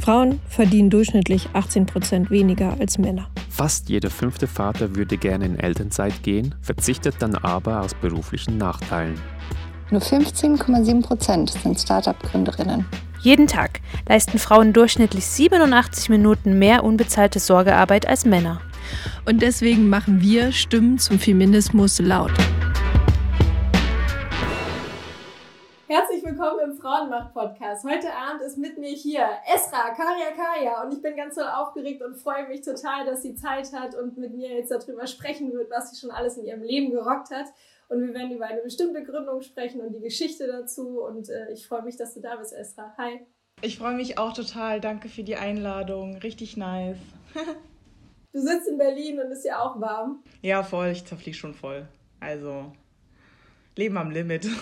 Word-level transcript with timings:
Frauen 0.00 0.40
verdienen 0.48 0.90
durchschnittlich 0.90 1.48
18 1.52 1.86
Prozent 1.86 2.30
weniger 2.30 2.76
als 2.80 2.98
Männer. 2.98 3.28
Fast 3.48 3.88
jeder 3.88 4.10
fünfte 4.10 4.46
Vater 4.46 4.96
würde 4.96 5.16
gerne 5.16 5.44
in 5.44 5.58
Elternzeit 5.58 6.22
gehen, 6.22 6.54
verzichtet 6.62 7.16
dann 7.18 7.34
aber 7.34 7.82
aus 7.82 7.94
beruflichen 7.94 8.56
Nachteilen. 8.56 9.20
Nur 9.90 10.00
15,7 10.00 11.02
Prozent 11.02 11.50
sind 11.50 11.78
Start-up-Gründerinnen. 11.78 12.86
Jeden 13.20 13.46
Tag 13.46 13.80
leisten 14.08 14.38
Frauen 14.38 14.72
durchschnittlich 14.72 15.26
87 15.26 16.08
Minuten 16.08 16.58
mehr 16.58 16.84
unbezahlte 16.84 17.38
Sorgearbeit 17.38 18.06
als 18.06 18.24
Männer. 18.24 18.60
Und 19.26 19.42
deswegen 19.42 19.88
machen 19.88 20.20
wir 20.22 20.52
Stimmen 20.52 20.98
zum 20.98 21.18
Feminismus 21.18 21.98
laut. 21.98 22.32
Herzlich 25.92 26.24
willkommen 26.24 26.60
im 26.70 26.76
Frauenmacht-Podcast. 26.76 27.84
Heute 27.84 28.14
Abend 28.14 28.42
ist 28.42 28.56
mit 28.56 28.78
mir 28.78 28.90
hier 28.90 29.28
Esra 29.52 29.92
Karia 29.92 30.30
Kaya 30.36 30.84
und 30.84 30.94
ich 30.94 31.02
bin 31.02 31.16
ganz 31.16 31.34
toll 31.34 31.48
aufgeregt 31.52 32.00
und 32.00 32.14
freue 32.14 32.46
mich 32.46 32.60
total, 32.60 33.04
dass 33.04 33.22
sie 33.22 33.34
Zeit 33.34 33.72
hat 33.72 33.96
und 33.96 34.16
mit 34.16 34.32
mir 34.32 34.50
jetzt 34.50 34.70
darüber 34.70 35.08
sprechen 35.08 35.52
wird, 35.52 35.68
was 35.68 35.90
sie 35.90 36.00
schon 36.00 36.12
alles 36.12 36.36
in 36.36 36.44
ihrem 36.44 36.62
Leben 36.62 36.92
gerockt 36.92 37.32
hat. 37.32 37.46
Und 37.88 38.06
wir 38.06 38.14
werden 38.14 38.30
über 38.30 38.46
eine 38.46 38.60
bestimmte 38.60 39.02
Gründung 39.02 39.42
sprechen 39.42 39.80
und 39.80 39.92
die 39.92 40.00
Geschichte 40.00 40.46
dazu. 40.46 41.02
Und 41.02 41.28
äh, 41.28 41.50
ich 41.50 41.66
freue 41.66 41.82
mich, 41.82 41.96
dass 41.96 42.14
du 42.14 42.20
da 42.20 42.36
bist, 42.36 42.52
Esra. 42.52 42.94
Hi. 42.96 43.26
Ich 43.60 43.76
freue 43.76 43.94
mich 43.94 44.16
auch 44.16 44.32
total. 44.32 44.80
Danke 44.80 45.08
für 45.08 45.24
die 45.24 45.34
Einladung. 45.34 46.18
Richtig 46.18 46.56
nice. 46.56 46.98
du 48.32 48.40
sitzt 48.40 48.68
in 48.68 48.78
Berlin 48.78 49.18
und 49.18 49.32
ist 49.32 49.44
ja 49.44 49.58
auch 49.60 49.80
warm. 49.80 50.22
Ja, 50.40 50.62
voll. 50.62 50.90
Ich 50.90 51.04
zerfliege 51.04 51.36
schon 51.36 51.54
voll. 51.54 51.88
Also, 52.20 52.70
Leben 53.80 53.96
am 53.96 54.10
Limit. 54.10 54.46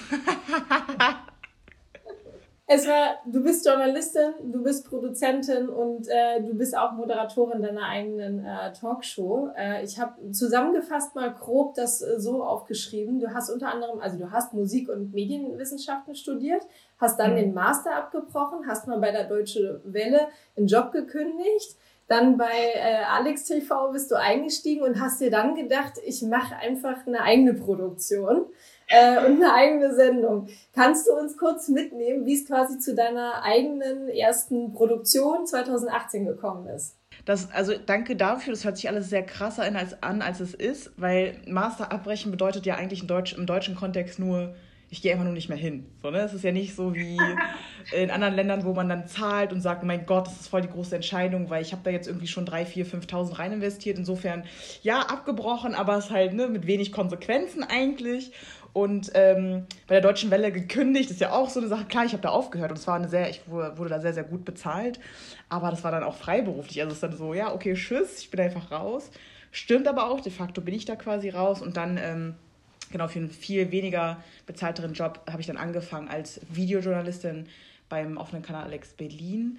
Es 2.70 2.86
war, 2.86 3.16
du 3.24 3.42
bist 3.42 3.66
Journalistin, 3.66 4.34
du 4.42 4.62
bist 4.62 4.86
Produzentin 4.86 5.70
und 5.70 6.06
äh, 6.06 6.42
du 6.42 6.52
bist 6.52 6.76
auch 6.76 6.92
Moderatorin 6.92 7.62
deiner 7.62 7.88
eigenen 7.88 8.44
äh, 8.44 8.74
Talkshow. 8.74 9.48
Äh, 9.56 9.82
ich 9.84 9.98
habe 9.98 10.32
zusammengefasst 10.32 11.14
mal 11.14 11.32
grob 11.32 11.76
das 11.76 12.02
äh, 12.02 12.20
so 12.20 12.44
aufgeschrieben. 12.44 13.20
Du 13.20 13.32
hast 13.32 13.48
unter 13.48 13.72
anderem, 13.72 14.00
also 14.00 14.18
du 14.18 14.30
hast 14.32 14.52
Musik- 14.52 14.90
und 14.90 15.14
Medienwissenschaften 15.14 16.14
studiert, 16.14 16.60
hast 16.98 17.18
dann 17.18 17.32
mhm. 17.32 17.36
den 17.36 17.54
Master 17.54 17.96
abgebrochen, 17.96 18.66
hast 18.66 18.86
mal 18.86 18.98
bei 18.98 19.12
der 19.12 19.24
Deutsche 19.24 19.80
Welle 19.84 20.28
einen 20.54 20.66
Job 20.66 20.92
gekündigt. 20.92 21.74
Dann 22.06 22.36
bei 22.36 22.52
äh, 22.74 23.04
Alex 23.10 23.44
TV 23.44 23.92
bist 23.92 24.10
du 24.10 24.14
eingestiegen 24.14 24.82
und 24.82 25.00
hast 25.00 25.22
dir 25.22 25.30
dann 25.30 25.54
gedacht, 25.54 25.94
ich 26.04 26.20
mache 26.20 26.54
einfach 26.56 27.06
eine 27.06 27.22
eigene 27.22 27.54
Produktion 27.54 28.44
äh, 28.88 29.24
und 29.26 29.42
eine 29.42 29.52
eigene 29.54 29.94
Sendung. 29.94 30.48
Kannst 30.74 31.06
du 31.06 31.12
uns 31.12 31.36
kurz 31.36 31.68
mitnehmen, 31.68 32.26
wie 32.26 32.34
es 32.34 32.46
quasi 32.46 32.78
zu 32.78 32.94
deiner 32.94 33.42
eigenen 33.42 34.08
ersten 34.08 34.72
Produktion 34.72 35.46
2018 35.46 36.26
gekommen 36.26 36.66
ist? 36.68 36.96
Das, 37.24 37.52
also 37.52 37.74
danke 37.84 38.16
dafür, 38.16 38.52
das 38.52 38.64
hört 38.64 38.76
sich 38.76 38.88
alles 38.88 39.10
sehr 39.10 39.22
krasser 39.22 39.64
an 39.64 39.76
als, 39.76 40.02
an, 40.02 40.22
als 40.22 40.40
es 40.40 40.54
ist, 40.54 40.92
weil 40.96 41.36
Master 41.46 41.92
abbrechen 41.92 42.30
bedeutet 42.30 42.64
ja 42.64 42.76
eigentlich 42.76 43.06
Deutsch, 43.06 43.34
im 43.34 43.44
deutschen 43.44 43.74
Kontext 43.74 44.18
nur, 44.18 44.54
ich 44.90 45.02
gehe 45.02 45.12
einfach 45.12 45.24
nur 45.24 45.34
nicht 45.34 45.50
mehr 45.50 45.58
hin. 45.58 45.86
So, 46.02 46.10
ne? 46.10 46.20
Es 46.20 46.32
ist 46.32 46.44
ja 46.44 46.52
nicht 46.52 46.74
so 46.74 46.94
wie 46.94 47.18
in 47.94 48.10
anderen 48.10 48.34
Ländern, 48.34 48.64
wo 48.64 48.72
man 48.72 48.88
dann 48.88 49.06
zahlt 49.06 49.52
und 49.52 49.60
sagt, 49.60 49.82
mein 49.82 50.06
Gott, 50.06 50.26
das 50.26 50.40
ist 50.40 50.48
voll 50.48 50.62
die 50.62 50.70
große 50.70 50.96
Entscheidung, 50.96 51.50
weil 51.50 51.60
ich 51.60 51.72
habe 51.72 51.82
da 51.84 51.90
jetzt 51.90 52.06
irgendwie 52.06 52.26
schon 52.26 52.46
3.000, 52.46 52.86
4.000, 52.86 53.08
5.000 53.08 53.38
rein 53.38 53.52
investiert. 53.52 53.98
Insofern, 53.98 54.44
ja, 54.82 55.00
abgebrochen, 55.00 55.74
aber 55.74 55.98
es 55.98 56.10
halt 56.10 56.32
ne, 56.32 56.48
mit 56.48 56.66
wenig 56.66 56.92
Konsequenzen 56.92 57.62
eigentlich 57.62 58.32
und 58.72 59.10
ähm, 59.14 59.66
bei 59.86 59.94
der 59.94 60.02
Deutschen 60.02 60.30
Welle 60.30 60.52
gekündigt. 60.52 61.06
Das 61.06 61.14
ist 61.14 61.20
ja 61.20 61.32
auch 61.32 61.50
so 61.50 61.60
eine 61.60 61.68
Sache. 61.68 61.86
Klar, 61.86 62.04
ich 62.04 62.12
habe 62.12 62.22
da 62.22 62.30
aufgehört 62.30 62.70
und 62.70 62.78
es 62.78 62.86
war 62.86 62.96
eine 62.96 63.08
sehr, 63.08 63.28
ich 63.30 63.42
wurde 63.48 63.88
da 63.88 64.00
sehr, 64.00 64.14
sehr 64.14 64.24
gut 64.24 64.44
bezahlt. 64.44 65.00
Aber 65.48 65.70
das 65.70 65.84
war 65.84 65.90
dann 65.90 66.02
auch 66.02 66.16
freiberuflich. 66.16 66.80
Also 66.80 66.90
es 66.90 66.96
ist 66.98 67.02
dann 67.02 67.16
so, 67.16 67.34
ja, 67.34 67.52
okay, 67.52 67.74
tschüss, 67.74 68.20
ich 68.20 68.30
bin 68.30 68.40
einfach 68.40 68.70
raus. 68.70 69.10
Stimmt 69.50 69.88
aber 69.88 70.10
auch, 70.10 70.20
de 70.20 70.30
facto 70.30 70.60
bin 70.60 70.74
ich 70.74 70.84
da 70.84 70.96
quasi 70.96 71.30
raus 71.30 71.62
und 71.62 71.76
dann, 71.76 71.96
ähm, 71.96 72.34
genau, 72.92 73.08
für 73.08 73.18
einen 73.18 73.30
viel 73.30 73.70
weniger 73.70 74.22
bezahlteren 74.46 74.92
Job 74.92 75.20
habe 75.30 75.40
ich 75.40 75.46
dann 75.46 75.56
angefangen 75.56 76.08
als 76.08 76.40
Videojournalistin 76.50 77.46
beim 77.88 78.18
offenen 78.18 78.42
Kanal 78.42 78.64
Alex 78.64 78.92
Berlin. 78.92 79.58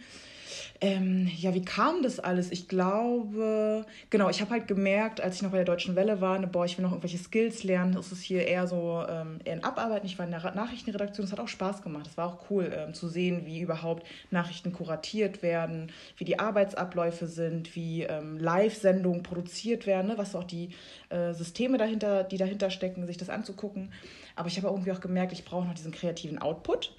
Ähm, 0.82 1.30
ja, 1.38 1.54
wie 1.54 1.64
kam 1.64 2.02
das 2.04 2.20
alles? 2.20 2.52
Ich 2.52 2.68
glaube, 2.68 3.86
genau, 4.10 4.30
ich 4.30 4.42
habe 4.42 4.52
halt 4.52 4.68
gemerkt, 4.68 5.22
als 5.22 5.36
ich 5.36 5.42
noch 5.42 5.52
bei 5.52 5.58
der 5.58 5.66
Deutschen 5.66 5.96
Welle 5.96 6.22
war, 6.22 6.40
ne, 6.40 6.48
boah, 6.48 6.66
ich 6.66 6.78
will 6.78 6.84
noch 6.84 6.92
irgendwelche 6.92 7.18
Skills 7.18 7.64
lernen. 7.64 7.94
Das 7.94 8.12
ist 8.12 8.22
hier 8.22 8.48
eher 8.48 8.68
so 8.68 9.04
ähm, 9.08 9.40
eher 9.44 9.54
ein 9.54 9.64
Abarbeiten. 9.64 10.06
Ich 10.06 10.18
war 10.18 10.26
in 10.26 10.32
der 10.32 10.40
Nachrichtenredaktion, 10.54 11.26
das 11.26 11.32
hat 11.32 11.40
auch 11.40 11.48
Spaß 11.48 11.82
gemacht. 11.82 12.08
Das 12.08 12.18
war 12.18 12.28
auch 12.28 12.50
cool 12.50 12.72
ähm, 12.76 12.94
zu 12.94 13.08
sehen, 13.08 13.46
wie 13.46 13.59
überhaupt 13.59 14.06
Nachrichten 14.32 14.72
kuratiert 14.72 15.44
werden, 15.44 15.92
wie 16.18 16.26
die 16.26 16.40
Arbeitsabläufe 16.40 17.28
sind, 17.28 17.76
wie 17.76 18.04
ähm, 18.04 18.38
Live-Sendungen 18.38 19.24
produziert 19.24 19.86
werden, 19.86 20.08
ne, 20.08 20.18
was 20.18 20.36
auch 20.36 20.44
die 20.44 20.70
äh, 21.09 21.34
Systeme 21.34 21.78
dahinter, 21.78 22.24
die 22.24 22.38
dahinter 22.38 22.70
stecken, 22.70 23.06
sich 23.06 23.18
das 23.18 23.30
anzugucken. 23.30 23.92
Aber 24.36 24.48
ich 24.48 24.58
habe 24.58 24.68
irgendwie 24.68 24.92
auch 24.92 25.02
gemerkt, 25.02 25.34
ich 25.34 25.46
brauche 25.46 25.66
noch 25.66 25.74
diesen 25.74 25.92
kreativen 25.92 26.40
Output. 26.40 26.94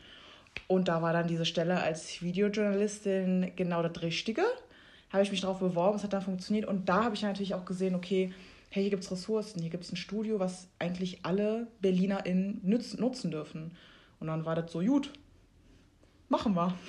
Und 0.68 0.88
da 0.88 1.02
war 1.02 1.12
dann 1.12 1.26
diese 1.26 1.44
Stelle 1.44 1.80
als 1.80 2.22
Videojournalistin 2.22 3.52
genau 3.56 3.82
das 3.82 4.02
Richtige. 4.02 4.42
Habe 5.12 5.22
ich 5.22 5.30
mich 5.30 5.40
darauf 5.40 5.58
beworben, 5.58 5.96
es 5.96 6.04
hat 6.04 6.12
dann 6.12 6.22
funktioniert. 6.22 6.66
Und 6.66 6.88
da 6.88 7.04
habe 7.04 7.14
ich 7.14 7.22
natürlich 7.22 7.54
auch 7.54 7.64
gesehen, 7.64 7.94
okay, 7.94 8.32
hey, 8.70 8.84
hier 8.84 8.90
gibt 8.90 9.02
es 9.02 9.10
Ressourcen, 9.10 9.60
hier 9.60 9.70
gibt 9.70 9.84
es 9.84 9.92
ein 9.92 9.96
Studio, 9.96 10.38
was 10.38 10.68
eigentlich 10.78 11.24
alle 11.24 11.66
BerlinerInnen 11.80 12.60
nutzen, 12.62 13.00
nutzen 13.00 13.30
dürfen. 13.32 13.76
Und 14.20 14.28
dann 14.28 14.44
war 14.44 14.54
das 14.54 14.70
so, 14.70 14.80
gut, 14.80 15.12
machen 16.28 16.54
wir. 16.54 16.74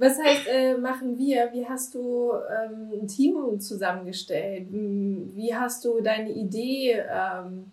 Was 0.00 0.16
heißt, 0.16 0.46
äh, 0.46 0.76
machen 0.76 1.18
wir? 1.18 1.52
Wie 1.52 1.66
hast 1.66 1.92
du 1.92 2.30
ähm, 2.32 3.00
ein 3.02 3.08
Team 3.08 3.58
zusammengestellt? 3.58 4.68
Wie 4.70 5.52
hast 5.52 5.84
du 5.84 6.00
deine 6.00 6.30
Idee 6.30 7.02
ähm, 7.10 7.72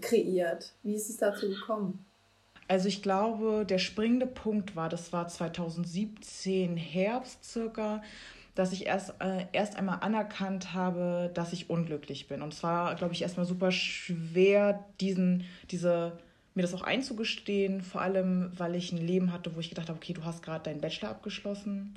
kreiert? 0.00 0.72
Wie 0.82 0.94
ist 0.94 1.10
es 1.10 1.18
dazu 1.18 1.46
gekommen? 1.46 2.06
Also 2.68 2.86
ich 2.86 3.02
glaube, 3.02 3.64
der 3.66 3.78
springende 3.78 4.26
Punkt 4.26 4.76
war, 4.76 4.90
das 4.90 5.12
war 5.12 5.26
2017 5.26 6.76
Herbst 6.76 7.42
circa, 7.42 8.02
dass 8.54 8.72
ich 8.72 8.86
erst, 8.86 9.14
äh, 9.20 9.46
erst 9.52 9.76
einmal 9.76 10.00
anerkannt 10.00 10.74
habe, 10.74 11.30
dass 11.32 11.54
ich 11.54 11.70
unglücklich 11.70 12.28
bin. 12.28 12.42
Und 12.42 12.52
es 12.52 12.62
war, 12.62 12.94
glaube 12.96 13.14
ich, 13.14 13.22
erstmal 13.22 13.46
super 13.46 13.70
schwer, 13.70 14.84
diesen, 15.00 15.44
diese, 15.70 16.18
mir 16.54 16.62
das 16.62 16.74
auch 16.74 16.82
einzugestehen, 16.82 17.80
vor 17.80 18.02
allem, 18.02 18.52
weil 18.58 18.74
ich 18.74 18.92
ein 18.92 18.98
Leben 18.98 19.32
hatte, 19.32 19.56
wo 19.56 19.60
ich 19.60 19.70
gedacht 19.70 19.88
habe, 19.88 19.96
okay, 19.96 20.12
du 20.12 20.24
hast 20.24 20.42
gerade 20.42 20.64
deinen 20.64 20.80
Bachelor 20.82 21.10
abgeschlossen, 21.10 21.96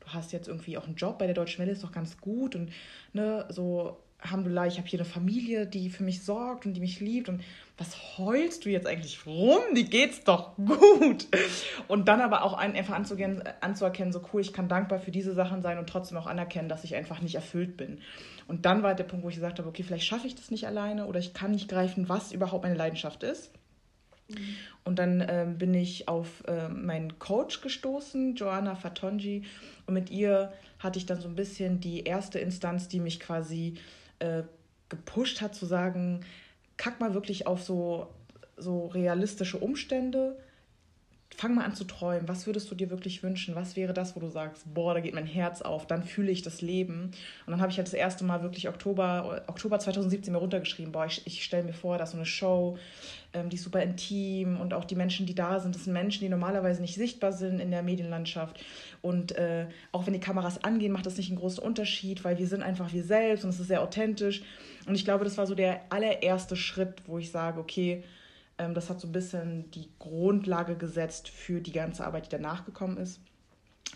du 0.00 0.06
hast 0.14 0.32
jetzt 0.32 0.48
irgendwie 0.48 0.78
auch 0.78 0.86
einen 0.86 0.96
Job 0.96 1.18
bei 1.18 1.26
der 1.26 1.34
Deutschen 1.34 1.58
Welle, 1.58 1.72
ist 1.72 1.84
doch 1.84 1.92
ganz 1.92 2.18
gut 2.18 2.54
und 2.54 2.72
ne, 3.12 3.44
so 3.50 3.98
Alhamdulillah, 4.26 4.66
ich 4.66 4.78
habe 4.78 4.88
hier 4.88 4.98
eine 4.98 5.08
Familie, 5.08 5.66
die 5.68 5.88
für 5.88 6.02
mich 6.02 6.24
sorgt 6.24 6.66
und 6.66 6.74
die 6.74 6.80
mich 6.80 6.98
liebt. 6.98 7.28
Und 7.28 7.42
was 7.78 8.18
heulst 8.18 8.64
du 8.64 8.70
jetzt 8.70 8.86
eigentlich 8.86 9.24
rum? 9.24 9.60
Die 9.76 9.88
geht's 9.88 10.24
doch 10.24 10.56
gut. 10.56 11.28
Und 11.86 12.08
dann 12.08 12.20
aber 12.20 12.42
auch 12.42 12.54
einfach 12.54 12.94
anzuerkennen, 12.94 14.12
so 14.12 14.22
cool, 14.32 14.40
ich 14.40 14.52
kann 14.52 14.68
dankbar 14.68 14.98
für 14.98 15.12
diese 15.12 15.32
Sachen 15.32 15.62
sein 15.62 15.78
und 15.78 15.88
trotzdem 15.88 16.18
auch 16.18 16.26
anerkennen, 16.26 16.68
dass 16.68 16.82
ich 16.82 16.96
einfach 16.96 17.20
nicht 17.22 17.36
erfüllt 17.36 17.76
bin. 17.76 18.00
Und 18.48 18.66
dann 18.66 18.82
war 18.82 18.96
der 18.96 19.04
Punkt, 19.04 19.24
wo 19.24 19.28
ich 19.28 19.36
gesagt 19.36 19.60
habe, 19.60 19.68
okay, 19.68 19.84
vielleicht 19.84 20.06
schaffe 20.06 20.26
ich 20.26 20.34
das 20.34 20.50
nicht 20.50 20.66
alleine 20.66 21.06
oder 21.06 21.20
ich 21.20 21.32
kann 21.32 21.52
nicht 21.52 21.68
greifen, 21.68 22.08
was 22.08 22.32
überhaupt 22.32 22.64
meine 22.64 22.76
Leidenschaft 22.76 23.22
ist. 23.22 23.52
Mhm. 24.28 24.56
Und 24.82 24.98
dann 24.98 25.24
ähm, 25.28 25.58
bin 25.58 25.72
ich 25.72 26.08
auf 26.08 26.42
äh, 26.48 26.68
meinen 26.68 27.20
Coach 27.20 27.60
gestoßen, 27.60 28.34
Joanna 28.34 28.74
Fatonji. 28.74 29.44
Und 29.86 29.94
mit 29.94 30.10
ihr 30.10 30.52
hatte 30.80 30.98
ich 30.98 31.06
dann 31.06 31.20
so 31.20 31.28
ein 31.28 31.36
bisschen 31.36 31.78
die 31.78 32.02
erste 32.02 32.40
Instanz, 32.40 32.88
die 32.88 32.98
mich 32.98 33.20
quasi 33.20 33.74
äh, 34.18 34.42
gepusht 34.88 35.40
hat, 35.40 35.54
zu 35.54 35.66
sagen, 35.66 36.24
kack 36.76 37.00
mal 37.00 37.14
wirklich 37.14 37.46
auf 37.46 37.62
so, 37.62 38.08
so 38.56 38.86
realistische 38.86 39.58
Umstände. 39.58 40.38
Fang 41.38 41.54
mal 41.54 41.66
an 41.66 41.74
zu 41.74 41.84
träumen. 41.84 42.28
Was 42.28 42.46
würdest 42.46 42.70
du 42.70 42.74
dir 42.74 42.88
wirklich 42.88 43.22
wünschen? 43.22 43.54
Was 43.54 43.76
wäre 43.76 43.92
das, 43.92 44.16
wo 44.16 44.20
du 44.20 44.30
sagst, 44.30 44.72
boah, 44.72 44.94
da 44.94 45.00
geht 45.00 45.12
mein 45.12 45.26
Herz 45.26 45.60
auf, 45.60 45.86
dann 45.86 46.02
fühle 46.02 46.30
ich 46.30 46.40
das 46.40 46.62
Leben. 46.62 47.10
Und 47.44 47.50
dann 47.50 47.60
habe 47.60 47.70
ich 47.70 47.76
halt 47.76 47.86
das 47.86 47.92
erste 47.92 48.24
Mal 48.24 48.42
wirklich 48.42 48.70
Oktober, 48.70 49.42
Oktober 49.46 49.78
2017 49.78 50.32
mir 50.32 50.38
runtergeschrieben, 50.38 50.92
boah, 50.92 51.04
ich, 51.04 51.26
ich 51.26 51.44
stelle 51.44 51.64
mir 51.64 51.74
vor, 51.74 51.98
dass 51.98 52.12
so 52.12 52.16
eine 52.16 52.24
Show, 52.24 52.78
ähm, 53.34 53.50
die 53.50 53.56
ist 53.56 53.64
super 53.64 53.82
intim 53.82 54.58
und 54.58 54.72
auch 54.72 54.86
die 54.86 54.94
Menschen, 54.94 55.26
die 55.26 55.34
da 55.34 55.60
sind, 55.60 55.74
das 55.74 55.84
sind 55.84 55.92
Menschen, 55.92 56.20
die 56.20 56.30
normalerweise 56.30 56.80
nicht 56.80 56.94
sichtbar 56.94 57.32
sind 57.32 57.60
in 57.60 57.70
der 57.70 57.82
Medienlandschaft. 57.82 58.64
Und 59.02 59.32
äh, 59.32 59.66
auch 59.92 60.06
wenn 60.06 60.14
die 60.14 60.20
Kameras 60.20 60.64
angehen, 60.64 60.92
macht 60.92 61.04
das 61.04 61.18
nicht 61.18 61.28
einen 61.28 61.38
großen 61.38 61.62
Unterschied, 61.62 62.24
weil 62.24 62.38
wir 62.38 62.46
sind 62.46 62.62
einfach 62.62 62.94
wir 62.94 63.04
selbst 63.04 63.44
und 63.44 63.50
es 63.50 63.60
ist 63.60 63.68
sehr 63.68 63.82
authentisch. 63.82 64.42
Und 64.86 64.94
ich 64.94 65.04
glaube, 65.04 65.24
das 65.24 65.36
war 65.36 65.46
so 65.46 65.54
der 65.54 65.82
allererste 65.90 66.56
Schritt, 66.56 67.02
wo 67.06 67.18
ich 67.18 67.30
sage, 67.30 67.60
okay, 67.60 68.04
das 68.74 68.88
hat 68.90 69.00
so 69.00 69.08
ein 69.08 69.12
bisschen 69.12 69.70
die 69.72 69.88
Grundlage 69.98 70.76
gesetzt 70.76 71.28
für 71.28 71.60
die 71.60 71.72
ganze 71.72 72.06
Arbeit, 72.06 72.26
die 72.26 72.30
danach 72.30 72.64
gekommen 72.64 72.96
ist. 72.96 73.20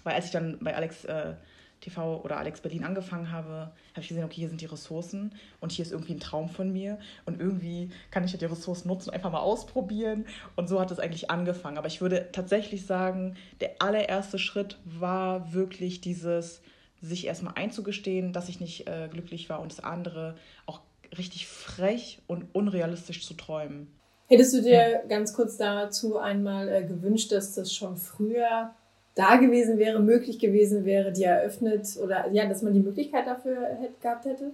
Weil 0.04 0.14
als 0.14 0.26
ich 0.26 0.30
dann 0.30 0.58
bei 0.60 0.74
Alex 0.74 1.04
äh, 1.04 1.34
TV 1.80 2.20
oder 2.22 2.38
Alex 2.38 2.60
Berlin 2.60 2.84
angefangen 2.84 3.32
habe, 3.32 3.72
habe 3.92 4.00
ich 4.00 4.08
gesehen, 4.08 4.24
okay, 4.24 4.36
hier 4.36 4.48
sind 4.48 4.60
die 4.60 4.66
Ressourcen 4.66 5.34
und 5.60 5.72
hier 5.72 5.84
ist 5.84 5.92
irgendwie 5.92 6.14
ein 6.14 6.20
Traum 6.20 6.48
von 6.48 6.72
mir 6.72 6.98
und 7.24 7.40
irgendwie 7.40 7.90
kann 8.10 8.24
ich 8.24 8.32
ja 8.32 8.38
die 8.38 8.44
Ressourcen 8.44 8.88
nutzen 8.88 9.08
und 9.08 9.14
einfach 9.14 9.32
mal 9.32 9.40
ausprobieren 9.40 10.26
und 10.56 10.68
so 10.68 10.80
hat 10.80 10.90
es 10.90 10.98
eigentlich 10.98 11.30
angefangen. 11.30 11.78
Aber 11.78 11.86
ich 11.86 12.00
würde 12.00 12.28
tatsächlich 12.32 12.86
sagen, 12.86 13.36
der 13.60 13.76
allererste 13.80 14.38
Schritt 14.38 14.78
war 14.84 15.52
wirklich 15.52 16.00
dieses, 16.00 16.60
sich 17.00 17.26
erstmal 17.26 17.54
einzugestehen, 17.54 18.32
dass 18.32 18.48
ich 18.48 18.60
nicht 18.60 18.86
äh, 18.86 19.08
glücklich 19.10 19.48
war 19.48 19.60
und 19.60 19.72
das 19.72 19.82
andere 19.82 20.36
auch 20.66 20.80
richtig 21.16 21.46
frech 21.48 22.20
und 22.26 22.54
unrealistisch 22.54 23.26
zu 23.26 23.34
träumen. 23.34 23.88
Hättest 24.30 24.54
du 24.54 24.62
dir 24.62 25.02
ganz 25.08 25.34
kurz 25.34 25.56
dazu 25.56 26.16
einmal 26.16 26.68
äh, 26.68 26.84
gewünscht, 26.84 27.32
dass 27.32 27.56
das 27.56 27.74
schon 27.74 27.96
früher 27.96 28.70
da 29.16 29.36
gewesen 29.36 29.76
wäre, 29.76 29.98
möglich 29.98 30.38
gewesen 30.38 30.84
wäre, 30.84 31.10
die 31.10 31.24
eröffnet 31.24 31.98
oder 32.00 32.30
ja, 32.30 32.46
dass 32.46 32.62
man 32.62 32.72
die 32.72 32.78
Möglichkeit 32.78 33.26
dafür 33.26 33.60
hätte, 33.80 33.94
gehabt 34.00 34.24
hätte? 34.26 34.52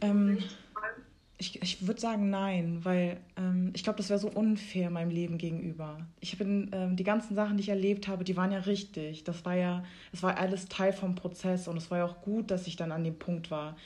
Ähm, 0.00 0.38
ich, 1.38 1.62
ich 1.62 1.86
würde 1.86 2.00
sagen 2.00 2.30
nein, 2.30 2.80
weil 2.82 3.18
ähm, 3.36 3.70
ich 3.74 3.84
glaube, 3.84 3.98
das 3.98 4.08
wäre 4.08 4.18
so 4.18 4.28
unfair 4.28 4.90
meinem 4.90 5.10
Leben 5.10 5.38
gegenüber. 5.38 5.98
Ich 6.18 6.36
bin 6.36 6.68
ähm, 6.72 6.96
die 6.96 7.04
ganzen 7.04 7.36
Sachen, 7.36 7.56
die 7.56 7.62
ich 7.62 7.68
erlebt 7.68 8.08
habe, 8.08 8.24
die 8.24 8.36
waren 8.36 8.50
ja 8.50 8.58
richtig. 8.58 9.22
Das 9.22 9.44
war 9.44 9.54
ja, 9.54 9.84
es 10.12 10.24
war 10.24 10.36
alles 10.36 10.68
Teil 10.68 10.92
vom 10.92 11.14
Prozess 11.14 11.68
und 11.68 11.76
es 11.76 11.92
war 11.92 11.98
ja 11.98 12.06
auch 12.06 12.22
gut, 12.22 12.50
dass 12.50 12.66
ich 12.66 12.74
dann 12.74 12.90
an 12.90 13.04
dem 13.04 13.20
Punkt 13.20 13.52
war, 13.52 13.76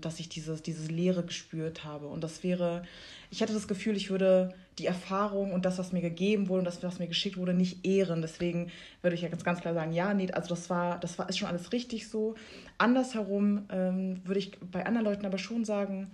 dass 0.00 0.20
ich 0.20 0.28
dieses, 0.28 0.62
dieses 0.62 0.90
Leere 0.90 1.22
gespürt 1.22 1.84
habe. 1.84 2.06
Und 2.06 2.24
das 2.24 2.42
wäre, 2.42 2.82
ich 3.30 3.42
hatte 3.42 3.52
das 3.52 3.68
Gefühl, 3.68 3.96
ich 3.96 4.10
würde 4.10 4.54
die 4.78 4.86
Erfahrung 4.86 5.52
und 5.52 5.64
das, 5.64 5.78
was 5.78 5.92
mir 5.92 6.00
gegeben 6.00 6.48
wurde 6.48 6.60
und 6.60 6.64
das, 6.64 6.82
was 6.82 6.98
mir 6.98 7.08
geschickt 7.08 7.36
wurde, 7.36 7.52
nicht 7.52 7.86
ehren. 7.86 8.22
Deswegen 8.22 8.70
würde 9.02 9.14
ich 9.14 9.22
ja 9.22 9.28
ganz, 9.28 9.44
ganz 9.44 9.60
klar 9.60 9.74
sagen, 9.74 9.92
ja, 9.92 10.14
nee, 10.14 10.30
also 10.32 10.48
das 10.48 10.70
war, 10.70 10.98
das 11.00 11.18
war, 11.18 11.28
ist 11.28 11.38
schon 11.38 11.48
alles 11.48 11.72
richtig 11.72 12.08
so. 12.08 12.34
Andersherum 12.78 13.66
ähm, 13.70 14.22
würde 14.24 14.38
ich 14.38 14.58
bei 14.60 14.86
anderen 14.86 15.04
Leuten 15.04 15.26
aber 15.26 15.38
schon 15.38 15.64
sagen, 15.64 16.10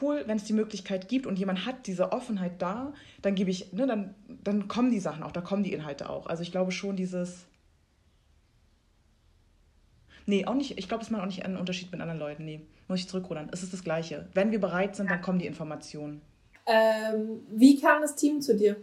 cool, 0.00 0.24
wenn 0.26 0.38
es 0.38 0.44
die 0.44 0.54
Möglichkeit 0.54 1.08
gibt 1.08 1.26
und 1.26 1.38
jemand 1.38 1.66
hat 1.66 1.86
diese 1.86 2.12
Offenheit 2.12 2.62
da, 2.62 2.94
dann 3.20 3.34
gebe 3.34 3.50
ich, 3.50 3.72
ne, 3.72 3.86
dann, 3.86 4.14
dann 4.42 4.68
kommen 4.68 4.90
die 4.90 5.00
Sachen 5.00 5.22
auch, 5.22 5.32
da 5.32 5.42
kommen 5.42 5.62
die 5.62 5.74
Inhalte 5.74 6.08
auch. 6.08 6.26
Also 6.26 6.42
ich 6.42 6.50
glaube 6.50 6.72
schon 6.72 6.96
dieses, 6.96 7.44
Nee, 10.26 10.46
auch 10.46 10.54
nicht. 10.54 10.78
Ich 10.78 10.88
glaube, 10.88 11.02
das 11.02 11.10
macht 11.10 11.22
auch 11.22 11.26
nicht 11.26 11.44
einen 11.44 11.56
Unterschied 11.56 11.90
mit 11.92 12.00
anderen 12.00 12.20
Leuten. 12.20 12.44
Nee, 12.44 12.60
muss 12.88 13.00
ich 13.00 13.08
zurückrudern. 13.08 13.48
Es 13.52 13.62
ist 13.62 13.72
das 13.72 13.84
Gleiche. 13.84 14.28
Wenn 14.34 14.50
wir 14.50 14.60
bereit 14.60 14.96
sind, 14.96 15.10
dann 15.10 15.20
kommen 15.20 15.38
die 15.38 15.46
Informationen. 15.46 16.20
Ähm, 16.66 17.40
wie 17.50 17.80
kam 17.80 18.02
das 18.02 18.14
Team 18.14 18.40
zu 18.40 18.56
dir? 18.56 18.76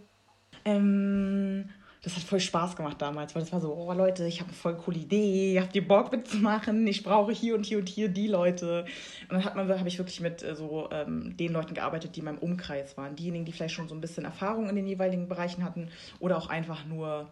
Ähm, 0.65 1.69
das 2.01 2.15
hat 2.15 2.23
voll 2.23 2.39
Spaß 2.39 2.77
gemacht 2.77 3.01
damals, 3.01 3.35
weil 3.35 3.41
das 3.41 3.51
war 3.51 3.59
so, 3.59 3.73
oh 3.73 3.91
Leute, 3.91 4.25
ich 4.25 4.39
habe 4.39 4.49
eine 4.49 4.57
voll 4.57 4.77
coole 4.77 4.99
Idee, 4.99 5.59
habt 5.61 5.75
ihr 5.75 5.85
Bock 5.85 6.11
mitzumachen? 6.11 6.87
Ich 6.87 7.03
brauche 7.03 7.33
hier 7.33 7.55
und 7.55 7.65
hier 7.65 7.77
und 7.77 7.89
hier 7.89 8.07
die 8.07 8.27
Leute. 8.27 8.85
Und 9.23 9.33
dann 9.33 9.45
hat 9.45 9.55
man, 9.55 9.67
habe 9.67 9.87
ich 9.87 9.97
wirklich 9.97 10.21
mit 10.21 10.41
äh, 10.41 10.55
so 10.55 10.89
ähm, 10.91 11.35
den 11.35 11.51
Leuten 11.51 11.73
gearbeitet, 11.73 12.15
die 12.15 12.19
in 12.19 12.25
meinem 12.25 12.37
Umkreis 12.37 12.97
waren. 12.97 13.15
Diejenigen, 13.15 13.45
die 13.45 13.51
vielleicht 13.51 13.75
schon 13.75 13.89
so 13.89 13.95
ein 13.95 14.01
bisschen 14.01 14.23
Erfahrung 14.23 14.69
in 14.69 14.75
den 14.75 14.87
jeweiligen 14.87 15.27
Bereichen 15.27 15.63
hatten 15.63 15.89
oder 16.19 16.37
auch 16.37 16.49
einfach 16.49 16.85
nur 16.85 17.29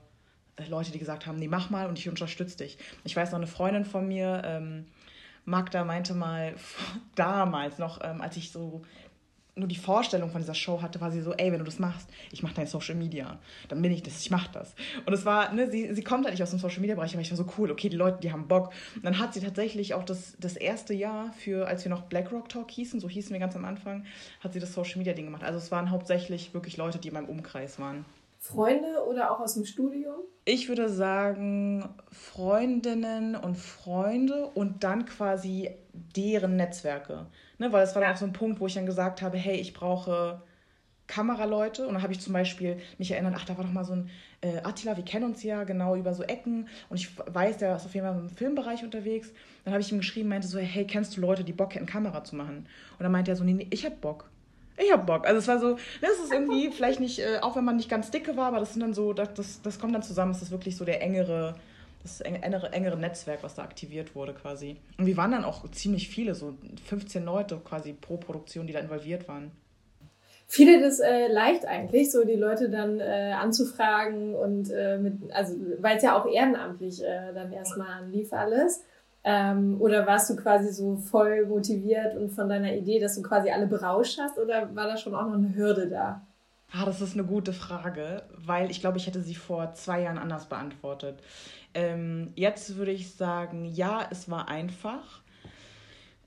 Leute, 0.70 0.92
die 0.92 1.00
gesagt 1.00 1.28
haben, 1.28 1.38
nee, 1.38 1.48
mach 1.48 1.70
mal 1.70 1.88
und 1.88 2.00
ich 2.00 2.10
unterstütze 2.10 2.58
dich. 2.58 2.78
Ich 3.04 3.16
weiß 3.16 3.32
noch, 3.32 3.38
eine 3.38 3.48
Freundin 3.48 3.86
von 3.86 4.08
mir, 4.08 4.42
ähm, 4.46 4.86
Magda, 5.46 5.84
meinte 5.84 6.14
mal 6.14 6.56
damals 7.16 7.78
noch, 7.78 8.00
ähm, 8.04 8.22
als 8.22 8.38
ich 8.38 8.52
so 8.52 8.84
nur 9.58 9.68
die 9.68 9.76
Vorstellung 9.76 10.30
von 10.30 10.40
dieser 10.40 10.54
Show 10.54 10.82
hatte, 10.82 11.02
war 11.02 11.12
sie 11.12 11.22
so, 11.22 11.34
ey, 11.34 11.52
wenn 11.52 11.60
du 11.60 11.66
das 11.66 11.80
machst, 11.80 12.10
ich 12.32 12.44
mache 12.44 12.54
dein 12.54 12.68
Social 12.68 12.96
Media, 12.96 13.40
dann 13.68 13.82
bin 13.82 13.92
ich 13.92 14.04
das, 14.04 14.20
ich 14.22 14.30
mache 14.30 14.52
das. 14.54 14.76
Und 15.06 15.14
es 15.14 15.26
war, 15.26 15.52
ne, 15.52 15.70
sie, 15.70 15.94
sie 15.94 16.04
kommt 16.04 16.26
halt 16.26 16.34
nicht 16.34 16.44
aus 16.44 16.52
dem 16.52 16.60
Social 16.60 16.80
Media 16.80 16.96
Bereich, 16.96 17.14
aber 17.14 17.22
ich 17.22 17.32
war 17.32 17.38
so 17.38 17.48
cool, 17.58 17.72
okay, 17.72 17.90
die 17.90 17.98
Leute, 17.98 18.20
die 18.22 18.32
haben 18.32 18.48
Bock. 18.48 18.72
Und 18.96 19.06
dann 19.06 19.18
hat 19.20 19.34
sie 19.34 19.42
tatsächlich 19.42 19.94
auch 19.94 20.04
das, 20.04 20.36
das 20.40 20.56
erste 20.56 20.94
Jahr 20.94 21.34
für, 21.34 21.68
als 21.68 21.84
wir 21.84 21.90
noch 21.90 22.04
BlackRock 22.04 22.50
Talk 22.50 22.70
hießen, 22.70 23.00
so 23.00 23.10
hießen 23.10 23.32
wir 23.34 23.40
ganz 23.40 23.56
am 23.56 23.66
Anfang, 23.66 24.06
hat 24.42 24.54
sie 24.54 24.60
das 24.60 24.74
Social 24.74 25.00
Media 25.00 25.14
Ding 25.14 25.26
gemacht. 25.26 25.44
Also 25.44 25.58
es 25.58 25.72
waren 25.72 25.90
hauptsächlich 25.90 26.54
wirklich 26.54 26.78
Leute, 26.78 27.00
die 27.00 27.08
in 27.08 27.16
meinem 27.16 27.30
Umkreis 27.30 27.80
waren. 27.80 28.06
Freunde 28.48 29.06
oder 29.08 29.32
auch 29.32 29.40
aus 29.40 29.56
dem 29.56 29.66
Studium? 29.66 30.16
Ich 30.46 30.70
würde 30.70 30.90
sagen 30.90 31.90
Freundinnen 32.12 33.36
und 33.36 33.56
Freunde 33.58 34.46
und 34.46 34.84
dann 34.84 35.06
quasi 35.06 35.72
deren 35.94 36.56
Netzwerke. 36.56 37.28
Ne, 37.58 37.72
weil 37.74 37.82
das 37.82 37.96
war 37.96 38.02
dann 38.02 38.14
auch 38.14 38.18
so 38.18 38.26
ein 38.26 38.34
Punkt, 38.34 38.60
wo 38.60 38.68
ich 38.68 38.76
dann 38.76 38.86
gesagt 38.86 39.22
habe, 39.22 39.38
hey, 39.38 39.58
ich 39.58 39.74
brauche 39.74 40.42
Kameraleute. 41.08 41.88
Und 41.88 41.96
dann 41.96 42.04
habe 42.04 42.14
ich 42.14 42.20
zum 42.20 42.34
Beispiel 42.34 42.78
mich 42.98 43.12
erinnert, 43.12 43.34
ach, 43.36 43.46
da 43.46 43.58
war 43.58 43.66
doch 43.66 43.72
mal 43.72 43.84
so 43.84 43.94
ein 43.94 44.10
äh, 44.42 44.60
Attila, 44.64 44.96
wir 44.96 45.04
kennen 45.04 45.26
uns 45.26 45.44
ja 45.44 45.64
genau 45.64 45.96
über 45.96 46.14
so 46.14 46.24
Ecken. 46.24 46.68
Und 46.90 46.98
ich 46.98 47.18
weiß, 47.18 47.58
der 47.58 47.76
ist 47.76 47.86
auf 47.86 47.96
jeden 47.96 48.06
Fall 48.06 48.18
im 48.18 48.30
Filmbereich 48.30 48.84
unterwegs. 48.84 49.34
Dann 49.66 49.74
habe 49.74 49.82
ich 49.82 49.92
ihm 49.92 49.98
geschrieben, 49.98 50.30
meinte 50.30 50.48
so, 50.48 50.60
hey, 50.60 50.86
kennst 50.86 51.18
du 51.18 51.22
Leute, 51.22 51.44
die 51.44 51.54
Bock 51.54 51.76
hätten, 51.76 51.86
Kamera 51.86 52.24
zu 52.24 52.36
machen? 52.36 52.68
Und 52.98 53.04
dann 53.04 53.12
meinte 53.12 53.32
er 53.32 53.36
so, 53.36 53.44
nee, 53.44 53.54
nee 53.54 53.68
ich 53.72 53.86
habe 53.86 53.96
Bock 53.96 54.30
ich 54.78 54.92
hab 54.92 55.06
Bock. 55.06 55.26
Also 55.26 55.40
es 55.40 55.48
war 55.48 55.60
so, 55.60 55.78
das 56.02 56.20
ist 56.24 56.32
irgendwie 56.32 56.70
vielleicht 56.72 57.00
nicht, 57.00 57.20
äh, 57.20 57.40
auch 57.42 57.56
wenn 57.56 57.66
man 57.66 57.78
nicht 57.78 57.90
ganz 57.90 58.12
dicke 58.12 58.38
war, 58.38 58.48
aber 58.48 58.60
das 58.60 58.74
sind 58.74 58.82
dann 58.82 58.94
so, 58.94 59.14
das, 59.14 59.34
das, 59.34 59.62
das 59.62 59.80
kommt 59.80 59.96
dann 59.96 60.04
zusammen, 60.04 60.32
es 60.32 60.42
ist 60.42 60.52
wirklich 60.52 60.78
so 60.78 60.86
der 60.86 61.02
engere, 61.02 61.56
das 62.04 62.22
engere, 62.22 62.72
engere 62.72 62.98
Netzwerk, 62.98 63.44
was 63.44 63.56
da 63.56 63.64
aktiviert 63.64 64.16
wurde 64.16 64.34
quasi. 64.34 64.78
Und 64.98 65.06
wir 65.06 65.18
waren 65.18 65.32
dann 65.32 65.44
auch 65.44 65.70
ziemlich 65.72 66.10
viele, 66.10 66.36
so 66.36 66.56
15 66.86 67.26
Leute 67.26 67.58
quasi 67.64 67.94
pro 67.94 68.18
Produktion, 68.18 68.68
die 68.68 68.74
da 68.74 68.80
involviert 68.80 69.28
waren. 69.28 69.52
Viele 70.50 70.80
das 70.80 71.02
äh, 71.02 71.28
leicht 71.28 71.66
eigentlich, 71.66 72.10
so 72.10 72.24
die 72.24 72.36
Leute 72.36 72.70
dann 72.70 73.02
äh, 73.02 73.34
anzufragen 73.38 74.34
und 74.34 74.72
äh, 74.72 74.98
mit, 74.98 75.16
also 75.34 75.56
weil 75.80 75.98
es 75.98 76.04
ja 76.04 76.18
auch 76.18 76.26
ehrenamtlich 76.26 77.04
äh, 77.04 77.34
dann 77.34 77.52
erstmal 77.52 77.90
anlief 77.90 78.32
alles. 78.32 78.82
Ähm, 79.24 79.82
oder 79.82 80.08
warst 80.08 80.30
du 80.30 80.36
quasi 80.36 80.72
so 80.72 80.96
voll 80.96 81.46
motiviert 81.46 82.16
und 82.16 82.30
von 82.30 82.48
deiner 82.48 82.74
Idee, 82.74 83.00
dass 83.00 83.16
du 83.16 83.22
quasi 83.22 83.50
alle 83.50 83.68
berauscht 83.68 84.18
hast? 84.20 84.38
Oder 84.38 84.74
war 84.76 84.88
da 84.88 84.98
schon 84.98 85.16
auch 85.16 85.26
noch 85.26 85.34
eine 85.34 85.56
Hürde 85.56 85.90
da? 85.90 86.22
Ah, 86.72 86.86
das 86.86 87.02
ist 87.02 87.14
eine 87.14 87.24
gute 87.24 87.54
Frage, 87.54 88.24
weil 88.36 88.70
ich 88.70 88.82
glaube, 88.82 88.98
ich 88.98 89.08
hätte 89.08 89.22
sie 89.22 89.36
vor 89.36 89.74
zwei 89.74 90.02
Jahren 90.02 90.18
anders 90.18 90.48
beantwortet. 90.48 91.22
Ähm, 91.74 92.32
jetzt 92.36 92.76
würde 92.76 92.92
ich 92.92 93.14
sagen, 93.16 93.66
ja, 93.66 94.06
es 94.10 94.30
war 94.30 94.50
einfach. 94.50 95.22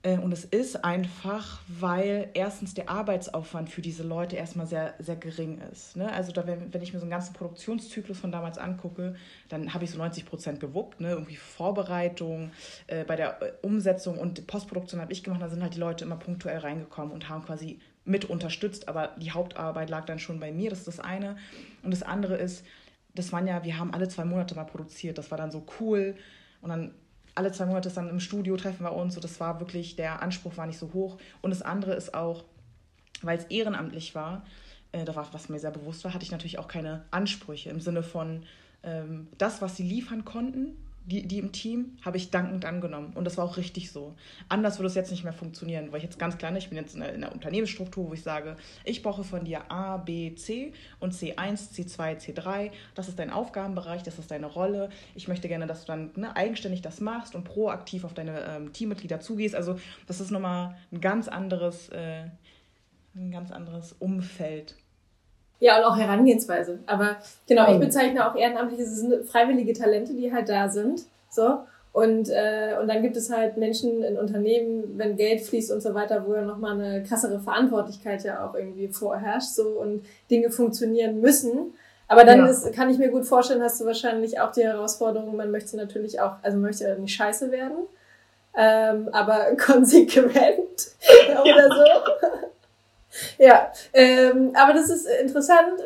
Äh, 0.03 0.17
und 0.17 0.31
es 0.31 0.45
ist 0.45 0.83
einfach, 0.83 1.61
weil 1.67 2.29
erstens 2.33 2.73
der 2.73 2.89
Arbeitsaufwand 2.89 3.69
für 3.69 3.81
diese 3.81 4.03
Leute 4.03 4.35
erstmal 4.35 4.65
sehr, 4.65 4.93
sehr 4.99 5.15
gering 5.15 5.59
ist. 5.71 5.95
Ne? 5.95 6.11
Also 6.11 6.31
da, 6.31 6.45
wenn, 6.47 6.81
ich 6.81 6.93
mir 6.93 6.99
so 6.99 7.05
einen 7.05 7.11
ganzen 7.11 7.33
Produktionszyklus 7.33 8.17
von 8.17 8.31
damals 8.31 8.57
angucke, 8.57 9.15
dann 9.49 9.73
habe 9.73 9.83
ich 9.83 9.91
so 9.91 9.97
90 9.97 10.25
Prozent 10.25 10.59
gewuppt. 10.59 11.01
Ne? 11.01 11.11
Irgendwie 11.11 11.35
Vorbereitung, 11.35 12.51
äh, 12.87 13.03
bei 13.03 13.15
der 13.15 13.41
äh, 13.41 13.51
Umsetzung 13.61 14.17
und 14.17 14.47
Postproduktion 14.47 15.01
habe 15.01 15.13
ich 15.13 15.23
gemacht. 15.23 15.41
Da 15.41 15.49
sind 15.49 15.61
halt 15.61 15.75
die 15.75 15.79
Leute 15.79 16.05
immer 16.05 16.17
punktuell 16.17 16.59
reingekommen 16.59 17.13
und 17.13 17.29
haben 17.29 17.45
quasi 17.45 17.79
mit 18.03 18.25
unterstützt. 18.25 18.87
Aber 18.87 19.15
die 19.17 19.31
Hauptarbeit 19.31 19.89
lag 19.89 20.05
dann 20.05 20.19
schon 20.19 20.39
bei 20.39 20.51
mir. 20.51 20.71
Das 20.71 20.79
ist 20.79 20.87
das 20.87 20.99
eine. 20.99 21.37
Und 21.83 21.91
das 21.91 22.01
andere 22.01 22.35
ist, 22.35 22.65
das 23.13 23.31
waren 23.31 23.45
ja, 23.45 23.63
wir 23.63 23.77
haben 23.77 23.93
alle 23.93 24.07
zwei 24.07 24.25
Monate 24.25 24.55
mal 24.55 24.63
produziert. 24.63 25.17
Das 25.17 25.29
war 25.29 25.37
dann 25.37 25.51
so 25.51 25.63
cool. 25.79 26.15
Und 26.61 26.69
dann 26.69 26.93
alle 27.35 27.51
zwei 27.51 27.65
Monate 27.65 27.87
ist 27.87 27.97
dann 27.97 28.09
im 28.09 28.19
Studio 28.19 28.57
treffen 28.57 28.83
wir 28.83 28.93
uns. 28.93 29.15
So, 29.15 29.21
das 29.21 29.39
war 29.39 29.59
wirklich, 29.59 29.95
der 29.95 30.21
Anspruch 30.21 30.57
war 30.57 30.67
nicht 30.67 30.79
so 30.79 30.91
hoch. 30.93 31.17
Und 31.41 31.51
das 31.51 31.61
andere 31.61 31.93
ist 31.93 32.13
auch, 32.13 32.43
weil 33.21 33.37
es 33.37 33.45
ehrenamtlich 33.45 34.15
war, 34.15 34.43
äh, 34.91 35.05
da 35.05 35.15
war, 35.15 35.27
was 35.31 35.49
mir 35.49 35.59
sehr 35.59 35.71
bewusst 35.71 36.03
war, 36.03 36.13
hatte 36.13 36.23
ich 36.25 36.31
natürlich 36.31 36.59
auch 36.59 36.67
keine 36.67 37.05
Ansprüche 37.11 37.69
im 37.69 37.79
Sinne 37.79 38.03
von 38.03 38.43
ähm, 38.83 39.27
das, 39.37 39.61
was 39.61 39.77
sie 39.77 39.83
liefern 39.83 40.25
konnten, 40.25 40.75
die, 41.05 41.27
die 41.27 41.39
im 41.39 41.51
Team, 41.51 41.97
habe 42.03 42.17
ich 42.17 42.29
dankend 42.29 42.65
angenommen. 42.65 43.13
Und 43.15 43.25
das 43.25 43.37
war 43.37 43.45
auch 43.45 43.57
richtig 43.57 43.91
so. 43.91 44.15
Anders 44.49 44.77
würde 44.77 44.87
es 44.87 44.95
jetzt 44.95 45.11
nicht 45.11 45.23
mehr 45.23 45.33
funktionieren, 45.33 45.91
weil 45.91 45.97
ich 45.97 46.03
jetzt 46.03 46.19
ganz 46.19 46.37
klein, 46.37 46.55
ich 46.55 46.69
bin 46.69 46.77
jetzt 46.77 46.95
in 46.95 47.01
einer, 47.01 47.31
Unternehmensstruktur, 47.31 48.09
wo 48.09 48.13
ich 48.13 48.21
sage, 48.21 48.55
ich 48.83 49.01
brauche 49.01 49.23
von 49.23 49.43
dir 49.43 49.71
A, 49.71 49.97
B, 49.97 50.35
C 50.35 50.73
und 50.99 51.13
C1, 51.13 51.71
C2, 51.73 52.19
C3. 52.19 52.71
Das 52.93 53.07
ist 53.07 53.17
dein 53.17 53.31
Aufgabenbereich, 53.31 54.03
das 54.03 54.19
ist 54.19 54.31
deine 54.31 54.47
Rolle. 54.47 54.89
Ich 55.15 55.27
möchte 55.27 55.47
gerne, 55.47 55.67
dass 55.67 55.81
du 55.81 55.87
dann 55.87 56.11
ne, 56.15 56.35
eigenständig 56.35 56.81
das 56.81 57.01
machst 57.01 57.35
und 57.35 57.43
proaktiv 57.43 58.03
auf 58.03 58.13
deine 58.13 58.39
ähm, 58.41 58.73
Teammitglieder 58.73 59.19
zugehst. 59.19 59.55
Also 59.55 59.79
das 60.07 60.21
ist 60.21 60.31
nochmal 60.31 60.75
ein 60.91 61.01
ganz 61.01 61.27
anderes, 61.27 61.89
äh, 61.89 62.25
ein 63.15 63.31
ganz 63.31 63.51
anderes 63.51 63.93
Umfeld. 63.93 64.75
Ja, 65.61 65.77
und 65.77 65.85
auch 65.85 65.95
Herangehensweise. 65.95 66.79
Aber 66.87 67.17
genau, 67.47 67.71
ich 67.71 67.79
bezeichne 67.79 68.27
auch 68.27 68.35
ehrenamtlich, 68.35 68.79
es 68.79 68.97
sind 68.97 69.25
freiwillige 69.29 69.73
Talente, 69.73 70.13
die 70.13 70.33
halt 70.33 70.49
da 70.49 70.67
sind. 70.67 71.03
So. 71.29 71.59
Und, 71.93 72.29
äh, 72.29 72.77
und 72.81 72.87
dann 72.87 73.03
gibt 73.03 73.15
es 73.15 73.31
halt 73.31 73.57
Menschen 73.57 74.01
in 74.01 74.17
Unternehmen, 74.17 74.97
wenn 74.97 75.17
Geld 75.17 75.41
fließt 75.41 75.71
und 75.71 75.81
so 75.81 75.93
weiter, 75.93 76.25
wo 76.25 76.33
ja 76.33 76.41
nochmal 76.41 76.81
eine 76.81 77.03
krassere 77.03 77.39
Verantwortlichkeit 77.39 78.23
ja 78.23 78.43
auch 78.43 78.55
irgendwie 78.55 78.87
vorherrscht 78.87 79.49
so 79.49 79.67
und 79.79 80.03
Dinge 80.31 80.49
funktionieren 80.49 81.21
müssen. 81.21 81.73
Aber 82.07 82.23
dann 82.23 82.39
ja. 82.39 82.47
ist, 82.47 82.73
kann 82.73 82.89
ich 82.89 82.97
mir 82.97 83.09
gut 83.09 83.25
vorstellen, 83.25 83.61
hast 83.61 83.79
du 83.79 83.85
wahrscheinlich 83.85 84.39
auch 84.39 84.51
die 84.51 84.63
Herausforderung, 84.63 85.35
man 85.35 85.51
möchte 85.51 85.77
natürlich 85.77 86.19
auch, 86.19 86.37
also 86.41 86.57
möchte 86.57 86.85
ja 86.85 86.95
nicht 86.95 87.13
scheiße 87.13 87.51
werden, 87.51 87.77
ähm, 88.57 89.09
aber 89.11 89.55
konsequent 89.57 90.95
oder 91.29 91.69
so. 91.69 92.47
Ja, 93.37 93.71
ähm, 93.93 94.51
aber 94.53 94.73
das 94.73 94.89
ist 94.89 95.07
interessant. 95.21 95.81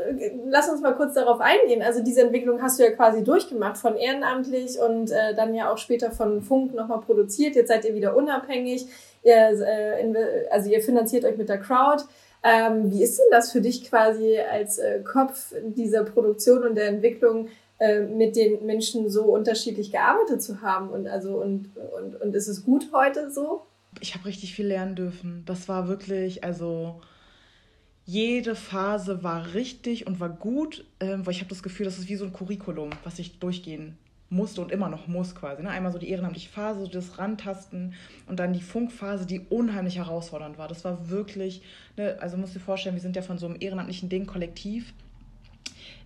Lass 0.48 0.70
uns 0.70 0.82
mal 0.82 0.94
kurz 0.94 1.14
darauf 1.16 1.40
eingehen. 1.40 1.82
Also 1.82 2.04
diese 2.04 2.22
Entwicklung 2.22 2.62
hast 2.62 2.80
du 2.80 2.84
ja 2.84 2.92
quasi 2.92 3.24
durchgemacht, 3.24 3.78
von 3.78 3.96
ehrenamtlich 3.98 4.80
und 4.80 5.12
äh, 5.12 5.34
dann 5.36 5.56
ja 5.56 5.72
auch 5.72 5.78
später 5.78 6.12
von 6.12 6.42
Funk 6.42 6.74
nochmal 6.74 7.02
produziert. 7.02 7.56
Jetzt 7.56 7.70
seid 7.70 7.86
ihr 7.86 7.96
wieder 7.96 8.16
unabhängig. 8.16 8.88
Ihr, 9.24 9.36
äh, 9.36 10.48
also 10.52 10.70
ihr 10.70 10.82
finanziert 10.82 11.26
euch 11.26 11.38
mit 11.38 11.50
der 11.50 11.60
Crowd. 11.60 12.04
Ähm, 12.44 12.92
wie 12.92 13.02
ist 13.02 13.18
denn 13.18 13.26
das 13.32 13.52
für 13.52 13.62
dich 13.62 13.90
quasi 13.90 14.38
als 14.38 14.78
äh, 14.78 15.00
Kopf 15.00 15.54
dieser 15.64 16.04
Produktion 16.04 16.64
und 16.64 16.76
der 16.76 16.90
Entwicklung 16.90 17.48
äh, 17.80 18.02
mit 18.02 18.36
den 18.36 18.64
Menschen 18.68 19.10
so 19.10 19.24
unterschiedlich 19.24 19.92
gearbeitet 19.92 20.44
zu 20.44 20.62
haben? 20.62 20.90
Und 20.90 21.08
also 21.08 21.38
und, 21.38 21.72
und, 21.98 22.22
und 22.22 22.36
ist 22.36 22.48
es 22.48 22.64
gut 22.64 22.90
heute 22.94 23.32
so? 23.32 23.64
Ich 24.00 24.14
habe 24.14 24.26
richtig 24.26 24.54
viel 24.54 24.68
lernen 24.68 24.96
dürfen. 24.96 25.42
Das 25.48 25.68
war 25.68 25.88
wirklich, 25.88 26.44
also 26.44 27.02
jede 28.06 28.56
Phase 28.56 29.24
war 29.24 29.54
richtig 29.54 30.06
und 30.06 30.20
war 30.20 30.30
gut, 30.30 30.86
äh, 31.00 31.18
weil 31.18 31.32
ich 31.32 31.40
habe 31.40 31.50
das 31.50 31.64
Gefühl, 31.64 31.86
das 31.86 31.98
ist 31.98 32.08
wie 32.08 32.16
so 32.16 32.26
ein 32.26 32.34
Curriculum, 32.34 32.92
was 33.04 33.20
ich 33.20 33.40
durchgehen 33.40 33.98
musste 34.30 34.62
und 34.62 34.72
immer 34.72 34.90
noch 34.90 35.08
muss 35.08 35.36
quasi. 35.36 35.64
Ne? 35.64 35.70
Einmal 35.70 35.92
so 35.92 35.98
die 35.98 36.10
ehrenamtliche 36.10 36.50
Phase, 36.50 36.82
so 36.82 36.88
das 36.88 37.18
Rantasten 37.18 37.94
und 38.28 38.40
dann 38.40 38.54
die 38.54 38.62
Funkphase, 38.62 39.26
die 39.26 39.40
unheimlich 39.40 39.98
herausfordernd 39.98 40.58
war. 40.58 40.68
Das 40.68 40.84
war 40.84 41.10
wirklich, 41.10 41.62
ne, 41.98 42.18
also 42.20 42.38
musst 42.38 42.56
du 42.56 42.60
dir 42.60 42.66
vorstellen, 42.66 42.96
wir 42.96 43.02
sind 43.02 43.16
ja 43.16 43.22
von 43.22 43.38
so 43.38 43.46
einem 43.48 43.58
ehrenamtlichen 43.60 44.10
Ding 44.10 44.26
kollektiv 44.26 44.94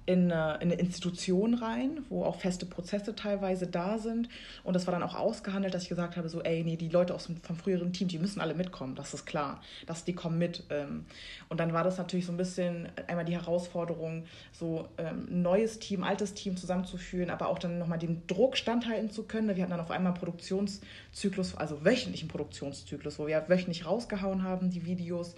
in 0.10 0.32
eine, 0.32 0.56
in 0.56 0.72
eine 0.72 0.74
Institution 0.74 1.54
rein, 1.54 2.04
wo 2.10 2.24
auch 2.24 2.38
feste 2.38 2.66
Prozesse 2.66 3.14
teilweise 3.14 3.68
da 3.68 4.00
sind. 4.00 4.28
Und 4.64 4.74
das 4.74 4.88
war 4.88 4.92
dann 4.92 5.04
auch 5.04 5.14
ausgehandelt, 5.14 5.76
dass 5.76 5.84
ich 5.84 5.90
gesagt 5.90 6.18
habe, 6.18 6.28
so, 6.30 6.42
ey, 6.42 6.64
nee, 6.64 6.78
die 6.78 6.90
Leute 6.90 7.14
aus 7.14 7.28
dem, 7.28 7.38
vom 7.44 7.56
früheren 7.56 7.94
Team, 7.94 8.08
die 8.08 8.18
müssen 8.18 8.42
alle 8.42 8.56
mitkommen, 8.56 8.96
das 8.96 9.14
ist 9.14 9.28
klar, 9.28 9.62
dass 9.86 10.06
die 10.06 10.14
kommen 10.14 10.40
mit. 10.40 10.64
Ähm. 10.72 11.06
Und 11.48 11.60
dann 11.60 11.74
war 11.74 11.84
das 11.84 12.00
natürlich 12.00 12.26
so 12.26 12.32
ein 12.32 12.38
bisschen 12.38 12.90
einmal 13.06 13.24
die 13.24 13.34
Herausforderung, 13.34 14.24
so 14.52 14.88
ein 14.98 15.28
ähm, 15.30 15.44
neues 15.44 15.78
Team, 15.78 16.04
altes 16.04 16.34
Team 16.34 16.58
zusammenzuführen, 16.58 17.30
aber 17.30 17.48
auch 17.48 17.60
dann 17.60 17.78
nochmal 17.78 18.00
dem 18.00 18.26
Druck 18.26 18.58
standhalten 18.58 19.12
zu 19.12 19.26
können. 19.26 19.56
Wir 19.56 19.62
hatten 19.62 19.72
dann 19.72 19.80
auf 19.80 19.92
einmal 19.92 20.14
einen 20.14 20.20
Produktionszyklus, 20.20 21.54
also 21.56 21.86
wöchentlichen 21.86 22.30
Produktionszyklus, 22.30 23.20
wo 23.20 23.28
wir 23.28 23.48
wöchentlich 23.48 23.86
rausgehauen 23.86 24.42
haben, 24.42 24.72
die 24.72 24.88
Videos. 24.88 25.36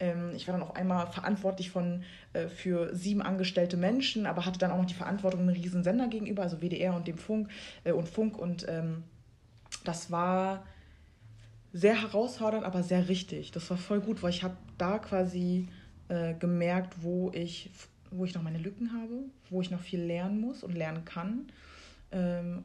Ähm, 0.00 0.32
ich 0.34 0.48
war 0.48 0.52
dann 0.52 0.62
auf 0.62 0.74
einmal 0.74 1.06
verantwortlich 1.06 1.70
von, 1.70 2.02
äh, 2.32 2.48
für 2.48 2.94
sieben 2.94 3.22
angestellte 3.22 3.76
Menschen, 3.76 4.26
aber 4.26 4.46
hatte 4.46 4.58
dann 4.58 4.70
auch 4.70 4.78
noch 4.78 4.86
die 4.86 4.94
Verantwortung 4.94 5.40
einem 5.40 5.50
riesen 5.50 5.84
Sender 5.84 6.08
gegenüber, 6.08 6.42
also 6.42 6.60
WDR 6.60 6.94
und 6.94 7.06
dem 7.06 7.18
Funk 7.18 7.48
äh, 7.84 7.92
und 7.92 8.08
Funk. 8.08 8.38
Und 8.38 8.66
ähm, 8.68 9.04
das 9.84 10.10
war 10.10 10.64
sehr 11.72 12.00
herausfordernd, 12.00 12.64
aber 12.64 12.82
sehr 12.82 13.08
richtig. 13.08 13.52
Das 13.52 13.68
war 13.70 13.76
voll 13.76 14.00
gut, 14.00 14.22
weil 14.22 14.30
ich 14.30 14.42
habe 14.42 14.56
da 14.78 14.98
quasi 14.98 15.68
äh, 16.08 16.34
gemerkt, 16.34 17.02
wo 17.02 17.30
ich, 17.32 17.70
wo 18.10 18.24
ich 18.24 18.34
noch 18.34 18.42
meine 18.42 18.58
Lücken 18.58 18.92
habe, 18.92 19.24
wo 19.50 19.60
ich 19.60 19.70
noch 19.70 19.80
viel 19.80 20.00
lernen 20.00 20.40
muss 20.40 20.64
und 20.64 20.74
lernen 20.74 21.04
kann. 21.04 21.46
Ähm, 22.10 22.64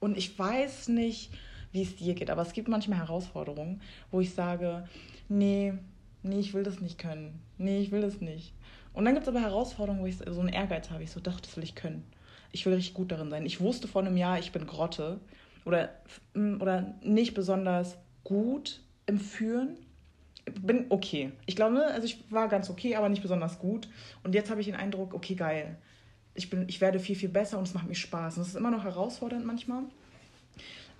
und 0.00 0.16
ich 0.16 0.36
weiß 0.36 0.88
nicht, 0.88 1.30
wie 1.72 1.82
es 1.82 1.96
dir 1.96 2.14
geht, 2.14 2.30
aber 2.30 2.42
es 2.42 2.52
gibt 2.52 2.68
manchmal 2.68 2.98
Herausforderungen, 2.98 3.80
wo 4.10 4.20
ich 4.20 4.34
sage, 4.34 4.88
nee, 5.28 5.74
nee, 6.22 6.40
ich 6.40 6.54
will 6.54 6.62
das 6.62 6.80
nicht 6.80 6.98
können. 6.98 7.40
Nee, 7.58 7.80
ich 7.80 7.90
will 7.90 8.00
das 8.00 8.20
nicht. 8.20 8.52
Und 8.92 9.04
dann 9.04 9.14
gibt 9.14 9.24
es 9.24 9.28
aber 9.28 9.40
Herausforderungen, 9.40 10.02
wo 10.02 10.06
ich 10.06 10.16
so 10.16 10.40
einen 10.40 10.48
Ehrgeiz 10.48 10.90
habe. 10.90 11.02
Ich 11.02 11.10
so 11.10 11.20
dachte, 11.20 11.42
das 11.42 11.56
will 11.56 11.64
ich 11.64 11.74
können. 11.74 12.04
Ich 12.52 12.66
will 12.66 12.74
richtig 12.74 12.94
gut 12.94 13.12
darin 13.12 13.30
sein. 13.30 13.46
Ich 13.46 13.60
wusste 13.60 13.86
vor 13.86 14.02
einem 14.02 14.16
Jahr, 14.16 14.38
ich 14.38 14.52
bin 14.52 14.66
Grotte 14.66 15.20
oder, 15.64 15.90
mm, 16.34 16.60
oder 16.60 16.94
nicht 17.02 17.34
besonders 17.34 17.96
gut 18.24 18.80
im 19.06 19.18
Führen. 19.18 19.76
Bin 20.60 20.86
okay. 20.88 21.32
Ich 21.46 21.54
glaube, 21.54 21.84
also 21.86 22.04
ich 22.04 22.24
war 22.30 22.48
ganz 22.48 22.70
okay, 22.70 22.96
aber 22.96 23.08
nicht 23.08 23.22
besonders 23.22 23.58
gut. 23.58 23.88
Und 24.24 24.34
jetzt 24.34 24.50
habe 24.50 24.60
ich 24.60 24.66
den 24.66 24.74
Eindruck, 24.74 25.14
okay, 25.14 25.34
geil. 25.34 25.76
Ich, 26.34 26.50
bin, 26.50 26.68
ich 26.68 26.80
werde 26.80 26.98
viel, 26.98 27.16
viel 27.16 27.28
besser 27.28 27.58
und 27.58 27.68
es 27.68 27.74
macht 27.74 27.86
mir 27.86 27.94
Spaß. 27.94 28.36
Und 28.36 28.42
es 28.42 28.48
ist 28.48 28.56
immer 28.56 28.70
noch 28.70 28.84
herausfordernd 28.84 29.44
manchmal. 29.44 29.84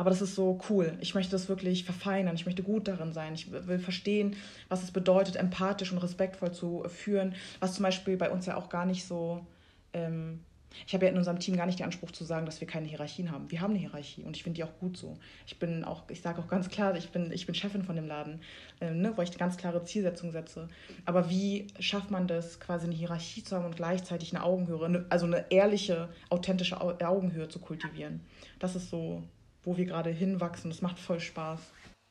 Aber 0.01 0.09
das 0.09 0.23
ist 0.23 0.35
so 0.35 0.59
cool. 0.71 0.97
Ich 1.03 1.15
möchte 1.15 1.33
das 1.33 1.51
wirklich 1.51 1.85
verfeinern. 1.85 2.35
Ich 2.35 2.47
möchte 2.47 2.63
gut 2.63 2.89
darin 2.89 3.13
sein. 3.13 3.35
Ich 3.35 3.53
will 3.53 3.79
verstehen, 3.79 4.35
was 4.71 4.83
es 4.83 4.93
bedeutet, 4.93 5.37
empathisch 5.37 5.93
und 5.93 5.99
respektvoll 5.99 6.53
zu 6.53 6.85
führen. 6.89 7.35
Was 7.59 7.75
zum 7.75 7.83
Beispiel 7.83 8.17
bei 8.17 8.31
uns 8.31 8.47
ja 8.47 8.57
auch 8.57 8.71
gar 8.71 8.87
nicht 8.87 9.05
so. 9.05 9.45
Ähm, 9.93 10.41
ich 10.87 10.95
habe 10.95 11.05
ja 11.05 11.13
in 11.13 11.19
unserem 11.19 11.39
Team 11.39 11.55
gar 11.55 11.67
nicht 11.67 11.81
den 11.81 11.85
Anspruch 11.85 12.13
zu 12.13 12.25
sagen, 12.25 12.47
dass 12.47 12.63
wir 12.63 12.67
keine 12.67 12.87
Hierarchien 12.87 13.31
haben. 13.31 13.51
Wir 13.51 13.61
haben 13.61 13.73
eine 13.73 13.79
Hierarchie 13.79 14.23
und 14.23 14.39
ich 14.39 14.43
finde 14.43 14.57
die 14.57 14.65
auch 14.65 14.73
gut 14.81 14.97
so. 14.97 15.19
Ich 15.47 15.59
bin 15.59 15.85
auch, 15.85 16.05
ich 16.09 16.23
sage 16.23 16.41
auch 16.41 16.49
ganz 16.49 16.71
klar, 16.71 16.97
ich 16.97 17.11
bin, 17.11 17.31
ich 17.31 17.45
bin 17.45 17.55
Chefin 17.55 17.83
von 17.83 17.97
dem 17.97 18.07
Laden, 18.07 18.41
äh, 18.81 18.93
ne, 18.93 19.13
wo 19.15 19.21
ich 19.21 19.37
ganz 19.37 19.59
klare 19.59 19.85
Zielsetzung 19.85 20.33
setze. 20.33 20.69
Aber 21.05 21.29
wie 21.29 21.67
schafft 21.79 22.11
man 22.11 22.27
das, 22.27 22.59
quasi 22.59 22.87
eine 22.87 22.95
Hierarchie 22.95 23.45
zu 23.45 23.55
haben 23.55 23.67
und 23.67 23.77
gleichzeitig 23.77 24.35
eine 24.35 24.45
Augenhöhe, 24.45 25.05
also 25.11 25.27
eine 25.27 25.45
ehrliche, 25.51 26.09
authentische 26.31 26.81
Augenhöhe 26.81 27.51
zu 27.51 27.59
kultivieren? 27.59 28.23
Das 28.61 28.77
ist 28.77 28.89
so 28.89 29.25
wo 29.65 29.77
wir 29.77 29.85
gerade 29.85 30.11
hinwachsen. 30.11 30.71
Das 30.71 30.83
macht 30.83 30.99
voll 30.99 31.21
Spaß. 31.21 31.61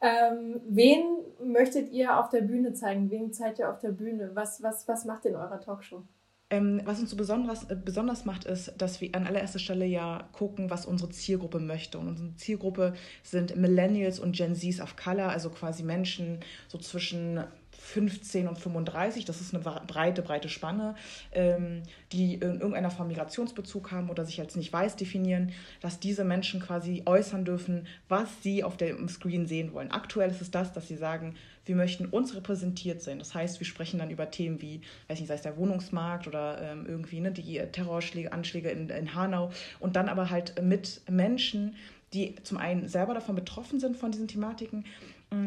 Ähm, 0.02 0.62
wen 0.68 1.04
möchtet 1.44 1.92
ihr 1.92 2.18
auf 2.18 2.30
der 2.30 2.42
Bühne 2.42 2.74
zeigen? 2.74 3.12
Wen 3.12 3.34
zeigt 3.34 3.60
ihr 3.60 3.70
auf 3.70 3.80
der 3.80 3.92
Bühne? 3.92 4.32
Was, 4.34 4.64
was, 4.64 4.88
was 4.88 5.06
macht 5.06 5.26
ihr 5.26 5.32
in 5.32 5.38
eurer 5.38 5.60
Talkshow? 5.60 6.04
Ähm, 6.52 6.82
was 6.86 7.00
uns 7.00 7.12
so 7.12 7.18
besonders, 7.18 7.70
äh, 7.70 7.76
besonders 7.76 8.26
macht, 8.26 8.46
ist, 8.46 8.74
dass 8.78 9.02
wir 9.02 9.14
an 9.14 9.28
allererster 9.28 9.60
Stelle 9.60 9.86
ja 9.86 10.28
gucken, 10.32 10.72
was 10.72 10.86
unsere 10.86 11.12
Zielgruppe 11.12 11.60
möchte. 11.60 12.00
Und 12.00 12.08
unsere 12.08 12.36
Zielgruppe 12.36 12.94
sind 13.22 13.56
Millennials 13.56 14.20
und 14.20 14.36
Gen 14.36 14.56
Zs 14.56 14.82
of 14.82 14.96
Color, 14.96 15.30
also 15.30 15.52
quasi 15.52 15.84
Menschen 15.84 16.40
so 16.68 16.80
zwischen 16.80 17.44
15 17.94 18.48
und 18.48 18.58
35, 18.60 19.26
das 19.26 19.42
ist 19.42 19.54
eine 19.54 19.64
breite, 19.64 20.22
breite 20.22 20.48
Spanne, 20.48 20.96
ähm, 21.32 21.82
die 22.12 22.36
in 22.36 22.42
irgendeiner 22.42 22.92
Form 22.92 23.08
Migrationsbezug 23.08 23.92
haben 23.92 24.10
oder 24.10 24.26
sich 24.26 24.40
als 24.40 24.56
nicht 24.56 24.72
weiß 24.72 24.96
definieren, 24.96 25.52
dass 25.82 26.00
diese 26.00 26.24
Menschen 26.24 26.62
quasi 26.62 27.02
äußern 27.06 27.46
dürfen, 27.46 27.88
was 28.08 28.30
sie 28.44 28.64
auf 28.64 28.78
dem 28.78 29.10
Screen 29.10 29.48
sehen 29.48 29.74
wollen. 29.74 29.90
Aktuell 29.92 30.30
ist 30.30 30.42
es 30.42 30.52
das, 30.52 30.72
dass 30.72 30.88
sie 30.88 30.98
sagen, 30.98 31.36
wir 31.66 31.76
möchten 31.76 32.06
uns 32.06 32.36
repräsentiert 32.36 33.02
sehen. 33.02 33.20
Das 33.20 33.34
heißt, 33.34 33.60
wir 33.60 33.66
sprechen 33.66 34.00
dann 34.00 34.12
über 34.12 34.30
Themen 34.30 34.62
wie, 34.62 34.82
weiß 35.08 35.20
nicht, 35.20 35.28
sei 35.28 35.36
es 35.36 35.42
der 35.42 35.58
Wohnungsmarkt 35.58 36.28
oder 36.28 36.62
ähm, 36.62 36.86
irgendwie 36.88 37.20
ne, 37.20 37.32
die 37.32 37.60
Terroranschläge 37.72 38.70
in, 38.70 38.90
in 38.90 39.16
Hanau 39.16 39.52
und 39.80 39.96
dann 39.96 40.10
aber 40.10 40.30
halt 40.30 40.62
mit 40.62 41.02
Menschen, 41.10 41.76
die 42.14 42.36
zum 42.44 42.58
einen 42.58 42.88
selber 42.88 43.14
davon 43.14 43.36
betroffen 43.36 43.80
sind 43.80 43.98
von 43.98 44.12
diesen 44.12 44.28
Thematiken, 44.28 44.86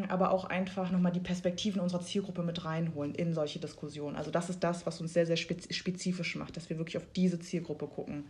aber 0.07 0.31
auch 0.31 0.45
einfach 0.45 0.91
nochmal 0.91 1.11
die 1.11 1.19
Perspektiven 1.19 1.81
unserer 1.81 2.01
Zielgruppe 2.01 2.43
mit 2.43 2.63
reinholen 2.63 3.15
in 3.15 3.33
solche 3.33 3.59
Diskussionen. 3.59 4.15
Also 4.15 4.31
das 4.31 4.49
ist 4.49 4.63
das, 4.63 4.85
was 4.85 5.01
uns 5.01 5.13
sehr, 5.13 5.25
sehr 5.25 5.37
spezifisch 5.37 6.35
macht, 6.35 6.55
dass 6.55 6.69
wir 6.69 6.77
wirklich 6.77 6.97
auf 6.97 7.05
diese 7.15 7.39
Zielgruppe 7.39 7.87
gucken. 7.87 8.25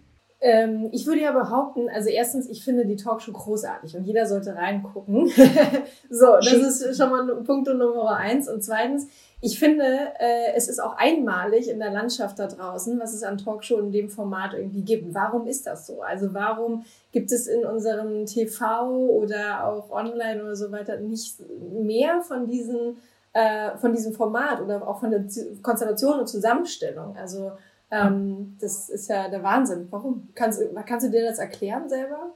Ähm, 0.45 0.89
ich 0.91 1.07
würde 1.07 1.21
ja 1.21 1.31
behaupten, 1.31 1.87
also 1.87 2.09
erstens, 2.09 2.49
ich 2.49 2.65
finde 2.65 2.85
die 2.85 2.97
Talkshow 2.97 3.31
großartig 3.31 3.95
und 3.95 4.03
jeder 4.03 4.25
sollte 4.25 4.53
reingucken. 4.53 5.27
so, 6.09 6.35
das 6.35 6.81
ist 6.81 6.97
schon 6.97 7.11
mal 7.11 7.25
Punkt 7.45 7.69
Nummer 7.69 8.17
eins. 8.17 8.49
Und 8.49 8.61
zweitens, 8.61 9.07
ich 9.39 9.57
finde, 9.57 9.85
äh, 10.19 10.53
es 10.53 10.67
ist 10.67 10.83
auch 10.83 10.97
einmalig 10.97 11.69
in 11.69 11.79
der 11.79 11.91
Landschaft 11.91 12.39
da 12.39 12.47
draußen, 12.47 12.99
was 12.99 13.13
es 13.13 13.23
an 13.23 13.37
Talkshow 13.37 13.77
in 13.77 13.93
dem 13.93 14.09
Format 14.09 14.53
irgendwie 14.53 14.81
gibt. 14.81 15.13
Warum 15.13 15.47
ist 15.47 15.65
das 15.65 15.87
so? 15.87 16.01
Also 16.01 16.33
warum 16.33 16.83
gibt 17.13 17.31
es 17.31 17.47
in 17.47 17.63
unserem 17.65 18.25
TV 18.25 18.89
oder 18.89 19.65
auch 19.65 19.91
online 19.91 20.43
oder 20.43 20.57
so 20.57 20.73
weiter 20.73 20.97
nicht 20.97 21.37
mehr 21.71 22.21
von 22.21 22.47
diesen 22.47 22.97
äh, 23.31 23.77
von 23.77 23.93
diesem 23.93 24.11
Format 24.13 24.61
oder 24.61 24.85
auch 24.85 24.99
von 24.99 25.09
der 25.09 25.23
Konstellation 25.61 26.19
und 26.19 26.27
Zusammenstellung? 26.27 27.15
Also 27.15 27.53
ähm, 27.93 28.57
das 28.59 28.89
ist 28.89 29.07
ja 29.07 29.29
der 29.29 29.43
Wahnsinn. 29.43 29.87
Warum? 29.91 30.29
Kannst, 30.33 30.59
kannst 30.85 31.05
du 31.05 31.11
dir 31.11 31.23
das 31.23 31.37
erklären 31.37 31.89
selber? 31.89 32.33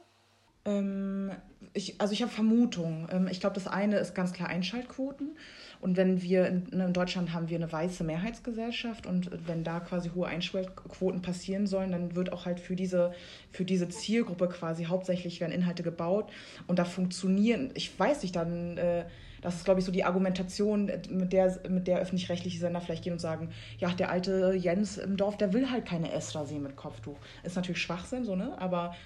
Ähm, 0.64 1.32
ich, 1.72 2.00
also 2.00 2.12
ich 2.12 2.22
habe 2.22 2.30
Vermutungen. 2.30 3.08
Ähm, 3.10 3.28
ich 3.28 3.40
glaube, 3.40 3.54
das 3.54 3.66
eine 3.66 3.98
ist 3.98 4.14
ganz 4.14 4.32
klar 4.32 4.48
Einschaltquoten. 4.48 5.36
Und 5.80 5.96
wenn 5.96 6.22
wir 6.22 6.46
in, 6.46 6.66
ne, 6.72 6.86
in, 6.86 6.92
Deutschland 6.92 7.32
haben 7.32 7.48
wir 7.48 7.56
eine 7.56 7.70
weiße 7.70 8.02
Mehrheitsgesellschaft 8.04 9.06
und 9.06 9.30
wenn 9.46 9.62
da 9.64 9.80
quasi 9.80 10.10
hohe 10.14 10.26
Einschaltquoten 10.26 11.22
passieren 11.22 11.66
sollen, 11.66 11.92
dann 11.92 12.16
wird 12.16 12.32
auch 12.32 12.46
halt 12.46 12.58
für 12.60 12.74
diese, 12.74 13.12
für 13.52 13.64
diese 13.64 13.88
Zielgruppe 13.88 14.48
quasi 14.48 14.84
hauptsächlich 14.84 15.40
werden 15.40 15.52
Inhalte 15.52 15.82
gebaut 15.82 16.30
und 16.66 16.78
da 16.78 16.84
funktionieren, 16.84 17.70
ich 17.74 17.98
weiß 17.98 18.22
nicht, 18.22 18.34
dann, 18.34 18.76
äh, 18.76 19.04
das 19.40 19.56
ist 19.56 19.64
glaube 19.64 19.78
ich 19.78 19.86
so 19.86 19.92
die 19.92 20.04
Argumentation, 20.04 20.90
mit 21.10 21.32
der, 21.32 21.60
mit 21.68 21.86
der 21.86 22.00
öffentlich-rechtliche 22.00 22.58
Sender 22.58 22.80
vielleicht 22.80 23.04
gehen 23.04 23.12
und 23.12 23.20
sagen, 23.20 23.50
ja, 23.78 23.90
der 23.90 24.10
alte 24.10 24.54
Jens 24.54 24.98
im 24.98 25.16
Dorf, 25.16 25.36
der 25.36 25.52
will 25.52 25.70
halt 25.70 25.86
keine 25.86 26.10
Esther 26.12 26.44
sehen 26.44 26.64
mit 26.64 26.74
Kopftuch. 26.74 27.18
Ist 27.44 27.54
natürlich 27.54 27.80
Schwachsinn, 27.80 28.24
so, 28.24 28.34
ne? 28.34 28.60
Aber 28.60 28.96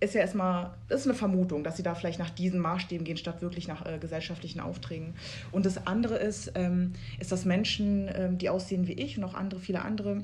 ist 0.00 0.14
ja 0.14 0.20
erstmal, 0.20 0.74
ist 0.88 1.06
eine 1.06 1.14
Vermutung, 1.14 1.64
dass 1.64 1.76
sie 1.76 1.82
da 1.82 1.94
vielleicht 1.94 2.18
nach 2.18 2.30
diesen 2.30 2.60
Maßstäben 2.60 3.04
gehen, 3.04 3.16
statt 3.16 3.42
wirklich 3.42 3.68
nach 3.68 3.86
äh, 3.86 3.98
gesellschaftlichen 3.98 4.60
Aufträgen. 4.60 5.14
Und 5.50 5.66
das 5.66 5.86
andere 5.86 6.16
ist, 6.16 6.52
ähm, 6.54 6.92
ist, 7.18 7.32
dass 7.32 7.44
Menschen, 7.44 8.10
ähm, 8.14 8.38
die 8.38 8.48
aussehen 8.48 8.86
wie 8.86 8.92
ich 8.92 9.16
und 9.16 9.24
auch 9.24 9.34
andere, 9.34 9.60
viele 9.60 9.82
andere, 9.82 10.22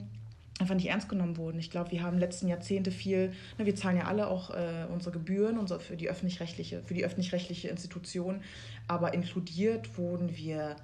einfach 0.61 0.75
nicht 0.75 0.89
ernst 0.89 1.09
genommen 1.09 1.37
wurden. 1.37 1.59
Ich 1.59 1.71
glaube, 1.71 1.91
wir 1.91 2.03
haben 2.03 2.19
letzten 2.19 2.49
Jahrzehnte 2.49 2.91
viel, 2.91 3.33
ne, 3.59 3.67
wir 3.67 3.75
zahlen 3.75 3.97
ja 3.97 4.05
alle 4.05 4.29
auch 4.29 4.51
äh, 4.51 4.87
unsere 4.93 5.13
Gebühren 5.13 5.59
unsere, 5.59 5.81
für 5.81 5.97
die 5.97 6.11
öffentlich-rechtliche, 6.11 6.83
für 6.83 6.95
die 6.95 7.05
öffentlich-rechtliche 7.05 7.69
Institution, 7.69 8.43
aber 8.87 9.15
inkludiert 9.15 9.97
wurden 9.97 10.37
wir 10.37 10.77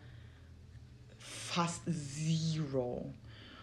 fast 1.19 1.83
zero. 1.87 3.12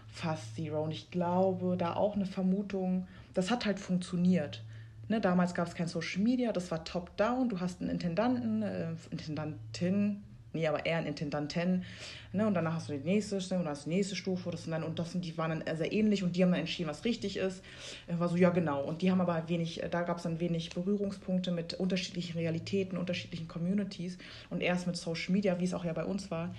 Fast 0.08 0.56
zero. 0.56 0.84
Und 0.84 0.92
ich 0.92 1.10
glaube, 1.10 1.76
da 1.78 1.96
auch 1.96 2.16
eine 2.16 2.28
Vermutung, 2.28 3.08
das 3.34 3.50
hat 3.50 3.66
halt 3.66 3.80
funktioniert. 3.80 4.64
Ne, 5.10 5.20
damals 5.20 5.54
gab 5.54 5.68
es 5.68 5.76
kein 5.76 5.88
Social 5.88 6.22
Media, 6.24 6.52
das 6.54 6.72
war 6.72 6.84
top-down. 6.84 7.50
Du 7.50 7.60
hast 7.60 7.82
einen 7.82 7.90
Intendanten, 7.90 8.64
äh, 8.64 8.88
Intendantin, 9.12 10.24
nee, 10.54 10.66
aber 10.66 10.86
eher 10.86 10.98
einen 10.98 11.08
Intendanten. 11.08 11.84
Ne, 12.32 12.48
und 12.48 12.54
danach 12.54 12.76
hast 12.76 12.90
du 12.90 12.94
die 12.94 13.04
nächste, 13.04 13.36
und 13.36 13.52
dann 13.52 13.68
hast 13.68 13.86
du 13.86 13.90
die 13.90 13.98
nächste 13.98 14.16
Stufe. 14.16 14.50
Das 14.50 14.64
sind 14.64 14.72
dann, 14.72 14.84
und 14.84 14.98
das 15.00 15.12
sind, 15.12 15.26
die 15.26 15.38
waren 15.38 15.64
dann 15.64 15.78
sehr 15.78 15.92
ähnlich 15.92 16.24
und 16.24 16.36
die 16.36 16.44
haben 16.44 16.52
dann 16.52 16.62
entschieden, 16.62 16.90
was 16.90 17.04
richtig 17.04 17.38
ist. 17.38 17.62
Äh, 18.08 18.18
war 18.18 18.30
so, 18.30 18.38
ja, 18.38 18.50
genau. 18.50 18.82
Und 18.82 19.02
die 19.02 19.12
haben 19.12 19.20
aber 19.20 19.50
wenig, 19.50 19.82
da 19.92 20.04
gab 20.04 20.18
es 20.18 20.24
dann 20.24 20.40
wenig 20.40 20.70
Berührungspunkte 20.70 21.52
mit 21.52 21.74
unterschiedlichen 21.74 22.38
Realitäten, 22.38 22.98
unterschiedlichen 22.98 23.50
Communities. 23.50 24.18
Und 24.50 24.62
erst 24.62 24.88
mit 24.88 24.96
Social 24.96 25.34
Media, 25.34 25.60
wie 25.60 25.66
es 25.66 25.74
auch 25.74 25.84
ja 25.84 25.94
bei 25.94 26.06
uns 26.06 26.32
war, 26.32 26.56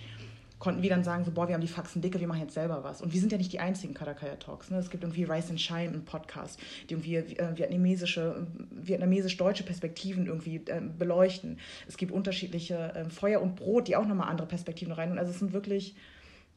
konnten 0.58 0.82
wir 0.82 0.90
dann 0.90 1.04
sagen, 1.04 1.25
so, 1.25 1.30
boah, 1.30 1.49
wir 1.49 1.54
haben 1.54 1.61
die 1.61 1.68
Faxen 1.68 2.00
dicke, 2.00 2.20
wir 2.20 2.28
machen 2.28 2.40
jetzt 2.40 2.54
selber 2.54 2.84
was. 2.84 3.02
Und 3.02 3.12
wir 3.12 3.20
sind 3.20 3.32
ja 3.32 3.38
nicht 3.38 3.52
die 3.52 3.61
einzigen 3.61 3.92
Karakaya 3.92 4.37
Talks. 4.37 4.70
Ne? 4.70 4.78
Es 4.78 4.90
gibt 4.90 5.02
irgendwie 5.02 5.25
Rice 5.25 5.50
and 5.50 5.61
Shine, 5.61 5.90
einen 5.90 6.04
Podcast, 6.04 6.58
die 6.88 6.94
irgendwie 6.94 7.16
äh, 7.16 7.56
vietnamesische, 7.56 8.46
vietnamesisch-deutsche 8.70 9.64
Perspektiven 9.64 10.26
irgendwie 10.26 10.56
äh, 10.66 10.80
beleuchten. 10.80 11.58
Es 11.88 11.96
gibt 11.96 12.12
unterschiedliche 12.12 12.94
äh, 12.94 13.11
Feuer 13.11 13.42
und 13.42 13.56
Brot, 13.56 13.88
die 13.88 13.96
auch 13.96 14.06
nochmal 14.06 14.28
andere 14.28 14.46
Perspektiven 14.46 14.92
rein. 14.92 15.11
Und 15.11 15.18
also 15.18 15.32
es 15.32 15.38
sind 15.38 15.52
wirklich, 15.52 15.96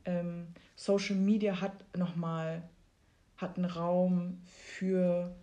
ähm, 0.05 0.47
Social 0.75 1.15
Media 1.15 1.59
hat 1.59 1.73
nochmal, 1.97 2.63
hat 3.37 3.57
einen 3.57 3.65
Raum 3.65 4.41
für 4.45 5.35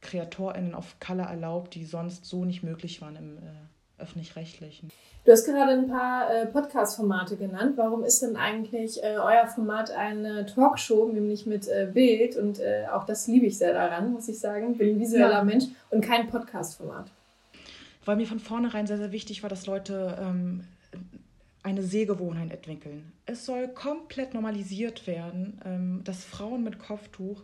KreatorInnen 0.00 0.74
auf 0.74 0.98
Color 0.98 1.26
erlaubt, 1.26 1.74
die 1.74 1.84
sonst 1.84 2.24
so 2.24 2.44
nicht 2.44 2.62
möglich 2.62 3.00
waren 3.02 3.16
im 3.16 3.38
äh, 3.38 3.42
öffentlich-rechtlichen. 3.98 4.90
Du 5.24 5.32
hast 5.32 5.44
gerade 5.44 5.72
ein 5.72 5.88
paar 5.88 6.32
äh, 6.32 6.46
Podcast-Formate 6.46 7.36
genannt. 7.36 7.72
Warum 7.76 8.04
ist 8.04 8.22
denn 8.22 8.36
eigentlich 8.36 9.02
äh, 9.02 9.16
euer 9.16 9.46
Format 9.46 9.90
eine 9.90 10.46
Talkshow, 10.46 11.08
nämlich 11.08 11.46
mit 11.46 11.66
äh, 11.66 11.90
Bild? 11.92 12.36
Und 12.36 12.60
äh, 12.60 12.86
auch 12.92 13.04
das 13.04 13.26
liebe 13.26 13.46
ich 13.46 13.58
sehr 13.58 13.72
daran, 13.72 14.12
muss 14.12 14.28
ich 14.28 14.38
sagen. 14.38 14.76
Bin 14.78 14.96
ein 14.96 15.00
visueller 15.00 15.30
ja. 15.30 15.44
Mensch 15.44 15.64
und 15.90 16.00
kein 16.00 16.28
Podcast-Format. 16.28 17.06
Weil 18.04 18.16
mir 18.16 18.26
von 18.26 18.38
vornherein 18.38 18.86
sehr, 18.86 18.98
sehr 18.98 19.10
wichtig 19.10 19.42
war, 19.42 19.50
dass 19.50 19.66
Leute 19.66 20.16
ähm, 20.20 20.62
eine 21.66 21.82
Sehgewohnheit 21.82 22.52
entwickeln. 22.52 23.12
Es 23.26 23.44
soll 23.44 23.66
komplett 23.66 24.34
normalisiert 24.34 25.08
werden, 25.08 25.60
ähm, 25.64 26.04
dass 26.04 26.24
Frauen 26.24 26.62
mit 26.62 26.78
Kopftuch 26.78 27.42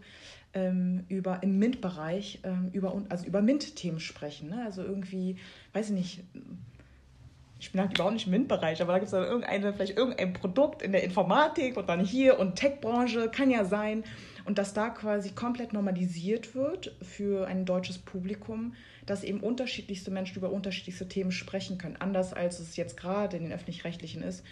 ähm, 0.55 1.05
über 1.09 1.43
im 1.43 1.59
MINT-Bereich 1.59 2.39
ähm, 2.45 2.71
über, 2.73 3.03
also 3.09 3.27
über 3.27 3.43
MINT-Themen 3.43 3.99
sprechen. 3.99 4.51
Ne? 4.51 4.63
Also 4.65 4.83
irgendwie, 4.83 5.39
weiß 5.73 5.91
ich 5.91 5.95
nicht, 5.97 6.25
ich 7.63 7.71
bin 7.71 7.81
halt 7.81 7.95
überhaupt 7.95 8.15
nicht 8.15 8.27
im 8.27 8.33
MINT-Bereich, 8.33 8.83
aber 8.83 8.93
da 8.93 8.99
gibt 8.99 9.07
es 9.07 9.13
dann 9.13 9.23
irgendeine, 9.23 9.73
vielleicht 9.73 9.97
irgendein 9.97 10.33
Produkt 10.33 10.83
in 10.83 10.91
der 10.91 11.05
Informatik 11.05 11.77
und 11.77 11.89
dann 11.89 12.01
hier 12.05 12.41
und 12.41 12.57
Tech-Branche, 12.57 13.31
kann 13.31 13.53
ja 13.53 13.65
sein. 13.65 14.03
Und 14.45 14.59
dass 14.59 14.75
da 14.75 14.89
quasi 14.89 15.31
komplett 15.31 15.73
normalisiert 15.73 16.57
wird 16.57 16.93
für 17.03 17.47
ein 17.47 17.65
deutsches 17.65 17.99
Publikum, 17.99 18.75
dass 19.07 19.23
eben 19.23 19.39
unterschiedlichste 19.39 20.11
Menschen 20.11 20.39
über 20.39 20.51
unterschiedlichste 20.51 21.07
Themen 21.07 21.31
sprechen 21.31 21.79
können. 21.79 21.95
Anders 22.01 22.33
als 22.33 22.59
es 22.59 22.75
jetzt 22.75 22.97
gerade 22.97 23.37
in 23.37 23.45
den 23.45 23.53
öffentlich-rechtlichen 23.53 24.25
ist, 24.25 24.45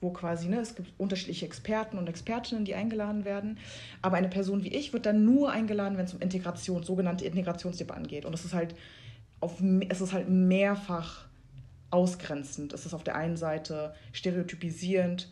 wo 0.00 0.10
quasi, 0.10 0.48
ne, 0.48 0.58
es 0.58 0.74
gibt 0.74 0.90
unterschiedliche 0.98 1.46
Experten 1.46 1.96
und 1.96 2.08
Expertinnen, 2.08 2.64
die 2.64 2.74
eingeladen 2.74 3.24
werden. 3.24 3.58
Aber 4.02 4.16
eine 4.16 4.28
Person 4.28 4.64
wie 4.64 4.74
ich 4.74 4.92
wird 4.92 5.06
dann 5.06 5.24
nur 5.24 5.52
eingeladen, 5.52 5.96
wenn 5.96 6.06
es 6.06 6.14
um 6.14 6.20
Integration, 6.20 6.82
sogenannte 6.82 7.24
Integrationsdebatten 7.24 8.08
geht. 8.08 8.24
Und 8.24 8.34
es 8.34 8.44
ist 8.44 8.52
halt 8.52 8.74
auf, 9.38 9.62
es 9.88 10.00
ist 10.00 10.12
halt 10.12 10.28
mehrfach 10.28 11.27
ausgrenzend. 11.90 12.72
Es 12.72 12.86
ist 12.86 12.94
auf 12.94 13.04
der 13.04 13.16
einen 13.16 13.36
Seite 13.36 13.94
stereotypisierend, 14.12 15.28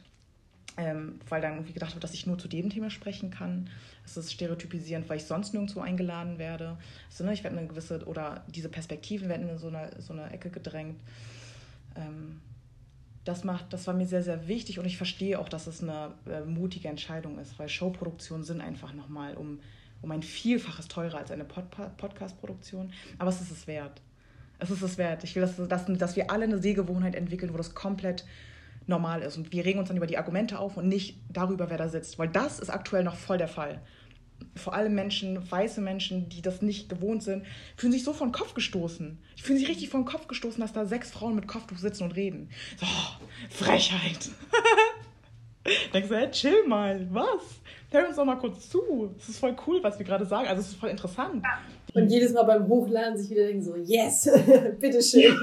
ähm, 0.77 1.21
weil 1.29 1.41
dann 1.41 1.55
irgendwie 1.55 1.73
gedacht 1.73 1.95
wird, 1.95 2.05
dass 2.05 2.15
ich 2.15 2.27
nur 2.27 2.39
zu 2.39 2.49
dem 2.49 2.71
Thema 2.71 2.91
sprechen 2.91 3.31
kann. 3.31 3.71
Es 4.05 4.17
ist 4.17 4.33
stereotypisierend, 4.33 5.09
weil 5.09 5.17
ich 5.17 5.25
sonst 5.25 5.53
nirgendwo 5.53 5.81
eingeladen 5.81 6.39
werde. 6.39 6.77
Also, 7.11 7.25
ne, 7.25 7.33
ich 7.33 7.45
werde 7.45 7.59
eine 7.59 7.67
gewisse, 7.67 8.05
oder 8.07 8.45
diese 8.49 8.69
Perspektiven 8.69 9.29
werden 9.29 9.49
in 9.49 9.59
so 9.59 9.69
eine, 9.69 9.91
so 10.01 10.13
eine 10.13 10.31
Ecke 10.31 10.51
gedrängt. 10.51 11.01
Ähm, 11.97 12.41
das, 13.25 13.43
macht, 13.43 13.73
das 13.73 13.87
war 13.87 13.95
mir 13.95 14.07
sehr, 14.07 14.23
sehr 14.23 14.49
wichtig 14.49 14.79
und 14.79 14.85
ich 14.85 14.97
verstehe 14.97 15.39
auch, 15.39 15.49
dass 15.49 15.67
es 15.67 15.83
eine 15.83 16.13
äh, 16.27 16.43
mutige 16.43 16.89
Entscheidung 16.89 17.39
ist, 17.39 17.59
weil 17.59 17.69
Showproduktionen 17.69 18.45
sind 18.45 18.61
einfach 18.61 18.93
nochmal 18.95 19.35
um, 19.37 19.61
um 20.03 20.11
ein 20.11 20.23
Vielfaches 20.23 20.89
teurer 20.89 21.19
als 21.19 21.31
eine 21.31 21.45
Pod 21.45 21.65
Podcast-Produktion. 21.97 22.93
Aber 23.19 23.31
es 23.31 23.41
ist 23.41 23.51
es 23.51 23.67
wert. 23.67 24.01
Es 24.59 24.71
ist 24.71 24.83
es 24.83 24.99
wert. 24.99 25.25
Ich 25.25 25.35
will, 25.35 25.43
dass, 25.43 25.57
dass, 25.57 25.85
dass 25.87 26.17
wir 26.17 26.31
alle 26.31 26.45
eine 26.45 26.59
Sehgewohnheit 26.59 27.15
entwickeln, 27.15 27.53
wo 27.53 27.57
das 27.57 27.75
komplett 27.75 28.25
normal 28.87 29.23
ist. 29.23 29.37
Und 29.37 29.53
wir 29.53 29.65
regen 29.65 29.79
uns 29.79 29.89
dann 29.89 29.97
über 29.97 30.07
die 30.07 30.19
Argumente 30.19 30.59
auf 30.59 30.77
und 30.77 30.89
nicht 30.89 31.19
darüber, 31.29 31.71
wer 31.71 31.79
da 31.79 31.89
sitzt. 31.89 32.19
Weil 32.19 32.29
das 32.29 32.59
ist 32.59 32.71
aktuell 32.71 33.05
noch 33.05 33.17
voll 33.17 33.39
der 33.39 33.49
Fall. 33.49 33.81
Vor 34.55 34.75
allem 34.75 34.95
Menschen, 34.95 35.51
weiße 35.51 35.81
Menschen, 35.81 36.29
die 36.29 36.43
das 36.43 36.63
nicht 36.63 36.89
gewohnt 36.89 37.23
sind, 37.23 37.45
fühlen 37.77 37.93
sich 37.93 38.05
so 38.05 38.13
vor 38.13 38.27
den 38.27 38.33
Kopf 38.33 38.55
gestoßen. 38.55 39.19
Die 39.39 39.43
fühlen 39.43 39.59
sich 39.59 39.69
richtig 39.69 39.89
vor 39.89 40.01
den 40.01 40.07
Kopf 40.07 40.29
gestoßen, 40.29 40.61
dass 40.61 40.73
da 40.73 40.85
sechs 40.85 41.11
Frauen 41.11 41.35
mit 41.35 41.47
Kopftuch 41.47 41.79
sitzen 41.79 42.05
und 42.05 42.17
reden. 42.17 42.51
So, 42.79 42.87
Frechheit. 43.51 44.31
Denkst 45.93 46.09
du, 46.09 46.17
hey, 46.17 46.31
chill 46.31 46.67
mal, 46.67 47.07
was? 47.11 47.61
Hör 47.91 48.09
uns 48.09 48.17
doch 48.17 48.25
mal 48.25 48.37
kurz 48.37 48.69
zu. 48.69 49.15
Es 49.19 49.29
ist 49.29 49.39
voll 49.39 49.57
cool, 49.67 49.83
was 49.83 49.99
wir 49.99 50.07
gerade 50.07 50.27
sagen. 50.27 50.49
Also 50.49 50.61
es 50.61 50.69
ist 50.69 50.77
voll 50.77 50.91
interessant. 50.91 51.45
Und 51.97 52.11
jedes 52.11 52.33
Mal 52.33 52.43
beim 52.43 52.69
Hochladen 52.69 53.17
sich 53.17 53.31
wieder 53.31 53.47
denken 53.47 53.63
so, 53.63 53.75
yes, 53.75 54.29
bitteschön. 54.79 55.35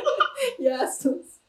ja, 0.58 0.78
hast 0.78 1.04
du's. 1.04 1.40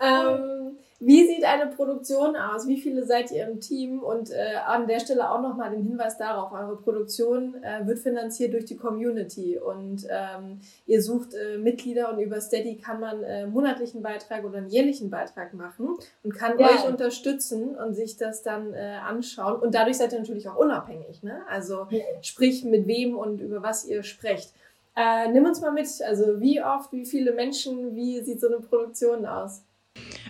Ähm, 0.00 0.78
wie 1.00 1.26
sieht 1.28 1.44
eine 1.44 1.70
Produktion 1.70 2.34
aus? 2.34 2.66
Wie 2.66 2.80
viele 2.80 3.06
seid 3.06 3.30
ihr 3.30 3.46
im 3.46 3.60
Team? 3.60 4.00
Und 4.00 4.32
äh, 4.32 4.56
an 4.66 4.88
der 4.88 4.98
Stelle 4.98 5.30
auch 5.30 5.40
nochmal 5.40 5.70
den 5.70 5.84
Hinweis 5.84 6.18
darauf, 6.18 6.50
eure 6.50 6.76
Produktion 6.76 7.54
äh, 7.62 7.86
wird 7.86 8.00
finanziert 8.00 8.52
durch 8.52 8.64
die 8.64 8.76
Community 8.76 9.58
und 9.58 10.08
ähm, 10.10 10.58
ihr 10.86 11.00
sucht 11.00 11.34
äh, 11.34 11.56
Mitglieder 11.56 12.12
und 12.12 12.18
über 12.18 12.40
Steady 12.40 12.78
kann 12.78 12.98
man 12.98 13.22
äh, 13.22 13.46
monatlichen 13.46 14.02
Beitrag 14.02 14.44
oder 14.44 14.58
einen 14.58 14.70
jährlichen 14.70 15.08
Beitrag 15.08 15.54
machen 15.54 15.96
und 16.24 16.34
kann 16.34 16.58
ja. 16.58 16.66
euch 16.66 16.88
unterstützen 16.88 17.76
und 17.76 17.94
sich 17.94 18.16
das 18.16 18.42
dann 18.42 18.74
äh, 18.74 18.96
anschauen. 19.06 19.60
Und 19.60 19.76
dadurch 19.76 19.98
seid 19.98 20.12
ihr 20.12 20.18
natürlich 20.18 20.48
auch 20.48 20.56
unabhängig. 20.56 21.22
Ne? 21.22 21.42
Also 21.48 21.86
ja. 21.90 22.02
sprich, 22.22 22.64
mit 22.64 22.88
wem 22.88 23.16
und 23.16 23.40
über 23.40 23.62
was 23.62 23.84
ihr 23.84 24.02
sprecht. 24.02 24.52
Äh, 24.96 25.30
nimm 25.30 25.44
uns 25.44 25.60
mal 25.60 25.70
mit, 25.70 25.86
also 26.04 26.40
wie 26.40 26.60
oft, 26.60 26.92
wie 26.92 27.06
viele 27.06 27.32
Menschen, 27.32 27.94
wie 27.94 28.20
sieht 28.20 28.40
so 28.40 28.48
eine 28.48 28.58
Produktion 28.58 29.26
aus? 29.26 29.62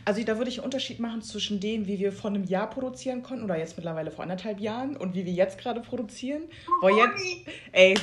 Also 0.04 0.22
da 0.24 0.38
würde 0.38 0.50
ich 0.50 0.58
einen 0.58 0.64
Unterschied 0.64 1.00
machen 1.00 1.22
zwischen 1.22 1.60
dem, 1.60 1.86
wie 1.86 1.98
wir 1.98 2.12
vor 2.12 2.30
einem 2.30 2.44
Jahr 2.44 2.70
produzieren 2.70 3.22
konnten 3.22 3.44
oder 3.44 3.58
jetzt 3.58 3.76
mittlerweile 3.76 4.10
vor 4.10 4.22
anderthalb 4.22 4.60
Jahren 4.60 4.96
und 4.96 5.14
wie 5.14 5.26
wir 5.26 5.32
jetzt 5.32 5.58
gerade 5.58 5.80
produzieren. 5.80 6.44
Weil 6.80 6.94
jetzt, 6.96 7.24
ey, 7.72 7.94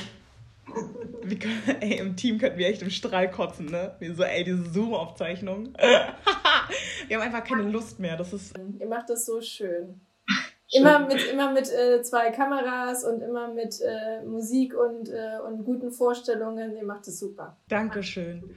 können, 1.34 1.62
ey, 1.80 1.98
im 1.98 2.16
Team 2.16 2.38
könnten 2.38 2.58
wir 2.58 2.68
echt 2.68 2.82
im 2.82 2.90
Strahl 2.90 3.30
kotzen, 3.30 3.66
ne? 3.66 3.96
Wie 3.98 4.12
so, 4.12 4.22
ey, 4.22 4.44
diese 4.44 4.70
Zoom-Aufzeichnung. 4.70 5.74
wir 7.08 7.16
haben 7.16 7.22
einfach 7.22 7.44
keine 7.44 7.62
Lust 7.62 7.98
mehr. 7.98 8.16
Das 8.16 8.32
ist. 8.32 8.54
Ihr 8.78 8.86
macht 8.86 9.10
das 9.10 9.26
so 9.26 9.40
schön. 9.40 10.00
Immer 10.72 10.98
mit, 11.06 11.24
immer 11.30 11.52
mit 11.52 11.70
äh, 11.70 12.02
zwei 12.02 12.32
Kameras 12.32 13.04
und 13.04 13.20
immer 13.20 13.54
mit 13.54 13.80
äh, 13.80 14.24
Musik 14.24 14.74
und, 14.74 15.08
äh, 15.08 15.38
und 15.46 15.64
guten 15.64 15.92
Vorstellungen. 15.92 16.76
Ihr 16.76 16.84
macht 16.84 17.06
es 17.06 17.20
super. 17.20 17.56
Dankeschön. 17.68 18.56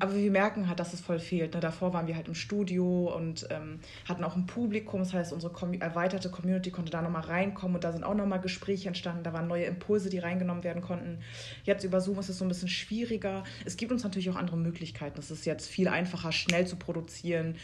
Aber 0.00 0.14
wir 0.14 0.30
merken 0.30 0.66
halt, 0.66 0.80
dass 0.80 0.94
es 0.94 1.00
voll 1.02 1.20
fehlt. 1.20 1.54
Ne? 1.54 1.60
Davor 1.60 1.92
waren 1.92 2.06
wir 2.06 2.16
halt 2.16 2.26
im 2.26 2.34
Studio 2.34 3.14
und 3.14 3.46
ähm, 3.50 3.80
hatten 4.08 4.24
auch 4.24 4.34
ein 4.34 4.46
Publikum. 4.46 5.00
Das 5.00 5.12
heißt, 5.12 5.32
unsere 5.32 5.52
erweiterte 5.78 6.30
Community 6.30 6.70
konnte 6.70 6.90
da 6.90 7.02
nochmal 7.02 7.22
reinkommen 7.22 7.74
und 7.74 7.84
da 7.84 7.92
sind 7.92 8.02
auch 8.02 8.14
nochmal 8.14 8.40
Gespräche 8.40 8.88
entstanden. 8.88 9.24
Da 9.24 9.34
waren 9.34 9.46
neue 9.46 9.64
Impulse, 9.64 10.08
die 10.08 10.18
reingenommen 10.18 10.64
werden 10.64 10.80
konnten. 10.80 11.18
Jetzt 11.64 11.84
über 11.84 12.00
Zoom 12.00 12.18
ist 12.18 12.30
es 12.30 12.38
so 12.38 12.46
ein 12.46 12.48
bisschen 12.48 12.68
schwieriger. 12.68 13.44
Es 13.66 13.76
gibt 13.76 13.92
uns 13.92 14.02
natürlich 14.02 14.30
auch 14.30 14.36
andere 14.36 14.56
Möglichkeiten. 14.56 15.18
Es 15.18 15.30
ist 15.30 15.44
jetzt 15.44 15.68
viel 15.68 15.86
einfacher, 15.86 16.32
schnell 16.32 16.66
zu 16.66 16.76
produzieren, 16.76 17.56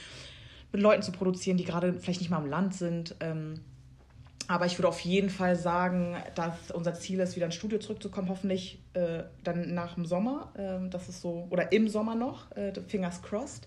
mit 0.72 0.82
Leuten 0.82 1.02
zu 1.02 1.12
produzieren, 1.12 1.56
die 1.56 1.64
gerade 1.64 1.94
vielleicht 1.94 2.20
nicht 2.20 2.30
mal 2.30 2.36
am 2.36 2.50
Land 2.50 2.74
sind. 2.74 3.16
Ähm, 3.20 3.60
aber 4.48 4.66
ich 4.66 4.78
würde 4.78 4.88
auf 4.88 5.00
jeden 5.00 5.30
Fall 5.30 5.56
sagen, 5.56 6.16
dass 6.34 6.70
unser 6.70 6.94
Ziel 6.94 7.20
ist, 7.20 7.36
wieder 7.36 7.46
ins 7.46 7.54
Studio 7.56 7.78
zurückzukommen, 7.78 8.28
hoffentlich 8.28 8.78
äh, 8.94 9.24
dann 9.42 9.74
nach 9.74 9.94
dem 9.94 10.06
Sommer. 10.06 10.52
Äh, 10.56 10.88
das 10.88 11.08
ist 11.08 11.20
so, 11.20 11.46
oder 11.50 11.72
im 11.72 11.88
Sommer 11.88 12.14
noch, 12.14 12.50
äh, 12.56 12.72
fingers 12.86 13.22
crossed. 13.22 13.66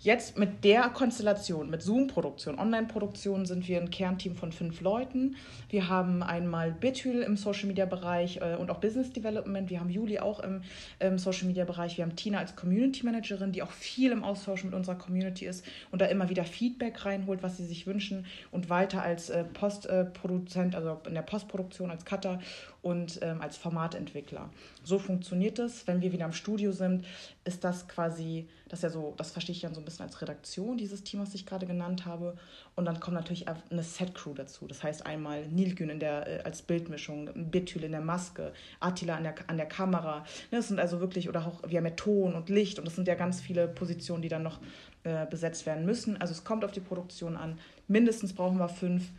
Jetzt 0.00 0.38
mit 0.38 0.64
der 0.64 0.88
Konstellation, 0.90 1.70
mit 1.70 1.82
Zoom-Produktion, 1.82 2.58
Online-Produktion 2.58 3.46
sind 3.46 3.68
wir 3.68 3.80
ein 3.80 3.90
Kernteam 3.90 4.34
von 4.34 4.52
fünf 4.52 4.80
Leuten. 4.80 5.36
Wir 5.68 5.88
haben 5.88 6.22
einmal 6.22 6.72
Bithül 6.72 7.22
im 7.22 7.36
Social-Media-Bereich 7.36 8.38
äh, 8.38 8.56
und 8.56 8.70
auch 8.70 8.78
Business 8.78 9.12
Development. 9.12 9.68
Wir 9.70 9.80
haben 9.80 9.90
Juli 9.90 10.18
auch 10.20 10.40
im, 10.40 10.62
im 11.00 11.18
Social-Media-Bereich. 11.18 11.98
Wir 11.98 12.04
haben 12.04 12.16
Tina 12.16 12.38
als 12.38 12.56
Community-Managerin, 12.56 13.52
die 13.52 13.62
auch 13.62 13.70
viel 13.70 14.12
im 14.12 14.24
Austausch 14.24 14.64
mit 14.64 14.74
unserer 14.74 14.96
Community 14.96 15.46
ist 15.46 15.64
und 15.90 16.00
da 16.00 16.06
immer 16.06 16.28
wieder 16.28 16.44
Feedback 16.44 17.04
reinholt, 17.04 17.42
was 17.42 17.56
sie 17.58 17.66
sich 17.66 17.86
wünschen. 17.86 18.26
Und 18.50 18.70
Walter 18.70 19.02
als 19.02 19.30
äh, 19.30 19.44
Post- 19.44 19.86
äh, 19.86 20.06
Produzent, 20.14 20.74
also 20.74 21.00
in 21.06 21.14
der 21.14 21.22
Postproduktion 21.22 21.90
als 21.90 22.04
Cutter 22.04 22.40
und 22.82 23.18
ähm, 23.22 23.40
als 23.40 23.56
Formatentwickler. 23.56 24.50
So 24.82 24.98
funktioniert 24.98 25.58
es. 25.58 25.86
Wenn 25.86 26.00
wir 26.00 26.12
wieder 26.12 26.24
im 26.24 26.32
Studio 26.32 26.72
sind, 26.72 27.04
ist 27.44 27.64
das 27.64 27.88
quasi, 27.88 28.46
das 28.68 28.82
ja 28.82 28.90
so, 28.90 29.14
das 29.16 29.30
verstehe 29.30 29.54
ich 29.54 29.62
dann 29.62 29.74
so 29.74 29.80
ein 29.80 29.84
bisschen 29.84 30.06
als 30.06 30.20
Redaktion, 30.20 30.76
dieses 30.76 31.02
Team, 31.02 31.20
was 31.20 31.34
ich 31.34 31.46
gerade 31.46 31.66
genannt 31.66 32.06
habe. 32.06 32.36
Und 32.76 32.84
dann 32.86 33.00
kommt 33.00 33.14
natürlich 33.14 33.46
eine 33.48 33.82
Set-Crew 33.82 34.34
dazu. 34.34 34.66
Das 34.66 34.82
heißt 34.82 35.06
einmal 35.06 35.46
Nilgün 35.48 35.90
in 35.90 36.00
der, 36.00 36.26
äh, 36.26 36.42
als 36.42 36.62
Bildmischung, 36.62 37.30
Bithül 37.50 37.84
in 37.84 37.92
der 37.92 38.00
Maske, 38.00 38.52
Attila 38.80 39.16
an 39.16 39.22
der, 39.22 39.34
an 39.46 39.56
der 39.56 39.66
Kamera. 39.66 40.20
Ne, 40.50 40.58
das 40.58 40.68
sind 40.68 40.80
also 40.80 41.00
wirklich, 41.00 41.28
oder 41.28 41.46
auch, 41.46 41.62
wir 41.66 41.78
haben 41.78 41.86
ja 41.86 41.92
Ton 41.92 42.34
und 42.34 42.48
Licht 42.48 42.78
und 42.78 42.86
das 42.86 42.94
sind 42.94 43.08
ja 43.08 43.14
ganz 43.14 43.40
viele 43.40 43.68
Positionen, 43.68 44.22
die 44.22 44.28
dann 44.28 44.42
noch 44.42 44.60
äh, 45.04 45.26
besetzt 45.26 45.66
werden 45.66 45.84
müssen. 45.84 46.20
Also 46.20 46.32
es 46.32 46.44
kommt 46.44 46.64
auf 46.64 46.72
die 46.72 46.80
Produktion 46.80 47.36
an. 47.36 47.58
Mindestens 47.88 48.32
brauchen 48.32 48.58
wir 48.58 48.68
fünf 48.68 49.10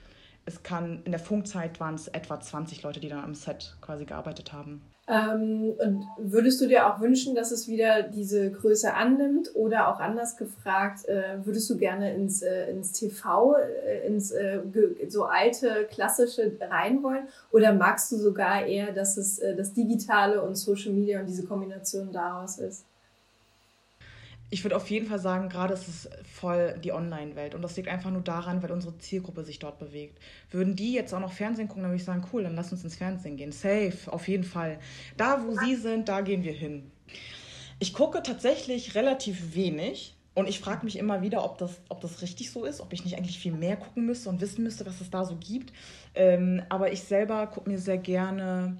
es 0.45 0.61
kann, 0.61 1.01
in 1.05 1.11
der 1.11 1.19
Funkzeit 1.19 1.79
waren 1.79 1.95
es 1.95 2.07
etwa 2.07 2.39
20 2.39 2.83
Leute, 2.83 2.99
die 2.99 3.09
dann 3.09 3.23
am 3.23 3.33
Set 3.33 3.75
quasi 3.81 4.05
gearbeitet 4.05 4.53
haben. 4.53 4.81
Ähm, 5.07 5.73
und 5.77 6.07
würdest 6.17 6.61
du 6.61 6.67
dir 6.67 6.87
auch 6.87 6.99
wünschen, 6.99 7.35
dass 7.35 7.51
es 7.51 7.67
wieder 7.67 8.03
diese 8.03 8.51
Größe 8.51 8.93
annimmt 8.93 9.55
oder 9.55 9.87
auch 9.87 9.99
anders 9.99 10.35
gefragt, 10.35 11.07
äh, 11.07 11.45
würdest 11.45 11.69
du 11.69 11.77
gerne 11.77 12.13
ins, 12.15 12.41
äh, 12.41 12.71
ins 12.71 12.91
TV, 12.91 13.55
äh, 13.55 14.07
ins 14.07 14.31
äh, 14.31 14.61
so 15.07 15.25
alte 15.25 15.87
klassische 15.91 16.51
rein 16.59 17.03
wollen 17.03 17.27
oder 17.51 17.73
magst 17.73 18.11
du 18.11 18.17
sogar 18.17 18.65
eher, 18.65 18.93
dass 18.93 19.17
es 19.17 19.37
äh, 19.37 19.55
das 19.55 19.73
Digitale 19.73 20.41
und 20.41 20.55
Social 20.55 20.91
Media 20.91 21.19
und 21.19 21.27
diese 21.27 21.45
Kombination 21.45 22.11
daraus 22.11 22.57
ist? 22.57 22.85
Ich 24.49 24.63
würde 24.63 24.75
auf 24.75 24.89
jeden 24.89 25.07
Fall 25.07 25.19
sagen, 25.19 25.49
gerade 25.49 25.73
ist 25.73 25.87
es 25.87 26.09
voll 26.23 26.79
die 26.83 26.91
Online-Welt. 26.91 27.55
Und 27.55 27.61
das 27.61 27.75
liegt 27.77 27.89
einfach 27.89 28.11
nur 28.11 28.21
daran, 28.21 28.61
weil 28.61 28.71
unsere 28.71 28.97
Zielgruppe 28.97 29.43
sich 29.43 29.59
dort 29.59 29.79
bewegt. 29.79 30.19
Würden 30.51 30.75
die 30.75 30.93
jetzt 30.93 31.13
auch 31.13 31.19
noch 31.19 31.33
Fernsehen 31.33 31.67
gucken, 31.67 31.83
dann 31.83 31.91
würde 31.91 32.01
ich 32.01 32.05
sagen, 32.05 32.25
cool, 32.31 32.43
dann 32.43 32.55
lass 32.55 32.71
uns 32.71 32.83
ins 32.83 32.95
Fernsehen 32.95 33.37
gehen. 33.37 33.51
Safe, 33.51 33.97
auf 34.07 34.27
jeden 34.27 34.43
Fall. 34.43 34.79
Da, 35.17 35.43
wo 35.43 35.55
sie 35.65 35.75
sind, 35.75 36.09
da 36.09 36.21
gehen 36.21 36.43
wir 36.43 36.53
hin. 36.53 36.91
Ich 37.79 37.93
gucke 37.93 38.21
tatsächlich 38.21 38.95
relativ 38.95 39.55
wenig. 39.55 40.15
Und 40.35 40.49
ich 40.49 40.59
frage 40.59 40.83
mich 40.83 40.97
immer 40.97 41.21
wieder, 41.21 41.45
ob 41.45 41.57
das, 41.57 41.79
ob 41.87 42.01
das 42.01 42.21
richtig 42.21 42.51
so 42.51 42.65
ist, 42.65 42.81
ob 42.81 42.91
ich 42.91 43.05
nicht 43.05 43.17
eigentlich 43.17 43.39
viel 43.39 43.53
mehr 43.53 43.77
gucken 43.77 44.05
müsste 44.05 44.27
und 44.27 44.41
wissen 44.41 44.63
müsste, 44.63 44.85
was 44.85 44.99
es 44.99 45.09
da 45.09 45.23
so 45.23 45.37
gibt. 45.37 45.71
Ähm, 46.13 46.61
aber 46.67 46.91
ich 46.91 47.03
selber 47.03 47.47
gucke 47.47 47.69
mir 47.69 47.79
sehr 47.79 47.97
gerne 47.97 48.77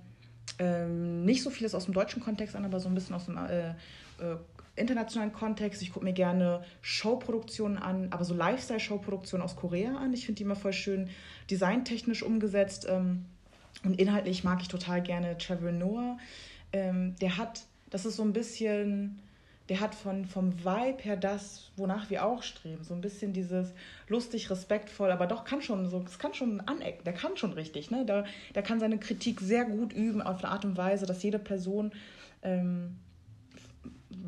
ähm, 0.60 1.24
nicht 1.24 1.44
so 1.44 1.50
vieles 1.50 1.74
aus 1.74 1.86
dem 1.86 1.94
deutschen 1.94 2.22
Kontext 2.22 2.58
an, 2.58 2.66
aber 2.66 2.82
so 2.82 2.90
ein 2.90 2.96
bisschen 2.96 3.16
aus 3.16 3.26
dem 3.26 3.38
äh, 3.38 3.70
äh, 3.70 4.38
internationalen 4.76 5.32
Kontext. 5.32 5.82
Ich 5.82 5.94
gucke 5.94 6.06
mir 6.06 6.14
gerne 6.14 6.64
Showproduktionen 6.82 7.78
an, 7.78 8.08
aber 8.12 8.26
so 8.26 8.34
Lifestyle-Showproduktionen 8.34 9.44
aus 9.44 9.56
Korea 9.56 9.96
an. 9.96 10.14
Ich 10.14 10.26
finde 10.26 10.38
die 10.38 10.44
immer 10.44 10.56
voll 10.56 10.74
schön 10.74 11.10
designtechnisch 11.50 12.24
umgesetzt. 12.24 12.88
Ähm, 12.90 13.26
und 13.84 14.00
inhaltlich 14.00 14.44
mag 14.44 14.62
ich 14.62 14.68
total 14.68 15.02
gerne 15.02 15.38
Trevor 15.38 15.72
Noah. 15.72 16.18
Ähm, 16.74 17.16
der 17.22 17.38
hat, 17.38 17.62
das 17.90 18.06
ist 18.06 18.18
so 18.18 18.24
ein 18.24 18.34
bisschen, 18.34 19.20
der 19.70 19.80
hat 19.80 19.96
von, 19.96 20.26
vom 20.26 20.60
Vibe 20.60 21.04
her 21.04 21.18
das, 21.18 21.72
wonach 21.78 22.10
wir 22.10 22.26
auch 22.26 22.44
streben. 22.44 22.84
So 22.84 22.94
ein 22.94 23.02
bisschen 23.02 23.32
dieses 23.32 23.74
lustig, 24.10 24.50
respektvoll, 24.50 25.12
aber 25.12 25.28
doch 25.28 25.46
kann 25.46 25.62
schon 25.62 25.88
so, 25.90 26.04
es 26.06 26.20
kann 26.20 26.34
schon 26.34 26.60
anecken, 26.62 27.04
der 27.06 27.14
kann 27.14 27.38
schon 27.38 27.54
richtig. 27.54 27.92
Ne? 27.92 28.06
Der, 28.06 28.26
der 28.54 28.64
kann 28.64 28.80
seine 28.80 28.98
Kritik 28.98 29.40
sehr 29.40 29.66
gut 29.66 29.94
üben 29.94 30.22
auf 30.22 30.44
eine 30.44 30.52
Art 30.52 30.66
und 30.66 30.76
Weise, 30.76 31.06
dass 31.06 31.24
jede 31.24 31.40
Person 31.40 31.92
ähm, 32.44 32.98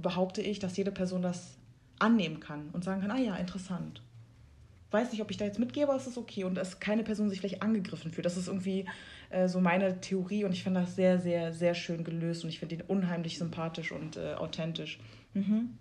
behaupte 0.02 0.41
ich, 0.41 0.60
dass 0.60 0.78
jede 0.78 0.91
Person 0.91 1.21
das 1.21 1.58
annehmen 2.00 2.39
kann 2.39 2.69
und 2.73 2.84
sagen 2.84 3.02
kann, 3.02 3.12
ah 3.12 3.17
ja, 3.17 3.36
interessant. 3.36 4.02
Weiß 4.91 5.12
nicht, 5.12 5.21
ob 5.21 5.32
ich 5.32 5.38
da 5.38 5.45
jetzt 5.45 5.60
mitgehe, 5.60 5.84
aber 5.84 5.95
es 5.95 6.08
ist 6.08 6.17
okay. 6.17 6.45
Und 6.45 6.56
dass 6.56 6.80
keine 6.80 7.04
Person 7.04 7.30
sich 7.30 7.39
vielleicht 7.39 7.62
angegriffen 7.62 8.12
fühlt. 8.12 8.26
Das 8.26 8.38
ist 8.38 8.47
irgendwie 8.47 8.86
äh, 9.30 9.47
so 9.47 9.60
meine 9.60 10.00
Theorie 10.00 10.45
und 10.45 10.54
ich 10.54 10.63
finde 10.63 10.82
das 10.82 10.95
sehr, 10.95 11.19
sehr, 11.19 11.54
sehr 11.54 11.73
schön 11.73 12.04
gelöst 12.04 12.43
und 12.43 12.50
ich 12.50 12.60
finde 12.60 12.76
ihn 12.76 12.84
unheimlich 12.88 13.38
sympathisch 13.38 13.91
und 13.91 14.15
äh, 14.15 14.36
authentisch. 14.36 15.00
Mhm. 15.34 15.78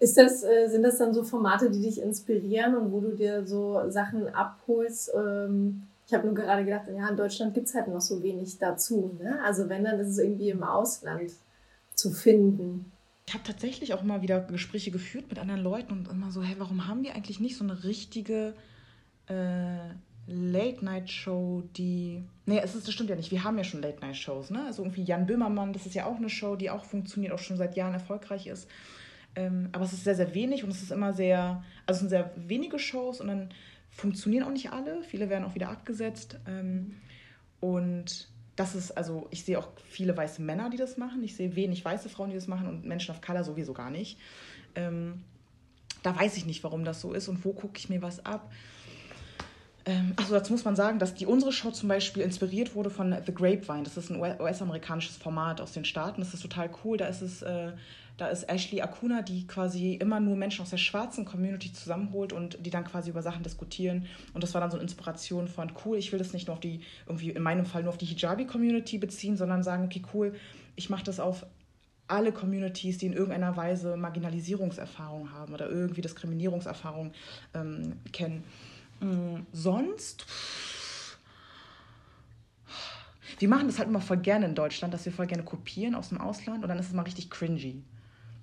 Ist 0.00 0.18
das, 0.18 0.42
äh, 0.42 0.66
sind 0.68 0.82
das 0.82 0.98
dann 0.98 1.14
so 1.14 1.22
Formate, 1.22 1.70
die 1.70 1.80
dich 1.80 2.00
inspirieren 2.00 2.74
und 2.74 2.90
wo 2.90 3.00
du 3.00 3.14
dir 3.14 3.46
so 3.46 3.88
Sachen 3.88 4.26
abholst? 4.34 5.12
Ähm, 5.16 5.86
ich 6.06 6.12
habe 6.12 6.26
nur 6.26 6.34
gerade 6.34 6.64
gedacht, 6.64 6.88
ja, 6.94 7.08
in 7.08 7.16
Deutschland 7.16 7.54
gibt 7.54 7.68
es 7.68 7.74
halt 7.74 7.88
noch 7.88 8.00
so 8.00 8.22
wenig 8.22 8.58
dazu. 8.58 9.16
Ne? 9.22 9.40
Also 9.42 9.68
wenn, 9.68 9.84
dann 9.84 10.00
ist 10.00 10.08
es 10.08 10.18
irgendwie 10.18 10.50
im 10.50 10.62
Ausland 10.62 11.32
zu 11.94 12.10
finden. 12.10 12.92
Ich 13.26 13.34
habe 13.34 13.44
tatsächlich 13.44 13.94
auch 13.94 14.02
immer 14.02 14.22
wieder 14.22 14.40
Gespräche 14.40 14.90
geführt 14.90 15.28
mit 15.28 15.38
anderen 15.38 15.62
Leuten 15.62 15.92
und 15.92 16.08
immer 16.08 16.30
so, 16.30 16.42
hey, 16.42 16.56
warum 16.58 16.86
haben 16.86 17.02
wir 17.02 17.14
eigentlich 17.14 17.40
nicht 17.40 17.56
so 17.56 17.64
eine 17.64 17.84
richtige 17.84 18.54
äh, 19.26 19.94
Late-Night-Show, 20.26 21.64
die. 21.76 22.22
Nee, 22.46 22.60
es 22.62 22.74
ist, 22.74 22.86
das 22.86 22.94
stimmt 22.94 23.10
ja 23.10 23.16
nicht. 23.16 23.30
Wir 23.30 23.44
haben 23.44 23.58
ja 23.58 23.64
schon 23.64 23.82
Late-Night-Shows, 23.82 24.50
ne? 24.50 24.64
Also 24.66 24.82
irgendwie 24.82 25.04
Jan 25.04 25.26
Böhmermann, 25.26 25.72
das 25.72 25.86
ist 25.86 25.94
ja 25.94 26.06
auch 26.06 26.16
eine 26.16 26.30
Show, 26.30 26.56
die 26.56 26.70
auch 26.70 26.84
funktioniert, 26.84 27.32
auch 27.32 27.38
schon 27.38 27.56
seit 27.56 27.76
Jahren 27.76 27.94
erfolgreich 27.94 28.46
ist. 28.46 28.68
Ähm, 29.36 29.68
aber 29.72 29.84
es 29.84 29.92
ist 29.92 30.04
sehr, 30.04 30.14
sehr 30.14 30.34
wenig 30.34 30.64
und 30.64 30.70
es 30.70 30.82
ist 30.82 30.92
immer 30.92 31.12
sehr. 31.12 31.62
Also 31.86 31.96
es 31.96 32.00
sind 32.00 32.08
sehr 32.10 32.32
wenige 32.36 32.78
Shows 32.78 33.20
und 33.20 33.28
dann 33.28 33.50
funktionieren 33.90 34.44
auch 34.44 34.52
nicht 34.52 34.70
alle. 34.70 35.02
Viele 35.02 35.28
werden 35.28 35.44
auch 35.44 35.54
wieder 35.54 35.70
abgesetzt. 35.70 36.38
Ähm, 36.46 36.96
und 37.60 38.28
das 38.56 38.74
ist, 38.74 38.92
also 38.92 39.26
ich 39.30 39.44
sehe 39.44 39.58
auch 39.58 39.68
viele 39.88 40.16
weiße 40.16 40.40
Männer, 40.40 40.70
die 40.70 40.76
das 40.76 40.96
machen. 40.96 41.22
Ich 41.24 41.34
sehe 41.34 41.56
wenig 41.56 41.84
weiße 41.84 42.08
Frauen, 42.08 42.30
die 42.30 42.36
das 42.36 42.46
machen 42.46 42.68
und 42.68 42.84
Menschen 42.84 43.10
of 43.10 43.20
Color 43.20 43.44
sowieso 43.44 43.72
gar 43.72 43.90
nicht. 43.90 44.18
Ähm, 44.74 45.24
da 46.02 46.14
weiß 46.14 46.36
ich 46.36 46.46
nicht, 46.46 46.62
warum 46.62 46.84
das 46.84 47.00
so 47.00 47.12
ist 47.12 47.28
und 47.28 47.44
wo 47.44 47.52
gucke 47.52 47.78
ich 47.78 47.88
mir 47.88 48.02
was 48.02 48.24
ab. 48.24 48.52
Ähm, 49.86 50.12
also 50.16 50.34
dazu 50.34 50.52
muss 50.52 50.64
man 50.64 50.76
sagen, 50.76 50.98
dass 50.98 51.14
die 51.14 51.26
unsere 51.26 51.52
Show 51.52 51.70
zum 51.70 51.88
Beispiel 51.88 52.22
inspiriert 52.22 52.74
wurde 52.74 52.90
von 52.90 53.16
The 53.26 53.34
Grapevine. 53.34 53.82
Das 53.82 53.96
ist 53.96 54.10
ein 54.10 54.20
US-amerikanisches 54.20 55.16
Format 55.16 55.60
aus 55.60 55.72
den 55.72 55.84
Staaten. 55.84 56.20
Das 56.20 56.32
ist 56.32 56.40
total 56.40 56.70
cool. 56.84 56.96
Da 56.96 57.06
ist 57.06 57.22
es 57.22 57.42
äh, 57.42 57.72
da 58.16 58.28
ist 58.28 58.44
Ashley 58.44 58.80
Akuna, 58.80 59.22
die 59.22 59.46
quasi 59.46 59.94
immer 59.94 60.20
nur 60.20 60.36
Menschen 60.36 60.62
aus 60.62 60.70
der 60.70 60.76
schwarzen 60.76 61.24
Community 61.24 61.72
zusammenholt 61.72 62.32
und 62.32 62.64
die 62.64 62.70
dann 62.70 62.84
quasi 62.84 63.10
über 63.10 63.22
Sachen 63.22 63.42
diskutieren. 63.42 64.06
Und 64.32 64.44
das 64.44 64.54
war 64.54 64.60
dann 64.60 64.70
so 64.70 64.76
eine 64.76 64.84
Inspiration 64.84 65.48
von, 65.48 65.72
cool, 65.84 65.98
ich 65.98 66.12
will 66.12 66.20
das 66.20 66.32
nicht 66.32 66.46
nur 66.46 66.54
auf 66.54 66.60
die, 66.60 66.80
irgendwie 67.06 67.30
in 67.30 67.42
meinem 67.42 67.66
Fall 67.66 67.82
nur 67.82 67.90
auf 67.90 67.98
die 67.98 68.06
Hijabi-Community 68.06 68.98
beziehen, 68.98 69.36
sondern 69.36 69.64
sagen, 69.64 69.84
okay, 69.84 70.02
cool, 70.14 70.34
ich 70.76 70.90
mache 70.90 71.04
das 71.04 71.18
auf 71.18 71.44
alle 72.06 72.30
Communities, 72.32 72.98
die 72.98 73.06
in 73.06 73.14
irgendeiner 73.14 73.56
Weise 73.56 73.96
Marginalisierungserfahrung 73.96 75.32
haben 75.32 75.52
oder 75.52 75.68
irgendwie 75.68 76.02
Diskriminierungserfahrung 76.02 77.12
ähm, 77.54 77.94
kennen. 78.12 78.44
Mhm. 79.00 79.46
Sonst. 79.52 80.26
Wir 83.40 83.48
machen 83.48 83.66
das 83.66 83.78
halt 83.78 83.88
immer 83.88 84.00
voll 84.00 84.18
gerne 84.18 84.46
in 84.46 84.54
Deutschland, 84.54 84.94
dass 84.94 85.04
wir 85.04 85.12
voll 85.12 85.26
gerne 85.26 85.42
kopieren 85.42 85.96
aus 85.96 86.10
dem 86.10 86.20
Ausland 86.20 86.62
und 86.62 86.68
dann 86.68 86.78
ist 86.78 86.86
es 86.86 86.92
mal 86.92 87.02
richtig 87.02 87.30
cringy. 87.30 87.82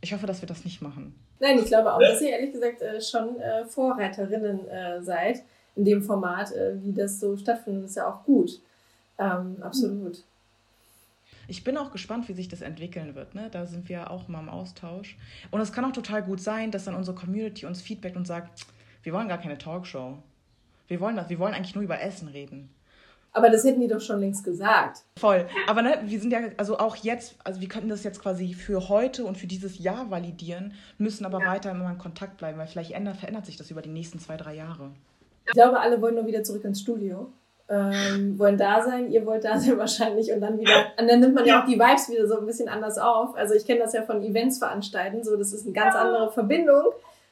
Ich 0.01 0.13
hoffe, 0.13 0.25
dass 0.25 0.41
wir 0.41 0.47
das 0.47 0.65
nicht 0.65 0.81
machen. 0.81 1.15
Nein, 1.39 1.59
ich 1.59 1.65
glaube 1.65 1.93
auch, 1.93 1.99
dass 1.99 2.21
ihr 2.21 2.29
ehrlich 2.29 2.51
gesagt 2.51 2.81
äh, 2.81 2.99
schon 2.99 3.39
äh, 3.39 3.65
Vorreiterinnen 3.65 4.67
äh, 4.67 5.01
seid 5.01 5.43
in 5.75 5.85
dem 5.85 6.03
Format, 6.03 6.51
wie 6.51 6.91
das 6.91 7.19
so 7.19 7.37
stattfindet. 7.37 7.85
Das 7.85 7.91
ist 7.91 7.95
ja 7.95 8.11
auch 8.11 8.25
gut. 8.25 8.59
Ähm, 9.17 9.55
absolut. 9.61 10.25
Ich 11.47 11.63
bin 11.63 11.77
auch 11.77 11.91
gespannt, 11.91 12.27
wie 12.27 12.33
sich 12.33 12.49
das 12.49 12.61
entwickeln 12.61 13.15
wird. 13.15 13.35
Ne? 13.35 13.49
Da 13.49 13.65
sind 13.65 13.87
wir 13.87 14.11
auch 14.11 14.27
mal 14.27 14.41
im 14.41 14.49
Austausch. 14.49 15.17
Und 15.49 15.61
es 15.61 15.71
kann 15.71 15.85
auch 15.85 15.93
total 15.93 16.23
gut 16.23 16.41
sein, 16.41 16.71
dass 16.71 16.85
dann 16.85 16.95
unsere 16.95 17.15
Community 17.15 17.65
uns 17.65 17.81
feedbackt 17.81 18.17
und 18.17 18.27
sagt, 18.27 18.65
wir 19.03 19.13
wollen 19.13 19.29
gar 19.29 19.37
keine 19.37 19.57
Talkshow. 19.57 20.17
Wir 20.89 20.99
wollen 20.99 21.15
das, 21.15 21.29
wir 21.29 21.39
wollen 21.39 21.53
eigentlich 21.53 21.75
nur 21.75 21.85
über 21.85 22.01
Essen 22.01 22.27
reden. 22.27 22.69
Aber 23.33 23.49
das 23.49 23.63
hätten 23.63 23.79
die 23.79 23.87
doch 23.87 24.01
schon 24.01 24.19
längst 24.19 24.43
gesagt. 24.43 25.03
Voll. 25.17 25.47
Aber 25.67 25.81
ne, 25.81 26.01
wir 26.05 26.19
sind 26.19 26.31
ja, 26.31 26.39
also 26.57 26.77
auch 26.77 26.97
jetzt, 26.97 27.35
also 27.43 27.61
wir 27.61 27.69
könnten 27.69 27.89
das 27.89 28.03
jetzt 28.03 28.21
quasi 28.21 28.53
für 28.53 28.89
heute 28.89 29.23
und 29.23 29.37
für 29.37 29.47
dieses 29.47 29.79
Jahr 29.79 30.11
validieren, 30.11 30.73
müssen 30.97 31.25
aber 31.25 31.39
ja. 31.39 31.47
weiter 31.47 31.71
immer 31.71 31.89
in 31.89 31.97
Kontakt 31.97 32.37
bleiben, 32.37 32.57
weil 32.57 32.67
vielleicht 32.67 32.91
ändert, 32.91 33.17
verändert 33.17 33.45
sich 33.45 33.55
das 33.55 33.71
über 33.71 33.81
die 33.81 33.89
nächsten 33.89 34.19
zwei, 34.19 34.35
drei 34.35 34.55
Jahre. 34.55 34.91
Ich 35.45 35.53
glaube, 35.53 35.79
alle 35.79 36.01
wollen 36.01 36.15
nur 36.15 36.27
wieder 36.27 36.43
zurück 36.43 36.65
ins 36.65 36.81
Studio. 36.81 37.31
Ähm, 37.69 38.37
wollen 38.37 38.57
da 38.57 38.83
sein, 38.83 39.09
ihr 39.09 39.25
wollt 39.25 39.45
da 39.45 39.57
sein 39.57 39.77
wahrscheinlich 39.77 40.33
und 40.33 40.41
dann 40.41 40.59
wieder, 40.59 40.87
und 40.99 41.07
dann 41.09 41.21
nimmt 41.21 41.33
man 41.33 41.45
ja 41.45 41.61
auch 41.61 41.65
die 41.65 41.79
Vibes 41.79 42.09
wieder 42.09 42.27
so 42.27 42.37
ein 42.37 42.45
bisschen 42.45 42.67
anders 42.67 42.97
auf. 42.97 43.33
Also 43.35 43.53
ich 43.53 43.65
kenne 43.65 43.79
das 43.79 43.93
ja 43.93 44.01
von 44.01 44.21
Events 44.21 44.57
veranstalten, 44.57 45.23
so 45.23 45.37
das 45.37 45.53
ist 45.53 45.63
eine 45.63 45.73
ganz 45.73 45.95
andere 45.95 46.29
Verbindung 46.33 46.83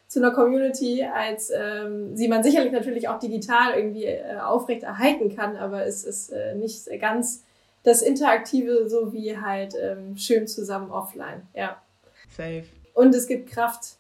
zu 0.10 0.20
einer 0.20 0.32
Community, 0.32 1.04
als 1.04 1.52
ähm, 1.56 2.18
sie 2.18 2.28
man 2.28 2.44
sicherlich 2.44 2.72
natürlich 2.72 3.08
auch 3.08 3.20
digital 3.20 3.76
irgendwie 3.76 4.06
äh, 4.06 4.40
aufrecht 4.40 4.82
erhalten 4.82 5.36
kann, 5.36 5.56
aber 5.56 5.86
es 5.86 6.04
ist 6.04 6.32
äh, 6.32 6.56
nicht 6.56 6.90
ganz 7.00 7.44
das 7.84 8.02
Interaktive, 8.02 8.90
so 8.90 9.14
wie 9.14 9.38
halt 9.38 9.76
ähm, 9.80 10.18
schön 10.18 10.48
zusammen 10.48 10.92
offline. 10.92 11.48
Ja. 11.54 11.82
Safe. 12.36 12.64
Und 12.96 13.14
es 13.14 13.28
gibt 13.28 13.52
Kraft. 13.52 13.98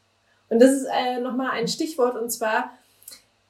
Und 0.49 0.59
das 0.59 0.71
ist 0.71 0.87
äh, 0.91 1.21
nochmal 1.21 1.51
ein 1.51 1.67
Stichwort 1.67 2.17
und 2.17 2.31
zwar 2.31 2.71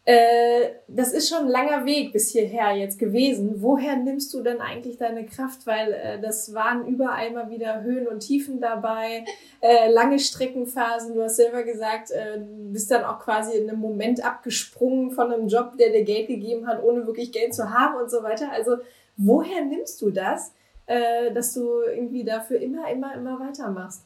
Äh, 0.05 0.71
das 0.87 1.11
ist 1.11 1.29
schon 1.29 1.45
ein 1.45 1.49
langer 1.49 1.85
Weg 1.85 2.13
bis 2.13 2.31
hierher 2.31 2.75
jetzt 2.75 2.97
gewesen. 2.97 3.61
Woher 3.61 3.95
nimmst 3.95 4.33
du 4.33 4.41
denn 4.41 4.59
eigentlich 4.59 4.97
deine 4.97 5.25
Kraft? 5.25 5.67
Weil 5.67 5.93
äh, 5.93 6.19
das 6.19 6.53
waren 6.53 6.87
überall 6.87 7.31
mal 7.31 7.49
wieder 7.49 7.83
Höhen 7.83 8.07
und 8.07 8.21
Tiefen 8.21 8.59
dabei, 8.59 9.25
äh, 9.61 9.91
lange 9.91 10.17
Streckenphasen. 10.17 11.13
Du 11.13 11.21
hast 11.21 11.35
selber 11.35 11.63
gesagt, 11.63 12.11
äh, 12.11 12.39
du 12.39 12.71
bist 12.71 12.89
dann 12.89 13.03
auch 13.03 13.19
quasi 13.19 13.57
in 13.57 13.69
einem 13.69 13.79
Moment 13.79 14.25
abgesprungen 14.25 15.11
von 15.11 15.31
einem 15.31 15.47
Job, 15.47 15.77
der 15.77 15.91
dir 15.91 16.03
Geld 16.03 16.27
gegeben 16.27 16.65
hat, 16.65 16.81
ohne 16.81 17.05
wirklich 17.05 17.31
Geld 17.31 17.53
zu 17.53 17.69
haben 17.69 18.01
und 18.01 18.09
so 18.09 18.23
weiter. 18.23 18.51
Also 18.51 18.77
woher 19.17 19.63
nimmst 19.63 20.01
du 20.01 20.09
das, 20.09 20.53
äh, 20.87 21.31
dass 21.33 21.53
du 21.53 21.81
irgendwie 21.81 22.23
dafür 22.23 22.59
immer, 22.59 22.89
immer, 22.89 23.13
immer 23.13 23.39
weitermachst? 23.39 24.05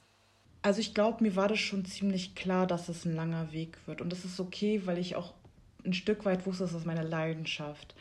Also 0.64 0.80
ich 0.80 0.94
glaube, 0.94 1.24
mir 1.24 1.36
war 1.36 1.50
das 1.50 1.60
schon 1.60 1.86
ziemlich 1.86 2.36
klar, 2.36 2.68
dass 2.68 2.90
es 2.90 3.06
ein 3.06 3.16
langer 3.16 3.52
Weg 3.52 3.78
wird. 3.86 4.02
Und 4.02 4.12
das 4.12 4.26
ist 4.26 4.40
okay, 4.40 4.82
weil 4.86 4.98
ich 4.98 5.16
auch 5.16 5.34
ein 5.86 5.94
Stück 5.94 6.26
weit 6.26 6.46
wusste, 6.46 6.64
das 6.64 6.74
ist 6.74 6.86
meine 6.86 7.04
Leidenschaft. 7.04 7.96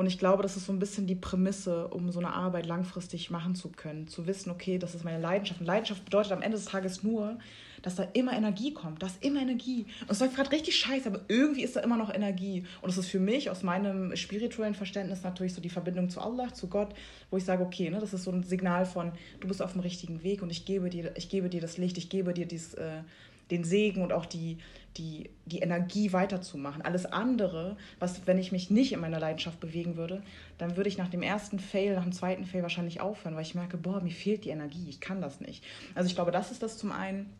Und 0.00 0.06
ich 0.06 0.18
glaube, 0.18 0.42
das 0.42 0.56
ist 0.56 0.64
so 0.64 0.72
ein 0.72 0.78
bisschen 0.78 1.06
die 1.06 1.14
Prämisse, 1.14 1.88
um 1.88 2.10
so 2.10 2.20
eine 2.20 2.32
Arbeit 2.32 2.64
langfristig 2.64 3.30
machen 3.30 3.54
zu 3.54 3.68
können. 3.68 4.08
Zu 4.08 4.26
wissen, 4.26 4.50
okay, 4.50 4.78
das 4.78 4.94
ist 4.94 5.04
meine 5.04 5.20
Leidenschaft. 5.20 5.60
Und 5.60 5.66
Leidenschaft 5.66 6.06
bedeutet 6.06 6.32
am 6.32 6.40
Ende 6.40 6.56
des 6.56 6.64
Tages 6.64 7.02
nur, 7.02 7.38
dass 7.82 7.96
da 7.96 8.04
immer 8.14 8.32
Energie 8.32 8.72
kommt. 8.72 9.02
Da 9.02 9.08
ist 9.08 9.22
immer 9.22 9.42
Energie. 9.42 9.84
Und 10.00 10.12
es 10.12 10.20
läuft 10.20 10.36
gerade 10.36 10.52
richtig 10.52 10.76
scheiße, 10.76 11.06
aber 11.06 11.20
irgendwie 11.28 11.62
ist 11.64 11.76
da 11.76 11.80
immer 11.80 11.98
noch 11.98 12.14
Energie. 12.14 12.64
Und 12.80 12.88
es 12.88 12.96
ist 12.96 13.08
für 13.08 13.20
mich 13.20 13.50
aus 13.50 13.62
meinem 13.62 14.16
spirituellen 14.16 14.74
Verständnis 14.74 15.22
natürlich 15.22 15.52
so 15.52 15.60
die 15.60 15.68
Verbindung 15.68 16.08
zu 16.08 16.22
Allah, 16.22 16.54
zu 16.54 16.68
Gott, 16.68 16.94
wo 17.30 17.36
ich 17.36 17.44
sage, 17.44 17.62
okay, 17.62 17.90
ne, 17.90 17.98
das 18.00 18.14
ist 18.14 18.24
so 18.24 18.30
ein 18.30 18.42
Signal 18.42 18.86
von, 18.86 19.12
du 19.40 19.48
bist 19.48 19.60
auf 19.60 19.72
dem 19.72 19.82
richtigen 19.82 20.22
Weg 20.22 20.40
und 20.40 20.48
ich 20.48 20.64
gebe 20.64 20.88
dir, 20.88 21.12
ich 21.14 21.28
gebe 21.28 21.50
dir 21.50 21.60
das 21.60 21.76
Licht, 21.76 21.98
ich 21.98 22.08
gebe 22.08 22.32
dir 22.32 22.46
dies, 22.46 22.72
äh, 22.72 23.02
den 23.50 23.64
Segen 23.64 24.02
und 24.02 24.12
auch 24.12 24.26
die, 24.26 24.58
die, 24.96 25.30
die 25.46 25.60
Energie 25.60 26.12
weiterzumachen. 26.12 26.82
Alles 26.82 27.06
andere, 27.06 27.76
was, 27.98 28.26
wenn 28.26 28.38
ich 28.38 28.52
mich 28.52 28.70
nicht 28.70 28.92
in 28.92 29.00
meiner 29.00 29.20
Leidenschaft 29.20 29.60
bewegen 29.60 29.96
würde, 29.96 30.22
dann 30.58 30.76
würde 30.76 30.88
ich 30.88 30.98
nach 30.98 31.08
dem 31.08 31.22
ersten 31.22 31.58
Fail, 31.58 31.94
nach 31.94 32.02
dem 32.02 32.12
zweiten 32.12 32.44
Fail 32.44 32.62
wahrscheinlich 32.62 33.00
aufhören, 33.00 33.34
weil 33.34 33.42
ich 33.42 33.54
merke, 33.54 33.76
boah, 33.76 34.00
mir 34.00 34.10
fehlt 34.10 34.44
die 34.44 34.50
Energie, 34.50 34.88
ich 34.88 35.00
kann 35.00 35.20
das 35.20 35.40
nicht. 35.40 35.64
Also 35.94 36.08
ich 36.08 36.14
glaube, 36.14 36.32
das 36.32 36.50
ist 36.50 36.62
das 36.62 36.76
zum 36.76 36.92
einen. 36.92 37.30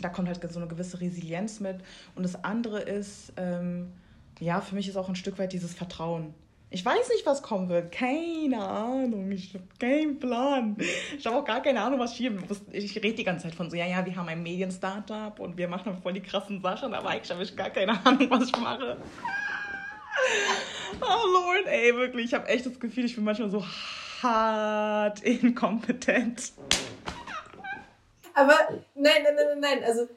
Da 0.00 0.08
kommt 0.08 0.28
halt 0.28 0.52
so 0.52 0.58
eine 0.58 0.68
gewisse 0.68 1.00
Resilienz 1.00 1.60
mit. 1.60 1.78
Und 2.14 2.22
das 2.22 2.44
andere 2.44 2.80
ist, 2.80 3.32
ähm, 3.36 3.92
ja, 4.40 4.60
für 4.60 4.74
mich 4.74 4.88
ist 4.88 4.96
auch 4.96 5.08
ein 5.08 5.16
Stück 5.16 5.38
weit 5.38 5.52
dieses 5.52 5.74
Vertrauen. 5.74 6.34
Ich 6.68 6.84
weiß 6.84 7.08
nicht, 7.10 7.24
was 7.24 7.42
kommen 7.42 7.68
wird. 7.68 7.92
Keine 7.92 8.60
Ahnung. 8.60 9.30
Ich 9.30 9.54
habe 9.54 9.64
keinen 9.78 10.18
Plan. 10.18 10.76
Ich 11.16 11.24
habe 11.26 11.36
auch 11.36 11.44
gar 11.44 11.62
keine 11.62 11.80
Ahnung, 11.80 12.00
was 12.00 12.12
hier. 12.12 12.36
Ich 12.72 12.96
rede 12.96 13.14
die 13.14 13.24
ganze 13.24 13.44
Zeit 13.44 13.54
von 13.54 13.70
so, 13.70 13.76
ja, 13.76 13.86
ja, 13.86 14.04
wir 14.04 14.16
haben 14.16 14.28
ein 14.28 14.42
Medien-Startup 14.42 15.38
und 15.38 15.56
wir 15.56 15.68
machen 15.68 15.96
voll 16.02 16.14
die 16.14 16.22
krassen 16.22 16.60
Sachen, 16.60 16.92
aber 16.92 17.10
eigentlich 17.10 17.30
habe 17.30 17.42
ich 17.42 17.56
gar 17.56 17.70
keine 17.70 17.92
Ahnung, 18.04 18.28
was 18.30 18.48
ich 18.48 18.56
mache. 18.56 18.96
Oh 21.00 21.26
Lord, 21.32 21.66
ey, 21.66 21.94
wirklich. 21.94 22.26
Ich 22.26 22.34
habe 22.34 22.48
echt 22.48 22.66
das 22.66 22.80
Gefühl, 22.80 23.04
ich 23.04 23.14
bin 23.14 23.24
manchmal 23.24 23.50
so 23.50 23.64
hart 24.22 25.22
inkompetent. 25.22 26.52
Aber 28.34 28.54
nein, 28.94 29.22
nein, 29.22 29.34
nein, 29.34 29.60
nein. 29.60 29.84
Also 29.84 30.08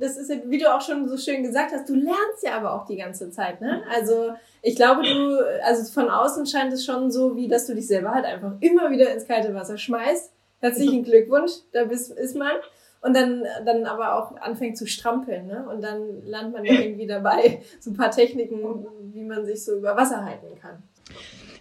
das 0.00 0.16
ist 0.16 0.30
ja, 0.30 0.36
wie 0.46 0.58
du 0.58 0.72
auch 0.72 0.80
schon 0.80 1.08
so 1.08 1.16
schön 1.16 1.42
gesagt 1.42 1.72
hast, 1.72 1.88
du 1.88 1.94
lernst 1.94 2.42
ja 2.42 2.56
aber 2.56 2.74
auch 2.74 2.86
die 2.86 2.96
ganze 2.96 3.30
Zeit, 3.30 3.60
ne? 3.60 3.82
Also 3.92 4.32
ich 4.62 4.76
glaube, 4.76 5.02
du, 5.02 5.38
also 5.64 5.90
von 5.92 6.10
außen 6.10 6.46
scheint 6.46 6.72
es 6.72 6.84
schon 6.84 7.10
so, 7.10 7.36
wie 7.36 7.48
dass 7.48 7.66
du 7.66 7.74
dich 7.74 7.86
selber 7.86 8.12
halt 8.12 8.24
einfach 8.24 8.52
immer 8.60 8.90
wieder 8.90 9.12
ins 9.12 9.26
kalte 9.26 9.54
Wasser 9.54 9.78
schmeißt. 9.78 10.32
Herzlichen 10.60 11.02
Glückwunsch, 11.04 11.52
da 11.72 11.84
bist, 11.84 12.12
ist 12.12 12.36
man. 12.36 12.52
Und 13.00 13.16
dann, 13.16 13.44
dann 13.66 13.84
aber 13.84 14.16
auch 14.16 14.36
anfängt 14.40 14.78
zu 14.78 14.86
strampeln, 14.86 15.48
ne? 15.48 15.66
Und 15.68 15.82
dann 15.82 16.24
lernt 16.24 16.52
man 16.52 16.64
irgendwie 16.64 17.06
dabei 17.06 17.60
so 17.80 17.90
ein 17.90 17.96
paar 17.96 18.12
Techniken, 18.12 18.86
wie 19.12 19.24
man 19.24 19.44
sich 19.44 19.64
so 19.64 19.76
über 19.76 19.96
Wasser 19.96 20.24
halten 20.24 20.56
kann. 20.60 20.82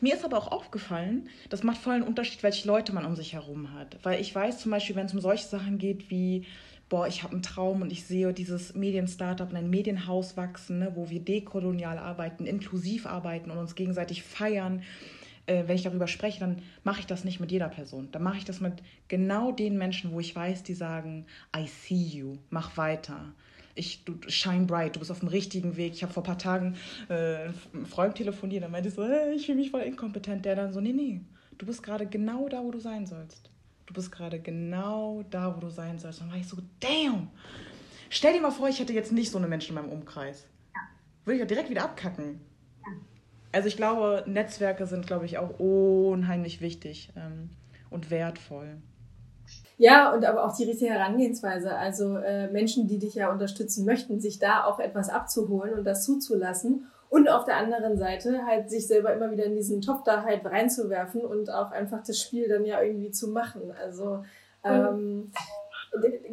Mir 0.01 0.15
ist 0.15 0.25
aber 0.25 0.37
auch 0.37 0.51
aufgefallen, 0.51 1.29
das 1.49 1.63
macht 1.63 1.77
voll 1.77 1.93
einen 1.93 2.03
Unterschied, 2.03 2.41
welche 2.41 2.67
Leute 2.67 2.93
man 2.93 3.05
um 3.05 3.15
sich 3.15 3.33
herum 3.33 3.73
hat. 3.73 3.97
Weil 4.03 4.19
ich 4.19 4.33
weiß 4.33 4.59
zum 4.59 4.71
Beispiel, 4.71 4.95
wenn 4.95 5.05
es 5.05 5.13
um 5.13 5.19
solche 5.19 5.47
Sachen 5.47 5.77
geht 5.77 6.09
wie 6.09 6.45
boah, 6.91 7.07
ich 7.07 7.23
habe 7.23 7.31
einen 7.31 7.41
Traum 7.41 7.81
und 7.81 7.89
ich 7.89 8.03
sehe 8.03 8.33
dieses 8.33 8.75
Medien-Startup 8.75 9.49
in 9.49 9.55
ein 9.55 9.69
Medienhaus 9.69 10.35
wachsen, 10.35 10.79
ne, 10.79 10.91
wo 10.93 11.09
wir 11.09 11.21
dekolonial 11.21 11.97
arbeiten, 11.97 12.45
inklusiv 12.45 13.05
arbeiten 13.05 13.49
und 13.49 13.57
uns 13.57 13.75
gegenseitig 13.75 14.23
feiern. 14.23 14.83
Äh, 15.45 15.63
wenn 15.67 15.77
ich 15.77 15.83
darüber 15.83 16.07
spreche, 16.07 16.41
dann 16.41 16.61
mache 16.83 16.99
ich 16.99 17.05
das 17.05 17.23
nicht 17.23 17.39
mit 17.39 17.49
jeder 17.49 17.69
Person. 17.69 18.09
Dann 18.11 18.21
mache 18.21 18.39
ich 18.39 18.43
das 18.43 18.59
mit 18.59 18.83
genau 19.07 19.53
den 19.53 19.77
Menschen, 19.77 20.11
wo 20.11 20.19
ich 20.19 20.35
weiß, 20.35 20.63
die 20.63 20.73
sagen, 20.73 21.25
I 21.55 21.65
see 21.65 21.95
you, 21.95 22.39
mach 22.49 22.75
weiter. 22.75 23.33
Ich, 23.73 24.03
du 24.03 24.19
shine 24.27 24.65
bright, 24.65 24.97
du 24.97 24.99
bist 24.99 25.11
auf 25.11 25.19
dem 25.19 25.29
richtigen 25.29 25.77
Weg. 25.77 25.93
Ich 25.93 26.03
habe 26.03 26.11
vor 26.11 26.23
ein 26.23 26.25
paar 26.25 26.37
Tagen 26.37 26.75
äh, 27.07 27.51
einen 27.73 27.85
Freund 27.85 28.15
telefoniert, 28.15 28.65
dann 28.65 28.71
meinte 28.71 28.91
so, 28.91 29.05
hey, 29.05 29.33
ich 29.33 29.45
fühle 29.45 29.59
mich 29.59 29.71
voll 29.71 29.83
inkompetent. 29.83 30.43
Der 30.43 30.57
dann 30.57 30.73
so, 30.73 30.81
nee, 30.81 30.91
nee, 30.91 31.21
du 31.57 31.65
bist 31.65 31.83
gerade 31.83 32.05
genau 32.05 32.49
da, 32.49 32.61
wo 32.61 32.69
du 32.69 32.79
sein 32.79 33.05
sollst 33.05 33.50
du 33.91 33.95
bist 33.95 34.11
gerade 34.11 34.39
genau 34.39 35.23
da, 35.29 35.53
wo 35.55 35.59
du 35.59 35.69
sein 35.69 35.99
sollst. 35.99 36.21
Dann 36.21 36.29
war 36.29 36.37
ich 36.37 36.47
so, 36.47 36.57
damn. 36.79 37.29
Stell 38.09 38.33
dir 38.33 38.41
mal 38.41 38.51
vor, 38.51 38.69
ich 38.69 38.79
hätte 38.79 38.93
jetzt 38.93 39.11
nicht 39.11 39.31
so 39.31 39.37
eine 39.37 39.47
Menschen 39.47 39.75
in 39.75 39.83
meinem 39.83 39.91
Umkreis. 39.91 40.45
Ja. 40.73 40.81
Würde 41.25 41.35
ich 41.35 41.39
ja 41.41 41.45
direkt 41.45 41.69
wieder 41.69 41.83
abkacken. 41.83 42.39
Ja. 42.79 42.91
Also 43.51 43.67
ich 43.67 43.75
glaube, 43.75 44.23
Netzwerke 44.27 44.85
sind, 44.87 45.07
glaube 45.07 45.25
ich, 45.25 45.37
auch 45.37 45.59
unheimlich 45.59 46.61
wichtig 46.61 47.11
ähm, 47.17 47.49
und 47.89 48.09
wertvoll. 48.09 48.77
Ja, 49.77 50.13
und 50.13 50.23
aber 50.23 50.45
auch 50.45 50.55
die 50.55 50.63
richtige 50.63 50.91
Herangehensweise. 50.91 51.75
Also 51.75 52.15
äh, 52.15 52.49
Menschen, 52.49 52.87
die 52.87 52.99
dich 52.99 53.15
ja 53.15 53.31
unterstützen 53.31 53.83
möchten, 53.83 54.21
sich 54.21 54.39
da 54.39 54.63
auch 54.63 54.79
etwas 54.79 55.09
abzuholen 55.09 55.73
und 55.73 55.83
das 55.83 56.05
zuzulassen 56.05 56.85
und 57.11 57.27
auf 57.27 57.43
der 57.43 57.57
anderen 57.57 57.97
Seite 57.97 58.45
halt 58.45 58.69
sich 58.69 58.87
selber 58.87 59.13
immer 59.13 59.31
wieder 59.31 59.43
in 59.43 59.53
diesen 59.53 59.81
Topf 59.81 60.03
da 60.05 60.23
halt 60.23 60.45
reinzuwerfen 60.45 61.19
und 61.19 61.49
auch 61.49 61.71
einfach 61.71 62.01
das 62.07 62.17
Spiel 62.17 62.47
dann 62.47 62.63
ja 62.63 62.81
irgendwie 62.81 63.11
zu 63.11 63.27
machen. 63.27 63.73
Also 63.83 64.23
ähm, 64.63 65.29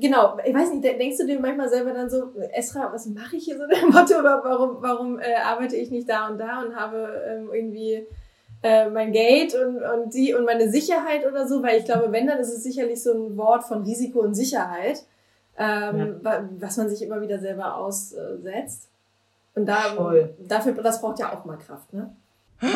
genau, 0.00 0.38
ich 0.44 0.54
weiß 0.54 0.72
nicht, 0.72 0.84
denkst 0.84 1.18
du 1.18 1.26
dir 1.26 1.40
manchmal 1.40 1.68
selber 1.68 1.92
dann 1.92 2.08
so, 2.08 2.30
Esra, 2.54 2.92
was 2.92 3.06
mache 3.06 3.34
ich 3.34 3.44
hier 3.46 3.58
so 3.58 3.66
der 3.66 3.86
Motto 3.86 4.20
oder 4.20 4.40
warum, 4.44 4.76
warum 4.80 5.18
äh, 5.18 5.34
arbeite 5.34 5.74
ich 5.74 5.90
nicht 5.90 6.08
da 6.08 6.28
und 6.28 6.38
da 6.38 6.62
und 6.62 6.76
habe 6.76 7.24
ähm, 7.26 7.50
irgendwie 7.52 8.06
äh, 8.62 8.88
mein 8.88 9.10
Geld 9.10 9.56
und, 9.56 9.82
und 9.82 10.14
die 10.14 10.32
und 10.32 10.44
meine 10.44 10.70
Sicherheit 10.70 11.26
oder 11.26 11.48
so, 11.48 11.60
weil 11.60 11.78
ich 11.78 11.86
glaube, 11.86 12.12
wenn, 12.12 12.28
dann 12.28 12.38
ist 12.38 12.52
es 12.52 12.62
sicherlich 12.62 13.02
so 13.02 13.12
ein 13.12 13.36
Wort 13.36 13.64
von 13.64 13.82
Risiko 13.82 14.20
und 14.20 14.34
Sicherheit, 14.34 15.02
ähm, 15.58 16.20
ja. 16.22 16.48
was 16.60 16.76
man 16.76 16.88
sich 16.88 17.02
immer 17.02 17.20
wieder 17.20 17.40
selber 17.40 17.76
aussetzt. 17.78 18.88
Und 19.59 19.66
da, 19.66 19.94
Voll. 19.97 20.37
dafür, 20.47 20.73
das 20.75 21.01
braucht 21.01 21.18
ja 21.18 21.33
auch 21.33 21.44
mal 21.44 21.59
Kraft, 21.59 21.92
ne? 21.92 22.14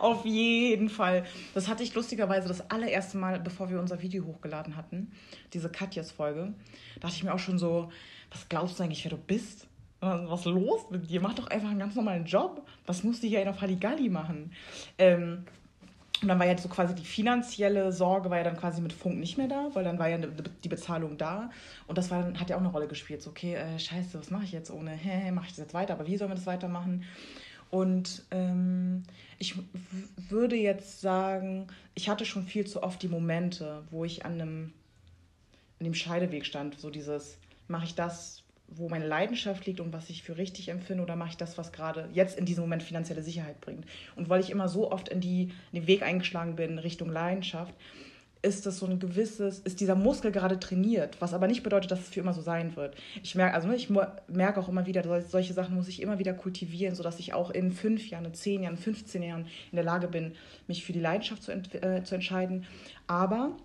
Auf 0.00 0.24
jeden 0.24 0.88
Fall. 0.88 1.24
Das 1.52 1.68
hatte 1.68 1.82
ich 1.82 1.94
lustigerweise 1.94 2.48
das 2.48 2.70
allererste 2.70 3.18
Mal, 3.18 3.38
bevor 3.38 3.68
wir 3.68 3.78
unser 3.78 4.00
Video 4.00 4.24
hochgeladen 4.24 4.76
hatten, 4.76 5.12
diese 5.52 5.68
Katjas 5.68 6.10
Folge. 6.10 6.54
dachte 7.00 7.16
ich 7.16 7.24
mir 7.24 7.34
auch 7.34 7.38
schon 7.38 7.58
so, 7.58 7.90
was 8.30 8.48
glaubst 8.48 8.78
du 8.78 8.82
eigentlich, 8.82 9.04
wer 9.04 9.10
du 9.10 9.18
bist? 9.18 9.66
Was 10.00 10.40
ist 10.40 10.46
los 10.46 10.86
mit 10.90 11.10
dir? 11.10 11.20
Mach 11.20 11.34
doch 11.34 11.48
einfach 11.48 11.68
einen 11.68 11.78
ganz 11.78 11.94
normalen 11.94 12.24
Job. 12.24 12.66
Was 12.86 13.04
musst 13.04 13.22
du 13.22 13.26
hier 13.26 13.48
auf 13.50 13.60
Halligalli 13.60 14.08
machen? 14.08 14.52
Ähm, 14.96 15.44
und 16.22 16.28
dann 16.28 16.38
war 16.38 16.46
ja 16.46 16.56
so 16.56 16.68
quasi 16.68 16.94
die 16.94 17.04
finanzielle 17.04 17.92
Sorge 17.92 18.30
war 18.30 18.38
ja 18.38 18.44
dann 18.44 18.56
quasi 18.56 18.80
mit 18.80 18.92
Funk 18.92 19.18
nicht 19.18 19.36
mehr 19.36 19.48
da, 19.48 19.68
weil 19.74 19.84
dann 19.84 19.98
war 19.98 20.08
ja 20.08 20.18
die 20.18 20.68
Bezahlung 20.68 21.18
da. 21.18 21.50
Und 21.86 21.98
das 21.98 22.10
war, 22.10 22.32
hat 22.38 22.48
ja 22.48 22.56
auch 22.56 22.60
eine 22.60 22.70
Rolle 22.70 22.88
gespielt. 22.88 23.22
So, 23.22 23.30
okay, 23.30 23.54
äh, 23.54 23.78
scheiße, 23.78 24.18
was 24.18 24.30
mache 24.30 24.44
ich 24.44 24.52
jetzt 24.52 24.70
ohne? 24.70 24.92
Hä, 24.92 25.30
mache 25.32 25.46
ich 25.46 25.52
das 25.52 25.58
jetzt 25.58 25.74
weiter? 25.74 25.92
Aber 25.92 26.06
wie 26.06 26.16
sollen 26.16 26.30
wir 26.30 26.36
das 26.36 26.46
weitermachen? 26.46 27.04
Und 27.70 28.24
ähm, 28.30 29.02
ich 29.38 29.56
würde 30.30 30.56
jetzt 30.56 31.00
sagen, 31.02 31.66
ich 31.94 32.08
hatte 32.08 32.24
schon 32.24 32.44
viel 32.44 32.66
zu 32.66 32.82
oft 32.82 33.02
die 33.02 33.08
Momente, 33.08 33.82
wo 33.90 34.04
ich 34.04 34.24
an 34.24 34.40
einem, 34.40 34.72
an 35.80 35.84
dem 35.84 35.94
Scheideweg 35.94 36.46
stand. 36.46 36.80
So 36.80 36.88
dieses, 36.88 37.36
mache 37.68 37.84
ich 37.84 37.94
das, 37.94 38.42
wo 38.68 38.88
meine 38.88 39.06
Leidenschaft 39.06 39.66
liegt 39.66 39.80
und 39.80 39.92
was 39.92 40.10
ich 40.10 40.22
für 40.22 40.36
richtig 40.36 40.68
empfinde 40.68 41.02
oder 41.02 41.16
mache 41.16 41.30
ich 41.30 41.36
das, 41.36 41.56
was 41.56 41.72
gerade 41.72 42.08
jetzt 42.12 42.38
in 42.38 42.44
diesem 42.44 42.62
Moment 42.62 42.82
finanzielle 42.82 43.22
Sicherheit 43.22 43.60
bringt. 43.60 43.86
Und 44.16 44.28
weil 44.28 44.40
ich 44.40 44.50
immer 44.50 44.68
so 44.68 44.90
oft 44.90 45.08
in, 45.08 45.20
die, 45.20 45.52
in 45.72 45.80
den 45.80 45.86
Weg 45.86 46.02
eingeschlagen 46.02 46.56
bin 46.56 46.78
Richtung 46.78 47.08
Leidenschaft, 47.08 47.74
ist 48.42 48.66
das 48.66 48.78
so 48.78 48.86
ein 48.86 48.98
gewisses, 48.98 49.58
ist 49.60 49.80
dieser 49.80 49.94
Muskel 49.94 50.30
gerade 50.30 50.60
trainiert, 50.60 51.20
was 51.20 51.34
aber 51.34 51.48
nicht 51.48 51.62
bedeutet, 51.62 51.90
dass 51.90 52.00
es 52.00 52.08
für 52.10 52.20
immer 52.20 52.32
so 52.32 52.42
sein 52.42 52.76
wird. 52.76 52.94
Ich 53.22 53.34
merke, 53.34 53.54
also 53.54 53.70
ich 53.72 53.90
merke 53.90 54.60
auch 54.60 54.68
immer 54.68 54.86
wieder, 54.86 55.20
solche 55.22 55.52
Sachen 55.52 55.74
muss 55.74 55.88
ich 55.88 56.00
immer 56.00 56.18
wieder 56.18 56.34
kultivieren, 56.34 56.94
sodass 56.94 57.18
ich 57.18 57.34
auch 57.34 57.50
in 57.50 57.72
fünf 57.72 58.08
Jahren, 58.08 58.24
in 58.24 58.34
zehn 58.34 58.62
Jahren, 58.62 58.76
15 58.76 59.22
Jahren 59.22 59.46
in 59.72 59.76
der 59.76 59.84
Lage 59.84 60.06
bin, 60.06 60.32
mich 60.68 60.84
für 60.84 60.92
die 60.92 61.00
Leidenschaft 61.00 61.42
zu, 61.42 61.52
äh, 61.52 62.04
zu 62.04 62.14
entscheiden. 62.14 62.66
Aber 63.06 63.56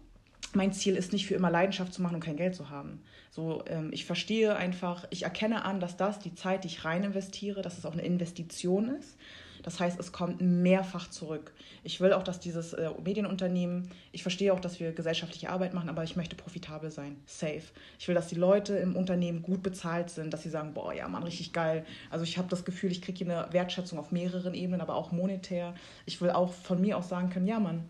mein 0.56 0.74
Ziel 0.74 0.96
ist 0.96 1.14
nicht 1.14 1.28
für 1.28 1.36
immer 1.36 1.52
Leidenschaft 1.52 1.94
zu 1.94 2.02
machen 2.02 2.16
und 2.16 2.24
kein 2.24 2.38
Geld 2.38 2.56
zu 2.56 2.70
haben. 2.70 3.02
So, 3.30 3.64
ähm, 3.68 3.90
ich 3.92 4.06
verstehe 4.06 4.56
einfach, 4.56 5.06
ich 5.10 5.24
erkenne 5.24 5.64
an, 5.66 5.80
dass 5.80 5.98
das 5.98 6.20
die 6.20 6.36
Zeit, 6.36 6.64
die 6.64 6.68
ich 6.68 6.86
rein 6.86 7.04
investiere, 7.04 7.62
dass 7.62 7.78
es 7.78 7.86
auch 7.86 7.94
eine 7.94 8.04
Investition 8.04 8.90
ist. 8.90 9.18
Das 9.64 9.80
heißt, 9.80 10.00
es 10.00 10.12
kommt 10.12 10.42
mehrfach 10.42 11.10
zurück. 11.10 11.54
Ich 11.84 12.02
will 12.02 12.14
auch, 12.14 12.24
dass 12.24 12.40
dieses 12.40 12.74
äh, 12.74 12.90
Medienunternehmen, 13.04 13.90
ich 14.12 14.24
verstehe 14.24 14.54
auch, 14.54 14.60
dass 14.60 14.80
wir 14.80 14.92
gesellschaftliche 14.92 15.50
Arbeit 15.50 15.74
machen, 15.74 15.90
aber 15.90 16.04
ich 16.04 16.16
möchte 16.16 16.36
profitabel 16.36 16.90
sein, 16.90 17.18
safe. 17.26 17.64
Ich 18.00 18.08
will, 18.08 18.16
dass 18.16 18.28
die 18.28 18.36
Leute 18.36 18.78
im 18.78 18.96
Unternehmen 18.96 19.44
gut 19.44 19.62
bezahlt 19.62 20.10
sind, 20.10 20.34
dass 20.34 20.44
sie 20.44 20.50
sagen, 20.50 20.74
boah, 20.74 20.94
ja, 20.94 21.08
Mann, 21.08 21.24
richtig 21.24 21.54
geil. 21.54 21.86
Also 22.10 22.24
ich 22.24 22.38
habe 22.38 22.48
das 22.50 22.66
Gefühl, 22.66 22.92
ich 22.92 23.02
kriege 23.02 23.24
hier 23.24 23.40
eine 23.40 23.54
Wertschätzung 23.54 24.00
auf 24.00 24.12
mehreren 24.12 24.54
Ebenen, 24.54 24.82
aber 24.82 24.96
auch 24.96 25.12
monetär. 25.12 25.76
Ich 26.06 26.22
will 26.22 26.32
auch 26.32 26.54
von 26.54 26.82
mir 26.82 26.98
aus 26.98 27.10
sagen 27.10 27.30
können, 27.30 27.48
ja, 27.48 27.60
Mann, 27.60 27.84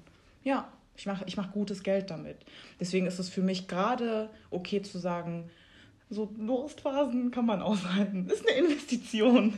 ja, 0.44 0.68
ich 1.02 1.08
mache 1.08 1.24
ich 1.26 1.36
mach 1.36 1.52
gutes 1.52 1.82
Geld 1.82 2.12
damit. 2.12 2.38
Deswegen 2.80 3.08
ist 3.08 3.18
es 3.18 3.28
für 3.28 3.42
mich 3.42 3.68
gerade 3.68 4.30
okay 4.52 4.84
zu 4.84 5.00
sagen, 5.00 5.50
so 6.12 6.28
Durstphasen 6.28 7.32
kann 7.32 7.48
man 7.48 7.64
aushalten. 7.64 8.30
Ist 8.30 8.48
eine 8.48 8.60
Investition. 8.60 9.52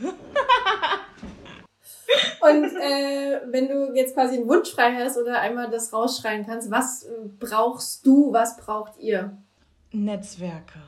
Und 2.40 2.64
äh, 2.64 3.42
wenn 3.50 3.68
du 3.68 3.92
jetzt 3.94 4.14
quasi 4.14 4.36
einen 4.36 4.48
Wunsch 4.48 4.70
frei 4.70 4.94
hast 4.94 5.18
oder 5.18 5.38
einmal 5.42 5.70
das 5.70 5.92
rausschreien 5.92 6.46
kannst, 6.46 6.70
was 6.70 7.06
brauchst 7.38 8.06
du, 8.06 8.32
was 8.32 8.56
braucht 8.56 8.98
ihr? 8.98 9.36
Netzwerke. 9.92 10.78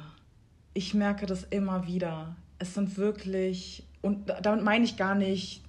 Ich 0.73 0.95
merke 0.95 1.27
das 1.27 1.45
immer 1.45 1.87
wieder. 1.87 2.35
Es 2.59 2.73
sind 2.73 2.97
wirklich, 2.97 3.87
und 4.01 4.33
damit 4.41 4.65
meine 4.65 4.87
ich 4.87 4.97
gar 4.97 5.15
nicht 5.15 5.63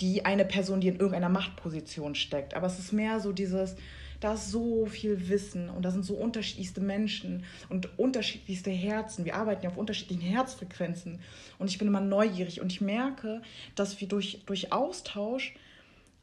die 0.00 0.24
eine 0.24 0.44
Person, 0.44 0.80
die 0.80 0.88
in 0.88 0.96
irgendeiner 0.96 1.28
Machtposition 1.28 2.14
steckt, 2.14 2.54
aber 2.54 2.66
es 2.66 2.78
ist 2.78 2.92
mehr 2.92 3.20
so 3.20 3.32
dieses, 3.32 3.76
da 4.20 4.34
ist 4.34 4.50
so 4.50 4.86
viel 4.86 5.28
Wissen 5.28 5.68
und 5.70 5.84
da 5.84 5.90
sind 5.90 6.04
so 6.04 6.14
unterschiedlichste 6.14 6.80
Menschen 6.80 7.44
und 7.68 7.98
unterschiedlichste 7.98 8.70
Herzen. 8.70 9.24
Wir 9.24 9.36
arbeiten 9.36 9.64
ja 9.64 9.70
auf 9.70 9.76
unterschiedlichen 9.76 10.22
Herzfrequenzen 10.22 11.20
und 11.58 11.70
ich 11.70 11.78
bin 11.78 11.88
immer 11.88 12.00
neugierig 12.00 12.60
und 12.60 12.72
ich 12.72 12.80
merke, 12.80 13.42
dass 13.74 14.00
wir 14.00 14.08
durch, 14.08 14.42
durch 14.46 14.72
Austausch 14.72 15.54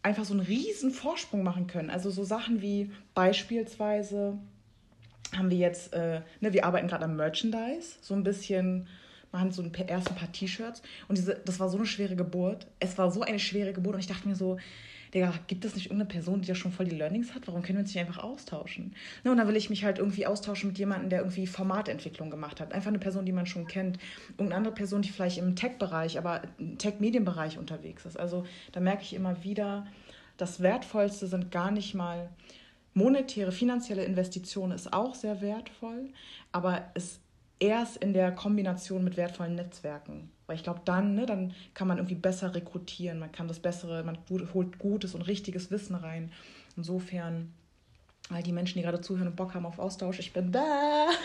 einfach 0.04 0.26
so 0.26 0.34
einen 0.34 0.46
riesen 0.46 0.92
Vorsprung 0.92 1.44
machen 1.44 1.68
können. 1.68 1.90
Also 1.90 2.12
so 2.12 2.24
Sachen 2.24 2.62
wie 2.62 2.92
beispielsweise 3.14 4.38
haben 5.36 5.50
wir 5.50 5.58
jetzt, 5.58 5.94
äh, 5.94 6.22
ne, 6.42 6.54
wir 6.54 6.66
arbeiten 6.66 6.88
gerade 6.88 7.06
am 7.06 7.16
Merchandise, 7.16 7.96
so 8.02 8.14
ein 8.14 8.24
bisschen 8.24 8.88
machen 9.36 9.52
so 9.52 9.62
ein 9.62 9.74
ersten 9.74 10.16
paar 10.16 10.32
T-Shirts 10.32 10.82
und 11.08 11.18
diese, 11.18 11.36
das 11.46 11.60
war 11.60 11.70
so 11.70 11.78
eine 11.78 11.86
schwere 11.86 12.16
Geburt. 12.16 12.68
Es 12.80 12.98
war 12.98 13.12
so 13.12 13.22
eine 13.22 13.40
schwere 13.40 13.74
Geburt 13.74 13.96
und 13.96 14.00
ich 14.00 14.08
dachte 14.08 14.28
mir 14.28 14.36
so, 14.36 14.58
Digga, 15.14 15.34
gibt 15.48 15.64
es 15.64 15.76
nicht 15.76 15.86
irgendeine 15.86 16.10
Person, 16.10 16.42
die 16.42 16.48
ja 16.48 16.56
schon 16.56 16.72
voll 16.72 16.88
die 16.88 16.96
Learnings 16.96 17.34
hat? 17.34 17.48
Warum 17.48 17.62
können 17.62 17.78
wir 17.78 17.84
uns 17.84 17.94
nicht 17.94 18.06
einfach 18.06 18.22
austauschen? 18.24 18.94
Ne, 19.24 19.32
und 19.32 19.38
dann 19.38 19.48
will 19.48 19.56
ich 19.56 19.70
mich 19.70 19.86
halt 19.86 19.98
irgendwie 19.98 20.26
austauschen 20.26 20.70
mit 20.70 20.78
jemandem, 20.78 21.10
der 21.10 21.20
irgendwie 21.20 21.48
Formatentwicklung 21.48 22.30
gemacht 22.30 22.60
hat. 22.60 22.74
Einfach 22.74 22.90
eine 22.90 23.00
Person, 23.00 23.26
die 23.26 23.32
man 23.32 23.46
schon 23.46 23.68
kennt. 23.68 23.98
Irgendeine 24.32 24.56
andere 24.56 24.74
Person, 24.74 25.02
die 25.02 25.10
vielleicht 25.10 25.38
im 25.38 25.56
Tech-Bereich, 25.56 26.18
aber 26.18 26.42
Tech-Medienbereich 26.78 27.58
unterwegs 27.58 28.06
ist. 28.06 28.20
Also 28.20 28.46
da 28.74 28.82
merke 28.82 29.04
ich 29.04 29.14
immer 29.14 29.44
wieder, 29.44 29.88
das 30.38 30.60
Wertvollste 30.60 31.28
sind 31.28 31.50
gar 31.50 31.72
nicht 31.72 31.94
mal 31.94 32.30
monetäre, 32.94 33.52
finanzielle 33.52 34.04
Investitionen 34.04 34.72
ist 34.72 34.92
auch 34.92 35.16
sehr 35.16 35.42
wertvoll, 35.42 36.10
aber 36.52 36.90
es 36.94 37.20
erst 37.60 37.98
in 37.98 38.14
der 38.14 38.32
Kombination 38.32 39.04
mit 39.04 39.18
wertvollen 39.18 39.56
Netzwerken. 39.56 40.32
Weil 40.48 40.58
ich 40.58 40.64
glaube, 40.64 40.82
dann, 40.86 41.16
ne, 41.16 41.26
dann 41.26 41.54
kann 41.74 41.88
man 41.88 41.98
irgendwie 41.98 42.16
besser 42.16 42.54
rekrutieren, 42.54 43.20
man 43.20 43.32
kann 43.32 43.48
das 43.48 43.60
Bessere, 43.60 44.04
man 44.04 44.18
holt 44.54 44.78
gutes 44.78 45.16
und 45.16 45.24
richtiges 45.24 45.72
Wissen 45.72 45.96
rein. 45.96 46.32
Insofern, 46.78 47.54
all 48.30 48.44
die 48.44 48.52
Menschen, 48.52 48.78
die 48.78 48.84
gerade 48.84 49.02
zuhören 49.02 49.28
und 49.28 49.36
Bock 49.36 49.56
haben 49.56 49.66
auf 49.66 49.80
Austausch, 49.80 50.20
ich 50.20 50.34
bin 50.34 50.52
da. 50.52 51.08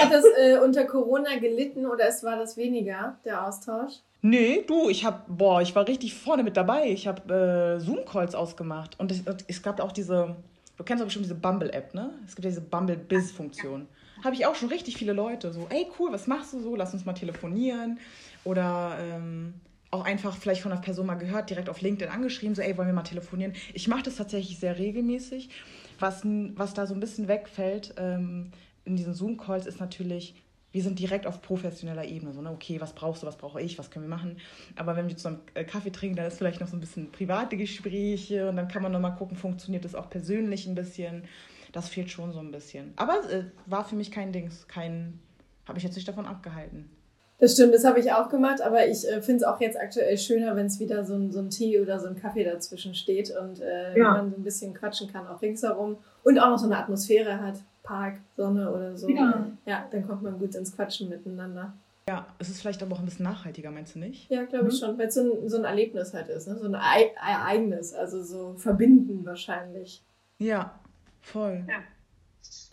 Hat 0.00 0.12
das 0.12 0.24
äh, 0.38 0.58
unter 0.58 0.84
Corona 0.84 1.36
gelitten 1.38 1.86
oder 1.86 2.08
es 2.08 2.24
war 2.24 2.36
das 2.36 2.56
weniger, 2.56 3.18
der 3.24 3.46
Austausch? 3.46 4.00
Nee, 4.22 4.64
du, 4.66 4.88
ich 4.88 5.04
hab, 5.04 5.26
boah, 5.28 5.60
ich 5.62 5.74
war 5.74 5.86
richtig 5.86 6.14
vorne 6.14 6.42
mit 6.42 6.56
dabei. 6.56 6.88
Ich 6.88 7.06
habe 7.06 7.76
äh, 7.78 7.80
Zoom-Calls 7.80 8.34
ausgemacht 8.34 8.98
und 8.98 9.10
es, 9.10 9.22
es 9.48 9.62
gab 9.62 9.80
auch 9.80 9.92
diese, 9.92 10.36
Du 10.76 10.84
kennst 10.84 11.00
doch 11.00 11.06
bestimmt 11.06 11.26
diese 11.26 11.34
Bumble-App, 11.34 11.94
ne? 11.94 12.10
Es 12.26 12.34
gibt 12.34 12.44
ja 12.44 12.50
diese 12.50 12.62
Bumble-Biz-Funktion. 12.62 13.86
Habe 14.24 14.34
ich 14.34 14.46
auch 14.46 14.54
schon 14.54 14.68
richtig 14.68 14.96
viele 14.96 15.12
Leute 15.12 15.52
so, 15.52 15.66
ey 15.70 15.86
cool, 15.98 16.12
was 16.12 16.26
machst 16.26 16.52
du 16.52 16.60
so? 16.60 16.76
Lass 16.76 16.92
uns 16.92 17.04
mal 17.04 17.12
telefonieren. 17.12 17.98
Oder 18.44 18.96
ähm, 19.00 19.54
auch 19.90 20.04
einfach 20.04 20.34
vielleicht 20.36 20.62
von 20.62 20.72
einer 20.72 20.80
Person 20.80 21.06
mal 21.06 21.14
gehört, 21.14 21.50
direkt 21.50 21.68
auf 21.68 21.80
LinkedIn 21.80 22.12
angeschrieben, 22.12 22.54
so 22.54 22.62
ey, 22.62 22.76
wollen 22.76 22.88
wir 22.88 22.94
mal 22.94 23.02
telefonieren. 23.02 23.52
Ich 23.74 23.88
mache 23.88 24.02
das 24.02 24.16
tatsächlich 24.16 24.58
sehr 24.58 24.78
regelmäßig. 24.78 25.50
Was, 25.98 26.22
was 26.24 26.74
da 26.74 26.86
so 26.86 26.94
ein 26.94 27.00
bisschen 27.00 27.28
wegfällt 27.28 27.94
ähm, 27.98 28.50
in 28.84 28.96
diesen 28.96 29.14
Zoom-Calls 29.14 29.66
ist 29.66 29.78
natürlich, 29.78 30.34
wir 30.72 30.82
sind 30.82 30.98
direkt 30.98 31.26
auf 31.26 31.42
professioneller 31.42 32.04
Ebene. 32.04 32.32
So, 32.32 32.40
ne? 32.40 32.50
Okay, 32.50 32.80
was 32.80 32.94
brauchst 32.94 33.22
du, 33.22 33.26
was 33.26 33.36
brauche 33.36 33.60
ich, 33.60 33.78
was 33.78 33.90
können 33.90 34.06
wir 34.06 34.14
machen? 34.14 34.38
Aber 34.76 34.96
wenn 34.96 35.08
wir 35.08 35.16
zusammen 35.16 35.40
äh, 35.54 35.64
Kaffee 35.64 35.90
trinken, 35.90 36.16
dann 36.16 36.26
ist 36.26 36.38
vielleicht 36.38 36.60
noch 36.60 36.68
so 36.68 36.76
ein 36.76 36.80
bisschen 36.80 37.12
private 37.12 37.56
Gespräche 37.56 38.48
und 38.48 38.56
dann 38.56 38.68
kann 38.68 38.82
man 38.82 38.92
nochmal 38.92 39.14
gucken, 39.14 39.36
funktioniert 39.36 39.84
das 39.84 39.94
auch 39.94 40.10
persönlich 40.10 40.66
ein 40.66 40.74
bisschen. 40.74 41.24
Das 41.72 41.88
fehlt 41.88 42.10
schon 42.10 42.32
so 42.32 42.40
ein 42.40 42.50
bisschen. 42.50 42.92
Aber 42.96 43.20
äh, 43.30 43.44
war 43.66 43.84
für 43.84 43.96
mich 43.96 44.10
kein 44.10 44.32
Dings, 44.32 44.66
kein, 44.66 45.20
habe 45.66 45.78
ich 45.78 45.84
jetzt 45.84 45.94
nicht 45.94 46.08
davon 46.08 46.26
abgehalten. 46.26 46.90
Das 47.38 47.54
stimmt, 47.54 47.74
das 47.74 47.84
habe 47.84 47.98
ich 47.98 48.12
auch 48.12 48.28
gemacht, 48.28 48.60
aber 48.60 48.86
ich 48.86 49.04
äh, 49.08 49.20
finde 49.20 49.38
es 49.38 49.42
auch 49.42 49.60
jetzt 49.60 49.76
aktuell 49.76 50.16
schöner, 50.16 50.54
wenn 50.54 50.66
es 50.66 50.78
wieder 50.78 51.04
so 51.04 51.14
ein, 51.14 51.32
so 51.32 51.40
ein 51.40 51.50
Tee 51.50 51.80
oder 51.80 51.98
so 51.98 52.06
ein 52.06 52.14
Kaffee 52.14 52.44
dazwischen 52.44 52.94
steht 52.94 53.36
und 53.36 53.60
äh, 53.60 53.98
ja. 53.98 54.12
man 54.12 54.30
so 54.30 54.36
ein 54.36 54.44
bisschen 54.44 54.74
quatschen 54.74 55.10
kann, 55.12 55.26
auch 55.26 55.42
ringsherum 55.42 55.96
und 56.22 56.38
auch 56.38 56.50
noch 56.50 56.58
so 56.58 56.66
eine 56.66 56.78
Atmosphäre 56.78 57.40
hat. 57.40 57.56
Park, 57.82 58.20
Sonne 58.36 58.70
oder 58.72 58.96
so. 58.96 59.08
Ja. 59.08 59.46
ja, 59.66 59.88
dann 59.90 60.06
kommt 60.06 60.22
man 60.22 60.38
gut 60.38 60.54
ins 60.54 60.74
Quatschen 60.74 61.08
miteinander. 61.08 61.74
Ja, 62.08 62.26
es 62.38 62.48
ist 62.48 62.60
vielleicht 62.60 62.82
aber 62.82 62.96
auch 62.96 62.98
ein 62.98 63.04
bisschen 63.04 63.24
nachhaltiger, 63.24 63.70
meinst 63.70 63.94
du 63.94 64.00
nicht? 64.00 64.28
Ja, 64.28 64.44
glaube 64.44 64.68
ich 64.68 64.74
mhm. 64.74 64.86
schon, 64.86 64.98
weil 64.98 65.06
es 65.08 65.14
so 65.14 65.20
ein, 65.20 65.48
so 65.48 65.56
ein 65.58 65.64
Erlebnis 65.64 66.12
halt 66.12 66.28
ist, 66.28 66.48
ne? 66.48 66.58
so 66.58 66.66
ein 66.66 66.74
Ereignis, 66.74 67.94
also 67.94 68.22
so 68.22 68.54
verbinden 68.54 69.24
wahrscheinlich. 69.24 70.02
Ja, 70.38 70.80
voll. 71.20 71.64
Ja. 71.68 71.76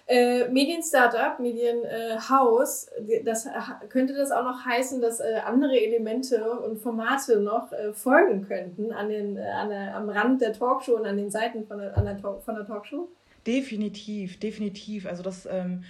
Äh, 0.08 0.50
Medien-Startup, 0.50 1.40
Medienhaus, 1.40 2.88
äh, 3.08 3.24
das 3.24 3.48
könnte 3.90 4.16
das 4.16 4.32
auch 4.32 4.44
noch 4.44 4.66
heißen, 4.66 5.00
dass 5.00 5.20
äh, 5.20 5.42
andere 5.46 5.80
Elemente 5.80 6.52
und 6.52 6.80
Formate 6.80 7.40
noch 7.40 7.72
äh, 7.72 7.94
folgen 7.94 8.48
könnten 8.48 8.92
an 8.92 9.10
den, 9.10 9.38
äh, 9.38 9.42
an 9.42 9.70
der, 9.70 9.96
am 9.96 10.10
Rand 10.10 10.42
der 10.42 10.54
Talkshow 10.54 10.96
und 10.96 11.06
an 11.06 11.18
den 11.18 11.30
Seiten 11.30 11.68
von 11.68 11.78
der, 11.78 11.96
an 11.96 12.06
der, 12.06 12.18
von 12.18 12.56
der 12.56 12.66
Talkshow? 12.66 13.08
Definitiv, 13.46 14.40
definitiv. 14.40 15.06
Also 15.06 15.24
das, 15.24 15.46
ähm, 15.46 15.84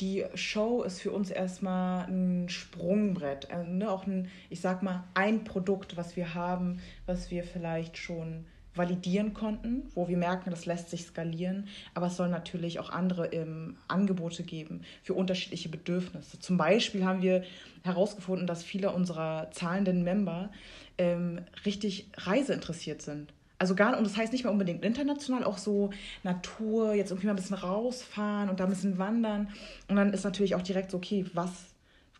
die 0.00 0.24
Show 0.34 0.82
ist 0.82 1.00
für 1.00 1.12
uns 1.12 1.30
erstmal 1.30 2.06
ein 2.06 2.48
Sprungbrett. 2.48 3.50
Also, 3.50 3.70
ne, 3.70 3.90
auch 3.90 4.06
ein, 4.06 4.28
ich 4.50 4.60
sag 4.60 4.82
mal, 4.82 5.04
ein 5.14 5.44
Produkt, 5.44 5.96
was 5.96 6.16
wir 6.16 6.34
haben, 6.34 6.80
was 7.06 7.30
wir 7.30 7.44
vielleicht 7.44 7.96
schon 7.96 8.44
validieren 8.74 9.34
konnten, 9.34 9.84
wo 9.94 10.08
wir 10.08 10.16
merken, 10.16 10.50
das 10.50 10.66
lässt 10.66 10.90
sich 10.90 11.04
skalieren. 11.04 11.68
Aber 11.94 12.08
es 12.08 12.16
soll 12.16 12.28
natürlich 12.28 12.80
auch 12.80 12.90
andere 12.90 13.28
ähm, 13.28 13.76
Angebote 13.86 14.42
geben 14.42 14.82
für 15.02 15.14
unterschiedliche 15.14 15.68
Bedürfnisse. 15.68 16.40
Zum 16.40 16.56
Beispiel 16.56 17.04
haben 17.04 17.22
wir 17.22 17.44
herausgefunden, 17.84 18.46
dass 18.46 18.64
viele 18.64 18.90
unserer 18.90 19.50
zahlenden 19.52 20.02
Member 20.02 20.50
ähm, 20.98 21.40
richtig 21.64 22.08
reiseinteressiert 22.16 23.00
sind. 23.02 23.32
Also 23.58 23.74
gar, 23.74 23.96
und 23.96 24.04
das 24.04 24.16
heißt 24.16 24.32
nicht 24.32 24.44
mal 24.44 24.50
unbedingt 24.50 24.84
international, 24.84 25.44
auch 25.44 25.58
so 25.58 25.90
Natur, 26.22 26.94
jetzt 26.94 27.10
irgendwie 27.10 27.26
mal 27.26 27.32
ein 27.32 27.36
bisschen 27.36 27.56
rausfahren 27.56 28.48
und 28.48 28.60
da 28.60 28.64
ein 28.64 28.70
bisschen 28.70 28.98
wandern. 28.98 29.48
Und 29.88 29.96
dann 29.96 30.12
ist 30.12 30.24
natürlich 30.24 30.54
auch 30.54 30.62
direkt 30.62 30.90
so, 30.90 30.96
okay, 30.96 31.24
was 31.34 31.74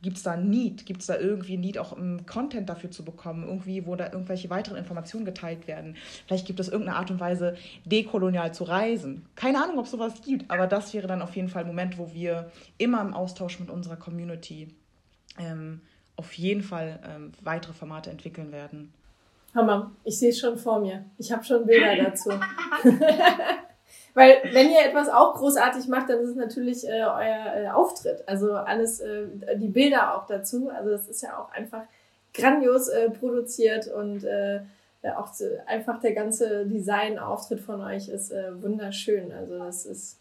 gibt 0.05 0.19
es 0.19 0.23
da 0.23 0.37
Need? 0.37 0.87
Gibt 0.87 1.01
es 1.01 1.07
da 1.07 1.19
irgendwie 1.19 1.57
Need, 1.57 1.79
auch 1.79 1.93
um 1.93 2.27
Content 2.27 2.69
dafür 2.69 2.91
zu 2.91 3.05
bekommen? 3.05 3.43
Irgendwie, 3.49 3.87
wo 3.87 3.97
da 3.97 4.13
irgendwelche 4.13 4.51
weiteren 4.51 4.77
Informationen 4.77 5.25
geteilt 5.25 5.67
werden? 5.67 5.97
Vielleicht 6.27 6.47
gibt 6.47 6.61
es 6.61 6.69
irgendeine 6.69 6.99
Art 6.99 7.11
und 7.11 7.19
Weise, 7.21 7.57
dekolonial 7.85 8.53
zu 8.55 8.65
reisen. 8.65 9.25
Keine 9.35 9.63
Ahnung, 9.63 9.79
ob 9.79 9.87
es 9.87 9.91
sowas 9.91 10.21
gibt, 10.23 10.51
aber 10.51 10.67
das 10.67 10.95
wäre 10.95 11.09
dann 11.09 11.23
auf 11.23 11.35
jeden 11.35 11.49
Fall 11.49 11.63
ein 11.63 11.69
Moment, 11.69 11.99
wo 11.99 12.13
wir 12.13 12.53
immer 12.79 13.01
im 13.01 13.15
Austausch 13.15 13.59
mit 13.59 13.71
unserer 13.71 13.97
Community 13.97 14.69
ähm, 15.39 15.81
auf 16.17 16.35
jeden 16.35 16.63
Fall 16.63 17.01
ähm, 17.09 17.33
weitere 17.43 17.73
Formate 17.73 18.11
entwickeln 18.11 18.53
werden. 18.53 18.93
Hammer, 19.55 19.93
ich 20.05 20.19
sehe 20.19 20.31
es 20.31 20.39
schon 20.39 20.59
vor 20.59 20.81
mir. 20.81 21.05
Ich 21.19 21.33
habe 21.33 21.45
schon 21.45 21.67
Bilder 21.67 21.97
dazu. 21.97 22.31
Weil 24.15 24.43
wenn 24.53 24.71
ihr 24.71 24.85
etwas 24.85 25.09
auch 25.09 25.35
großartig 25.35 25.89
macht, 25.89 26.09
dann 26.09 26.21
ist 26.21 26.31
es 26.31 26.37
natürlich 26.37 26.89
äh, 26.89 27.03
euer 27.03 27.55
äh, 27.57 27.69
Auftritt. 27.69 28.23
Also 28.27 28.53
alles, 28.53 29.01
äh, 29.01 29.27
die 29.57 29.69
Bilder 29.69 30.17
auch 30.17 30.27
dazu. 30.27 30.71
Also 30.71 30.91
das 30.91 31.09
ist 31.09 31.23
ja 31.23 31.39
auch 31.39 31.53
einfach 31.53 31.83
grandios 32.33 32.89
äh, 32.89 33.11
produziert 33.11 33.89
und 33.89 34.25
äh, 34.25 34.61
auch 35.17 35.29
einfach 35.67 36.01
der 36.01 36.13
ganze 36.13 36.65
Design-Auftritt 36.67 37.61
von 37.61 37.83
euch 37.83 38.09
ist 38.09 38.31
äh, 38.31 38.63
wunderschön. 38.63 39.33
Also 39.33 39.59
das 39.59 39.85
ist 39.85 40.19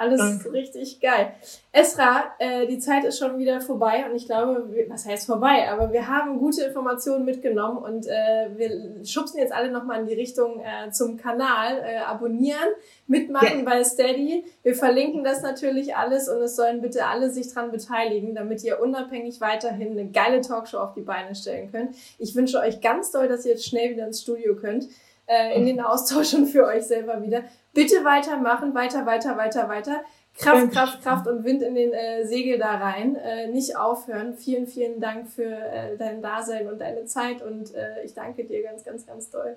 Alles 0.00 0.18
Danke. 0.18 0.52
richtig 0.52 0.98
geil. 1.00 1.34
Esra, 1.72 2.32
äh, 2.38 2.66
die 2.66 2.78
Zeit 2.78 3.04
ist 3.04 3.18
schon 3.18 3.38
wieder 3.38 3.60
vorbei 3.60 4.06
und 4.08 4.16
ich 4.16 4.24
glaube, 4.24 4.66
was 4.88 5.04
heißt 5.04 5.26
vorbei, 5.26 5.70
aber 5.70 5.92
wir 5.92 6.08
haben 6.08 6.38
gute 6.38 6.64
Informationen 6.64 7.26
mitgenommen 7.26 7.78
und 7.78 8.06
äh, 8.06 8.48
wir 8.56 9.04
schubsen 9.04 9.38
jetzt 9.38 9.52
alle 9.52 9.70
nochmal 9.70 10.00
in 10.00 10.06
die 10.06 10.14
Richtung 10.14 10.60
äh, 10.60 10.90
zum 10.90 11.16
Kanal. 11.18 11.82
Äh, 11.84 11.98
abonnieren, 11.98 12.68
mitmachen 13.06 13.58
ja. 13.58 13.64
bei 13.64 13.84
Steady. 13.84 14.44
Wir 14.62 14.74
verlinken 14.74 15.22
das 15.22 15.42
natürlich 15.42 15.96
alles 15.96 16.28
und 16.28 16.40
es 16.40 16.56
sollen 16.56 16.80
bitte 16.80 17.06
alle 17.06 17.30
sich 17.30 17.52
dran 17.52 17.70
beteiligen, 17.70 18.34
damit 18.34 18.64
ihr 18.64 18.80
unabhängig 18.80 19.40
weiterhin 19.40 19.92
eine 19.92 20.06
geile 20.10 20.40
Talkshow 20.40 20.78
auf 20.78 20.94
die 20.94 21.02
Beine 21.02 21.34
stellen 21.34 21.70
könnt. 21.70 21.94
Ich 22.18 22.34
wünsche 22.34 22.58
euch 22.58 22.80
ganz 22.80 23.10
doll, 23.10 23.28
dass 23.28 23.44
ihr 23.44 23.52
jetzt 23.52 23.66
schnell 23.66 23.90
wieder 23.90 24.06
ins 24.06 24.22
Studio 24.22 24.56
könnt 24.56 24.88
äh, 25.30 25.56
in 25.56 25.66
den 25.66 25.80
Austausch 25.80 26.34
und 26.34 26.46
für 26.46 26.66
euch 26.66 26.84
selber 26.84 27.22
wieder. 27.22 27.44
Bitte 27.72 28.04
weitermachen, 28.04 28.74
weiter, 28.74 29.06
weiter, 29.06 29.36
weiter, 29.36 29.68
weiter. 29.68 30.02
Kraft, 30.36 30.72
Kraft, 30.72 31.02
Kraft 31.02 31.26
und 31.26 31.44
Wind 31.44 31.62
in 31.62 31.74
den 31.74 31.92
äh, 31.92 32.26
Segel 32.26 32.58
da 32.58 32.76
rein. 32.76 33.16
Äh, 33.16 33.48
nicht 33.48 33.76
aufhören. 33.76 34.34
Vielen, 34.34 34.66
vielen 34.66 35.00
Dank 35.00 35.28
für 35.28 35.44
äh, 35.44 35.96
dein 35.96 36.22
Dasein 36.22 36.68
und 36.68 36.80
deine 36.80 37.04
Zeit 37.04 37.42
und 37.42 37.74
äh, 37.74 38.02
ich 38.04 38.14
danke 38.14 38.44
dir 38.44 38.62
ganz, 38.62 38.84
ganz, 38.84 39.06
ganz 39.06 39.30
doll. 39.30 39.56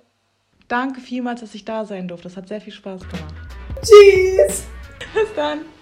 Danke 0.68 1.02
vielmals, 1.02 1.42
dass 1.42 1.56
ich 1.56 1.66
da 1.66 1.86
sein 1.86 2.08
durfte. 2.08 2.28
Das 2.28 2.38
hat 2.38 2.48
sehr 2.48 2.62
viel 2.62 2.74
Spaß 2.74 3.02
gemacht. 3.02 3.36
Tschüss! 3.82 4.64
Bis 5.14 5.34
dann. 5.36 5.73